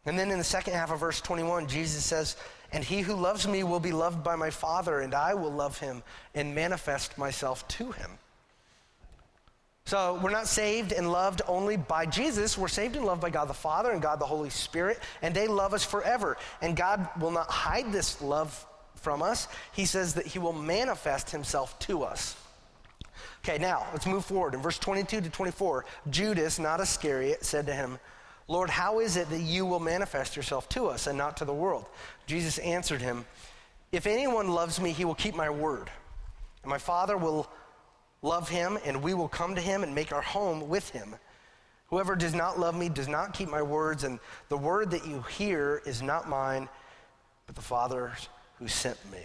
And 0.05 0.17
then 0.19 0.29
in 0.29 0.37
the 0.37 0.43
second 0.43 0.73
half 0.73 0.91
of 0.91 0.99
verse 0.99 1.21
21, 1.21 1.65
Jesus 1.65 2.05
says, 2.05 2.35
And 2.71 2.83
he 2.83 3.01
who 3.01 3.15
loves 3.15 3.47
me 3.47 3.63
will 3.63 3.79
be 3.79 3.91
loved 3.91 4.23
by 4.23 4.35
my 4.35 4.51
Father, 4.51 4.99
and 4.99 5.15
I 5.15 5.33
will 5.33 5.51
love 5.51 5.79
him 5.79 6.03
and 6.35 6.53
manifest 6.53 7.17
myself 7.17 7.67
to 7.69 7.93
him. 7.93 8.11
So 9.85 10.19
we're 10.21 10.31
not 10.31 10.47
saved 10.47 10.91
and 10.91 11.11
loved 11.11 11.41
only 11.47 11.75
by 11.75 12.05
Jesus. 12.05 12.57
We're 12.57 12.67
saved 12.67 12.95
and 12.95 13.05
loved 13.05 13.21
by 13.21 13.29
God 13.29 13.47
the 13.49 13.53
Father 13.53 13.91
and 13.91 14.01
God 14.01 14.19
the 14.19 14.25
Holy 14.25 14.49
Spirit, 14.49 14.99
and 15.21 15.33
they 15.33 15.47
love 15.47 15.73
us 15.73 15.83
forever. 15.83 16.37
And 16.61 16.77
God 16.77 17.09
will 17.19 17.31
not 17.31 17.49
hide 17.49 17.91
this 17.91 18.21
love 18.21 18.65
from 18.95 19.21
us. 19.21 19.47
He 19.73 19.85
says 19.85 20.13
that 20.13 20.27
He 20.27 20.39
will 20.39 20.53
manifest 20.53 21.31
Himself 21.31 21.77
to 21.79 22.03
us. 22.03 22.35
Okay, 23.43 23.57
now 23.57 23.87
let's 23.91 24.05
move 24.05 24.23
forward. 24.23 24.53
In 24.53 24.61
verse 24.61 24.77
22 24.77 25.21
to 25.21 25.29
24, 25.29 25.85
Judas, 26.09 26.59
not 26.59 26.79
Iscariot, 26.79 27.43
said 27.43 27.65
to 27.65 27.73
him, 27.73 27.97
Lord, 28.47 28.69
how 28.69 28.99
is 28.99 29.17
it 29.17 29.29
that 29.29 29.41
you 29.41 29.65
will 29.65 29.79
manifest 29.79 30.35
yourself 30.35 30.69
to 30.69 30.87
us 30.87 31.07
and 31.07 31.17
not 31.17 31.37
to 31.37 31.45
the 31.45 31.53
world? 31.53 31.87
Jesus 32.27 32.59
answered 32.59 33.01
him, 33.01 33.25
If 33.91 34.05
anyone 34.05 34.49
loves 34.49 34.79
me, 34.79 34.91
he 34.91 35.05
will 35.05 35.15
keep 35.15 35.35
my 35.35 35.49
word. 35.49 35.89
And 36.61 36.69
my 36.69 36.77
Father 36.77 37.17
will 37.17 37.49
love 38.21 38.49
him, 38.49 38.77
and 38.85 39.01
we 39.01 39.13
will 39.13 39.27
come 39.27 39.55
to 39.55 39.61
him 39.61 39.83
and 39.83 39.93
make 39.95 40.11
our 40.11 40.21
home 40.21 40.69
with 40.69 40.89
him. 40.89 41.15
Whoever 41.87 42.15
does 42.15 42.33
not 42.33 42.59
love 42.59 42.75
me 42.75 42.87
does 42.87 43.07
not 43.07 43.33
keep 43.33 43.49
my 43.49 43.61
words, 43.61 44.03
and 44.03 44.19
the 44.49 44.57
word 44.57 44.91
that 44.91 45.05
you 45.05 45.21
hear 45.23 45.81
is 45.85 46.01
not 46.01 46.29
mine, 46.29 46.69
but 47.45 47.55
the 47.55 47.61
Father's 47.61 48.29
who 48.59 48.67
sent 48.67 48.97
me. 49.11 49.19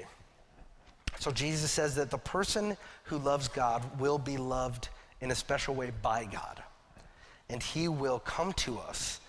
So 1.18 1.30
Jesus 1.30 1.70
says 1.70 1.94
that 1.94 2.10
the 2.10 2.18
person 2.18 2.76
who 3.04 3.18
loves 3.18 3.48
God 3.48 4.00
will 4.00 4.18
be 4.18 4.36
loved 4.36 4.88
in 5.20 5.30
a 5.30 5.34
special 5.34 5.74
way 5.74 5.92
by 6.02 6.24
God. 6.24 6.62
And 7.48 7.62
he 7.62 7.88
will 7.88 8.18
come 8.18 8.52
to 8.54 8.78
us. 8.78 9.20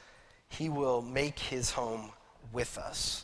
He 0.50 0.70
will 0.70 1.02
make 1.02 1.38
his 1.38 1.72
home 1.72 2.12
with 2.52 2.78
us. 2.78 3.24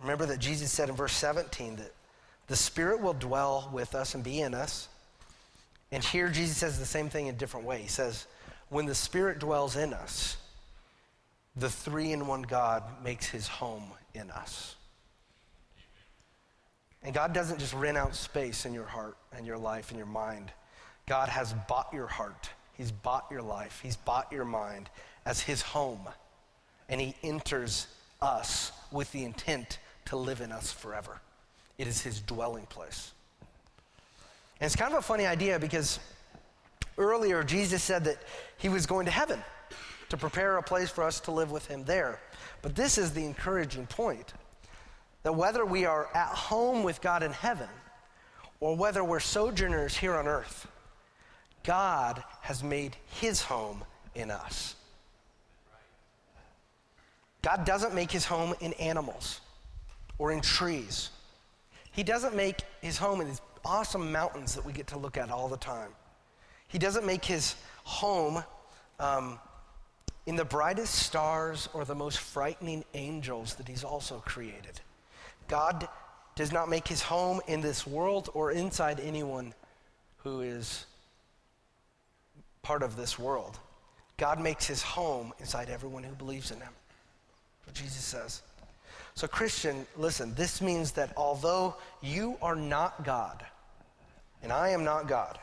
Remember 0.00 0.26
that 0.26 0.40
Jesus 0.40 0.72
said 0.72 0.88
in 0.88 0.96
verse 0.96 1.12
17 1.12 1.76
that 1.76 1.92
the 2.50 2.56
Spirit 2.56 3.00
will 3.00 3.14
dwell 3.14 3.70
with 3.72 3.94
us 3.94 4.16
and 4.16 4.24
be 4.24 4.40
in 4.40 4.54
us. 4.54 4.88
And 5.92 6.02
here 6.02 6.28
Jesus 6.28 6.56
says 6.56 6.80
the 6.80 6.84
same 6.84 7.08
thing 7.08 7.28
in 7.28 7.36
a 7.36 7.38
different 7.38 7.64
way. 7.64 7.80
He 7.80 7.86
says, 7.86 8.26
when 8.70 8.86
the 8.86 8.94
Spirit 8.94 9.38
dwells 9.38 9.76
in 9.76 9.94
us, 9.94 10.36
the 11.54 11.70
three 11.70 12.10
in 12.10 12.26
one 12.26 12.42
God 12.42 12.82
makes 13.04 13.26
his 13.26 13.46
home 13.46 13.92
in 14.14 14.32
us. 14.32 14.74
And 17.04 17.14
God 17.14 17.32
doesn't 17.32 17.60
just 17.60 17.72
rent 17.72 17.96
out 17.96 18.16
space 18.16 18.66
in 18.66 18.74
your 18.74 18.84
heart 18.84 19.16
and 19.32 19.46
your 19.46 19.58
life 19.58 19.90
and 19.90 19.96
your 19.96 20.08
mind. 20.08 20.50
God 21.06 21.28
has 21.28 21.54
bought 21.68 21.90
your 21.92 22.08
heart. 22.08 22.50
He's 22.72 22.90
bought 22.90 23.26
your 23.30 23.42
life. 23.42 23.78
He's 23.80 23.94
bought 23.94 24.32
your 24.32 24.44
mind 24.44 24.90
as 25.24 25.40
his 25.40 25.62
home. 25.62 26.08
And 26.88 27.00
he 27.00 27.14
enters 27.22 27.86
us 28.20 28.72
with 28.90 29.12
the 29.12 29.22
intent 29.22 29.78
to 30.06 30.16
live 30.16 30.40
in 30.40 30.50
us 30.50 30.72
forever. 30.72 31.20
It 31.80 31.88
is 31.88 32.02
his 32.02 32.20
dwelling 32.20 32.66
place. 32.66 33.12
And 34.60 34.66
it's 34.66 34.76
kind 34.76 34.92
of 34.92 34.98
a 34.98 35.02
funny 35.02 35.24
idea 35.24 35.58
because 35.58 35.98
earlier 36.98 37.42
Jesus 37.42 37.82
said 37.82 38.04
that 38.04 38.18
he 38.58 38.68
was 38.68 38.84
going 38.84 39.06
to 39.06 39.10
heaven 39.10 39.42
to 40.10 40.18
prepare 40.18 40.58
a 40.58 40.62
place 40.62 40.90
for 40.90 41.04
us 41.04 41.20
to 41.20 41.30
live 41.30 41.50
with 41.50 41.66
him 41.68 41.84
there. 41.84 42.20
But 42.60 42.76
this 42.76 42.98
is 42.98 43.14
the 43.14 43.24
encouraging 43.24 43.86
point 43.86 44.34
that 45.22 45.34
whether 45.34 45.64
we 45.64 45.86
are 45.86 46.10
at 46.14 46.28
home 46.28 46.82
with 46.82 47.00
God 47.00 47.22
in 47.22 47.32
heaven 47.32 47.68
or 48.60 48.76
whether 48.76 49.02
we're 49.02 49.18
sojourners 49.18 49.96
here 49.96 50.16
on 50.16 50.28
earth, 50.28 50.66
God 51.62 52.22
has 52.42 52.62
made 52.62 52.94
his 53.06 53.40
home 53.40 53.84
in 54.14 54.30
us. 54.30 54.74
God 57.40 57.64
doesn't 57.64 57.94
make 57.94 58.10
his 58.10 58.26
home 58.26 58.52
in 58.60 58.74
animals 58.74 59.40
or 60.18 60.30
in 60.30 60.42
trees 60.42 61.08
he 61.92 62.02
doesn't 62.02 62.34
make 62.34 62.62
his 62.80 62.98
home 62.98 63.20
in 63.20 63.28
these 63.28 63.40
awesome 63.64 64.12
mountains 64.12 64.54
that 64.54 64.64
we 64.64 64.72
get 64.72 64.86
to 64.88 64.98
look 64.98 65.16
at 65.16 65.30
all 65.30 65.48
the 65.48 65.56
time. 65.56 65.90
He 66.68 66.78
doesn't 66.78 67.04
make 67.04 67.24
his 67.24 67.56
home 67.84 68.44
um, 68.98 69.38
in 70.26 70.36
the 70.36 70.44
brightest 70.44 70.94
stars 70.94 71.68
or 71.72 71.84
the 71.84 71.94
most 71.94 72.18
frightening 72.18 72.84
angels 72.94 73.54
that 73.54 73.66
he's 73.66 73.84
also 73.84 74.22
created. 74.24 74.80
God 75.48 75.88
does 76.36 76.52
not 76.52 76.68
make 76.68 76.86
his 76.86 77.02
home 77.02 77.40
in 77.48 77.60
this 77.60 77.86
world 77.86 78.30
or 78.34 78.52
inside 78.52 79.00
anyone 79.00 79.52
who 80.18 80.42
is 80.42 80.86
part 82.62 82.82
of 82.82 82.96
this 82.96 83.18
world. 83.18 83.58
God 84.16 84.40
makes 84.40 84.66
his 84.66 84.82
home 84.82 85.32
inside 85.40 85.70
everyone 85.70 86.02
who 86.02 86.14
believes 86.14 86.50
in 86.50 86.58
him. 86.58 86.72
What 87.64 87.74
Jesus 87.74 88.04
says. 88.04 88.42
So, 89.20 89.28
Christian, 89.28 89.86
listen, 89.98 90.32
this 90.34 90.62
means 90.62 90.92
that 90.92 91.12
although 91.14 91.76
you 92.00 92.38
are 92.40 92.56
not 92.56 93.04
God, 93.04 93.44
and 94.42 94.50
I 94.50 94.70
am 94.70 94.82
not 94.82 95.08
God, 95.08 95.38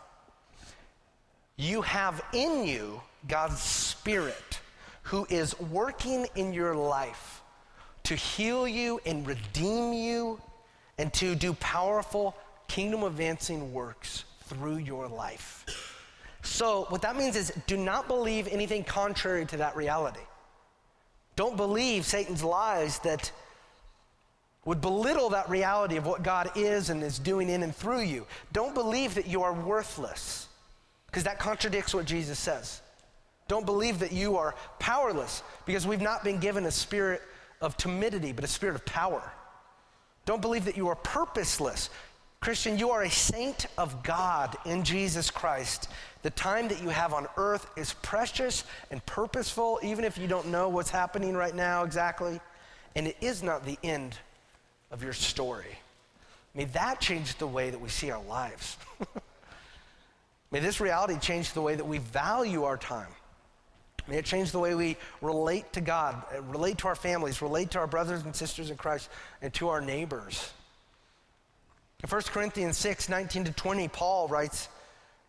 you 1.57 1.84
have 1.84 2.23
in 2.34 2.65
you 2.65 2.99
God's 3.28 3.61
Spirit 3.61 4.61
who 5.03 5.28
is 5.30 5.59
working 5.59 6.25
in 6.34 6.53
your 6.53 6.73
life 6.73 7.43
to 8.05 8.15
heal 8.15 8.67
you 8.67 8.99
and 9.05 9.28
redeem 9.28 9.93
you 9.93 10.41
and 10.97 11.13
to 11.13 11.36
do 11.36 11.53
powerful 11.53 12.36
kingdom 12.67 13.03
advancing 13.03 13.73
works 13.73 14.23
through 14.45 14.78
your 14.78 15.07
life. 15.07 15.65
So, 16.41 16.88
what 16.89 17.03
that 17.03 17.15
means 17.15 17.36
is 17.36 17.53
do 17.67 17.78
not 17.78 18.07
believe 18.07 18.47
anything 18.47 18.84
contrary 18.84 19.45
to 19.45 19.57
that 19.57 19.75
reality. 19.75 20.25
Don't 21.36 21.55
believe 21.55 22.07
Satan's 22.07 22.43
lies 22.43 22.97
that 23.01 23.32
would 24.68 24.82
belittle 24.82 25.30
that 25.30 25.49
reality 25.49 25.95
of 25.95 26.05
what 26.05 26.24
God 26.24 26.51
is 26.57 26.89
and 26.89 27.01
is 27.01 27.20
doing 27.20 27.49
in 27.49 27.63
and 27.63 27.74
through 27.74 28.01
you. 28.01 28.28
Don't 28.51 28.74
believe 28.74 29.15
that 29.15 29.26
you 29.26 29.41
are 29.41 29.53
worthless, 29.53 30.49
because 31.05 31.24
that 31.24 31.39
contradicts 31.39 31.93
what 31.93 32.03
Jesus 32.03 32.38
says. 32.38 32.82
Don't 33.47 33.65
believe 33.65 33.99
that 33.99 34.11
you 34.11 34.36
are 34.36 34.55
powerless, 34.78 35.41
because 35.65 35.88
we've 35.88 36.01
not 36.01 36.22
been 36.22 36.38
given 36.38 36.65
a 36.65 36.72
spirit 36.72 37.22
of 37.61 37.78
timidity, 37.78 38.34
but 38.34 38.43
a 38.43 38.47
spirit 38.47 38.76
of 38.76 38.86
power. 38.86 39.32
Don't 40.26 40.41
believe 40.41 40.65
that 40.65 40.76
you 40.76 40.89
are 40.89 40.95
purposeless. 40.95 41.89
Christian, 42.41 42.78
you 42.78 42.89
are 42.89 43.03
a 43.03 43.09
saint 43.09 43.68
of 43.78 44.03
God 44.03 44.53
in 44.65 44.84
Jesus 44.84 45.32
Christ. 45.32 45.88
The 46.24 46.30
time 46.32 46.68
that 46.68 46.84
you 46.84 46.89
have 46.89 47.13
on 47.13 47.26
earth 47.38 47.70
is 47.78 47.93
precious 48.01 48.65
and 48.91 49.03
purposeful, 49.05 49.80
even 49.82 50.03
if 50.03 50.18
you 50.18 50.28
don't 50.28 50.47
know 50.47 50.68
what's 50.68 50.89
happening 50.89 51.36
right 51.38 51.55
now 51.55 51.86
exactly. 51.86 52.41
And 52.97 53.07
it 53.07 53.15
is 53.22 53.41
not 53.41 53.65
the 53.65 53.78
end 53.82 54.18
of 54.91 55.03
your 55.03 55.13
story. 55.13 55.79
May 56.53 56.65
that 56.65 56.99
change 56.99 57.35
the 57.38 57.47
way 57.47 57.69
that 57.69 57.79
we 57.79 57.89
see 57.89 58.09
our 58.11 58.23
lives. 58.23 58.77
May 60.51 60.59
this 60.59 60.79
reality 60.79 61.19
change 61.19 61.53
the 61.53 61.61
way 61.61 61.75
that 61.75 61.85
we 61.85 61.97
value 61.97 62.63
our 62.63 62.77
time. 62.77 63.09
May 64.07 64.17
it 64.17 64.25
change 64.25 64.51
the 64.51 64.59
way 64.59 64.73
we 64.73 64.95
relate 65.21 65.73
to 65.73 65.81
God, 65.81 66.23
uh, 66.33 66.41
relate 66.43 66.77
to 66.79 66.88
our 66.88 66.95
families, 66.95 67.41
relate 67.41 67.71
to 67.71 67.79
our 67.79 67.88
brothers 67.88 68.23
and 68.23 68.33
sisters 68.33 68.69
in 68.69 68.77
Christ, 68.77 69.09
and 69.41 69.53
to 69.55 69.67
our 69.67 69.81
neighbors. 69.81 70.51
In 72.01 72.09
1 72.09 72.21
Corinthians 72.23 72.77
6 72.77 73.09
19 73.09 73.45
to 73.45 73.51
20, 73.51 73.88
Paul 73.89 74.29
writes, 74.29 74.69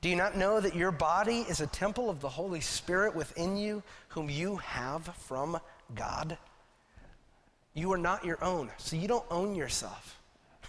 Do 0.01 0.09
you 0.09 0.17
not 0.17 0.37
know 0.37 0.61
that 0.61 0.77
your 0.77 0.93
body 0.93 1.41
is 1.49 1.61
a 1.61 1.67
temple 1.67 2.09
of 2.09 2.21
the 2.21 2.29
Holy 2.29 2.61
Spirit 2.61 3.17
within 3.17 3.57
you, 3.57 3.83
whom 4.09 4.31
you 4.31 4.57
have 4.57 5.07
from 5.17 5.59
God? 5.95 6.39
You 7.79 7.93
are 7.93 7.99
not 7.99 8.25
your 8.25 8.43
own, 8.43 8.71
so 8.77 8.97
you 8.97 9.07
don't 9.07 9.25
own 9.31 9.55
yourself. 9.55 10.19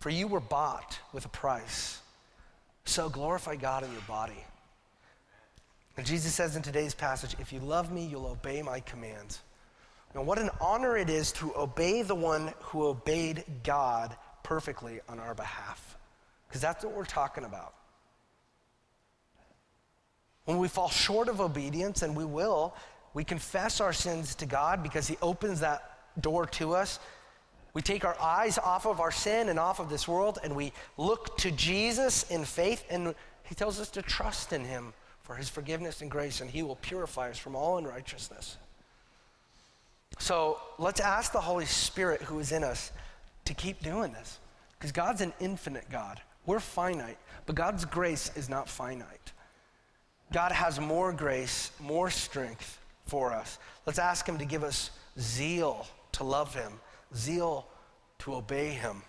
For 0.00 0.10
you 0.10 0.28
were 0.28 0.40
bought 0.40 0.98
with 1.14 1.24
a 1.24 1.30
price. 1.30 2.02
So 2.84 3.08
glorify 3.08 3.56
God 3.56 3.82
in 3.82 3.90
your 3.92 4.02
body. 4.02 4.44
And 5.96 6.04
Jesus 6.04 6.34
says 6.34 6.54
in 6.54 6.60
today's 6.60 6.94
passage, 6.94 7.34
if 7.40 7.50
you 7.50 7.60
love 7.60 7.90
me, 7.90 8.04
you'll 8.04 8.26
obey 8.26 8.60
my 8.60 8.80
commands. 8.80 9.40
And 10.12 10.26
what 10.26 10.38
an 10.38 10.50
honor 10.60 10.98
it 10.98 11.08
is 11.08 11.32
to 11.32 11.50
obey 11.56 12.02
the 12.02 12.14
one 12.14 12.52
who 12.60 12.84
obeyed 12.84 13.44
God 13.64 14.14
perfectly 14.42 15.00
on 15.08 15.18
our 15.18 15.34
behalf. 15.34 15.96
Because 16.46 16.60
that's 16.60 16.84
what 16.84 16.94
we're 16.94 17.06
talking 17.06 17.44
about. 17.44 17.72
When 20.44 20.58
we 20.58 20.68
fall 20.68 20.90
short 20.90 21.28
of 21.28 21.40
obedience, 21.40 22.02
and 22.02 22.14
we 22.14 22.26
will, 22.26 22.74
we 23.14 23.24
confess 23.24 23.80
our 23.80 23.94
sins 23.94 24.34
to 24.36 24.46
God 24.46 24.82
because 24.82 25.08
He 25.08 25.16
opens 25.22 25.60
that 25.60 25.97
door 26.20 26.46
to 26.46 26.74
us. 26.74 26.98
We 27.74 27.82
take 27.82 28.04
our 28.04 28.18
eyes 28.20 28.58
off 28.58 28.86
of 28.86 29.00
our 29.00 29.12
sin 29.12 29.48
and 29.48 29.58
off 29.58 29.78
of 29.78 29.90
this 29.90 30.08
world, 30.08 30.38
and 30.42 30.56
we 30.56 30.72
look 30.96 31.36
to 31.38 31.50
Jesus 31.50 32.28
in 32.30 32.44
faith, 32.44 32.84
and 32.90 33.14
He 33.44 33.54
tells 33.54 33.78
us 33.78 33.90
to 33.90 34.02
trust 34.02 34.52
in 34.52 34.64
Him 34.64 34.92
for 35.22 35.36
His 35.36 35.48
forgiveness 35.48 36.00
and 36.00 36.10
grace, 36.10 36.40
and 36.40 36.50
He 36.50 36.62
will 36.62 36.76
purify 36.76 37.30
us 37.30 37.38
from 37.38 37.54
all 37.54 37.78
unrighteousness. 37.78 38.56
So 40.18 40.58
let's 40.78 41.00
ask 41.00 41.32
the 41.32 41.40
Holy 41.40 41.66
Spirit 41.66 42.22
who 42.22 42.38
is 42.40 42.50
in 42.50 42.64
us 42.64 42.90
to 43.44 43.54
keep 43.54 43.82
doing 43.82 44.12
this, 44.12 44.38
because 44.78 44.90
God's 44.90 45.20
an 45.20 45.32
infinite 45.38 45.88
God. 45.90 46.20
We're 46.46 46.60
finite, 46.60 47.18
but 47.46 47.54
God's 47.54 47.84
grace 47.84 48.30
is 48.34 48.48
not 48.48 48.68
finite. 48.68 49.32
God 50.32 50.50
has 50.52 50.80
more 50.80 51.12
grace, 51.12 51.70
more 51.78 52.10
strength 52.10 52.80
for 53.06 53.32
us. 53.32 53.58
Let's 53.86 53.98
ask 53.98 54.26
Him 54.26 54.38
to 54.38 54.44
give 54.44 54.64
us 54.64 54.90
zeal 55.18 55.86
to 56.12 56.24
love 56.24 56.54
Him, 56.54 56.72
zeal 57.14 57.66
to 58.20 58.34
obey 58.34 58.70
Him. 58.70 59.02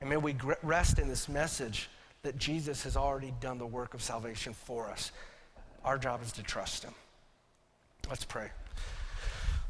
And 0.00 0.08
may 0.08 0.16
we 0.16 0.36
rest 0.62 0.98
in 0.98 1.08
this 1.08 1.28
message 1.28 1.88
that 2.22 2.38
Jesus 2.38 2.84
has 2.84 2.96
already 2.96 3.32
done 3.40 3.58
the 3.58 3.66
work 3.66 3.94
of 3.94 4.02
salvation 4.02 4.52
for 4.52 4.88
us. 4.88 5.12
Our 5.84 5.98
job 5.98 6.22
is 6.22 6.32
to 6.32 6.42
trust 6.42 6.84
Him. 6.84 6.94
Let's 8.08 8.24
pray. 8.24 8.50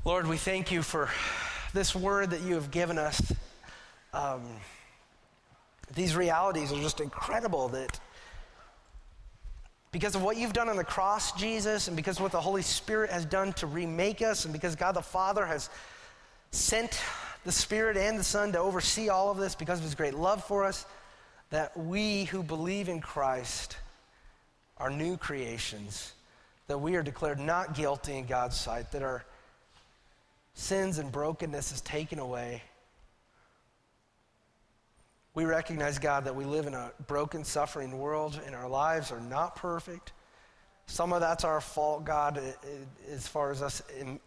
Lord, 0.04 0.26
we 0.26 0.36
thank 0.36 0.72
you 0.72 0.82
for 0.82 1.10
this 1.74 1.94
word 1.94 2.30
that 2.30 2.40
you 2.40 2.54
have 2.54 2.70
given 2.70 2.98
us. 2.98 3.32
Um, 4.12 4.42
these 5.94 6.16
realities 6.16 6.72
are 6.72 6.80
just 6.80 7.00
incredible 7.00 7.68
that 7.68 8.00
because 9.92 10.14
of 10.14 10.22
what 10.22 10.36
you've 10.36 10.52
done 10.52 10.68
on 10.68 10.76
the 10.76 10.84
cross, 10.84 11.32
Jesus, 11.32 11.88
and 11.88 11.96
because 11.96 12.16
of 12.16 12.22
what 12.22 12.32
the 12.32 12.40
Holy 12.40 12.62
Spirit 12.62 13.10
has 13.10 13.24
done 13.24 13.52
to 13.54 13.66
remake 13.66 14.22
us, 14.22 14.44
and 14.44 14.52
because 14.52 14.76
God 14.76 14.92
the 14.92 15.02
Father 15.02 15.44
has 15.44 15.68
sent 16.50 17.00
the 17.44 17.52
Spirit 17.52 17.96
and 17.96 18.18
the 18.18 18.24
Son 18.24 18.52
to 18.52 18.58
oversee 18.58 19.08
all 19.08 19.30
of 19.30 19.38
this 19.38 19.54
because 19.54 19.78
of 19.78 19.84
his 19.84 19.94
great 19.94 20.14
love 20.14 20.44
for 20.44 20.64
us, 20.64 20.84
that 21.50 21.76
we 21.76 22.24
who 22.24 22.42
believe 22.42 22.88
in 22.88 23.00
Christ 23.00 23.76
are 24.78 24.90
new 24.90 25.16
creations, 25.16 26.12
that 26.66 26.78
we 26.78 26.96
are 26.96 27.02
declared 27.02 27.38
not 27.38 27.74
guilty 27.74 28.16
in 28.16 28.26
God's 28.26 28.58
sight, 28.58 28.92
that 28.92 29.02
our 29.02 29.24
sins 30.54 30.98
and 30.98 31.10
brokenness 31.10 31.72
is 31.72 31.80
taken 31.80 32.18
away. 32.18 32.62
We 35.34 35.44
recognize, 35.44 35.98
God, 35.98 36.24
that 36.24 36.34
we 36.34 36.44
live 36.44 36.66
in 36.66 36.74
a 36.74 36.92
broken, 37.06 37.44
suffering 37.44 37.98
world 37.98 38.40
and 38.44 38.54
our 38.54 38.68
lives 38.68 39.12
are 39.12 39.20
not 39.20 39.56
perfect. 39.56 40.12
Some 40.90 41.12
of 41.12 41.20
that's 41.20 41.44
our 41.44 41.60
fault, 41.60 42.04
God, 42.04 42.42
as 43.08 43.28
far 43.28 43.52
as 43.52 43.62
us 43.62 43.80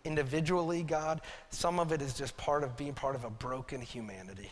individually, 0.05 0.81
God. 0.81 1.19
Some 1.49 1.77
of 1.77 1.91
it 1.91 2.01
is 2.01 2.13
just 2.13 2.37
part 2.37 2.63
of 2.63 2.77
being 2.77 2.93
part 2.93 3.15
of 3.15 3.25
a 3.25 3.29
broken 3.29 3.81
humanity. 3.81 4.49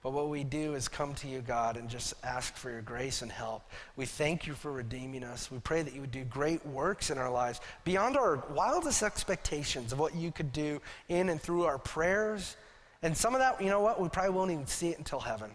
But 0.00 0.12
what 0.12 0.28
we 0.28 0.44
do 0.44 0.76
is 0.76 0.86
come 0.86 1.14
to 1.16 1.26
you, 1.26 1.40
God, 1.40 1.76
and 1.76 1.90
just 1.90 2.14
ask 2.22 2.54
for 2.54 2.70
your 2.70 2.82
grace 2.82 3.22
and 3.22 3.32
help. 3.32 3.68
We 3.96 4.06
thank 4.06 4.46
you 4.46 4.54
for 4.54 4.70
redeeming 4.70 5.24
us. 5.24 5.50
We 5.50 5.58
pray 5.58 5.82
that 5.82 5.92
you 5.92 6.00
would 6.00 6.12
do 6.12 6.22
great 6.22 6.64
works 6.64 7.10
in 7.10 7.18
our 7.18 7.30
lives 7.30 7.60
beyond 7.82 8.16
our 8.16 8.36
wildest 8.54 9.02
expectations 9.02 9.92
of 9.92 9.98
what 9.98 10.14
you 10.14 10.30
could 10.30 10.52
do 10.52 10.80
in 11.08 11.28
and 11.28 11.42
through 11.42 11.64
our 11.64 11.78
prayers. 11.78 12.56
And 13.02 13.16
some 13.16 13.34
of 13.34 13.40
that, 13.40 13.60
you 13.60 13.68
know 13.68 13.80
what, 13.80 14.00
we 14.00 14.08
probably 14.08 14.30
won't 14.30 14.52
even 14.52 14.68
see 14.68 14.90
it 14.90 14.98
until 14.98 15.18
heaven. 15.18 15.50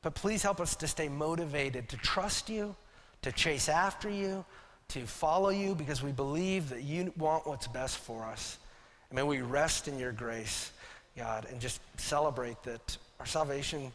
But 0.00 0.14
please 0.14 0.44
help 0.44 0.60
us 0.60 0.76
to 0.76 0.86
stay 0.86 1.08
motivated 1.08 1.88
to 1.88 1.96
trust 1.96 2.48
you, 2.48 2.76
to 3.22 3.32
chase 3.32 3.68
after 3.68 4.08
you, 4.08 4.44
to 4.92 5.06
follow 5.06 5.48
you 5.48 5.74
because 5.74 6.02
we 6.02 6.12
believe 6.12 6.68
that 6.68 6.82
you 6.82 7.12
want 7.16 7.46
what's 7.46 7.66
best 7.66 7.96
for 7.96 8.24
us. 8.24 8.58
And 9.10 9.16
may 9.16 9.22
we 9.22 9.40
rest 9.40 9.88
in 9.88 9.98
your 9.98 10.12
grace, 10.12 10.72
God, 11.16 11.46
and 11.50 11.60
just 11.60 11.80
celebrate 11.96 12.62
that 12.64 12.96
our 13.18 13.26
salvation 13.26 13.90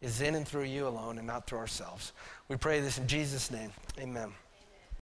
is 0.00 0.20
in 0.20 0.36
and 0.36 0.46
through 0.46 0.64
you 0.64 0.86
alone 0.86 1.18
and 1.18 1.26
not 1.26 1.46
through 1.46 1.58
ourselves. 1.58 2.12
We 2.48 2.56
pray 2.56 2.80
this 2.80 2.98
in 2.98 3.08
Jesus' 3.08 3.50
name. 3.50 3.72
Amen. 3.98 4.32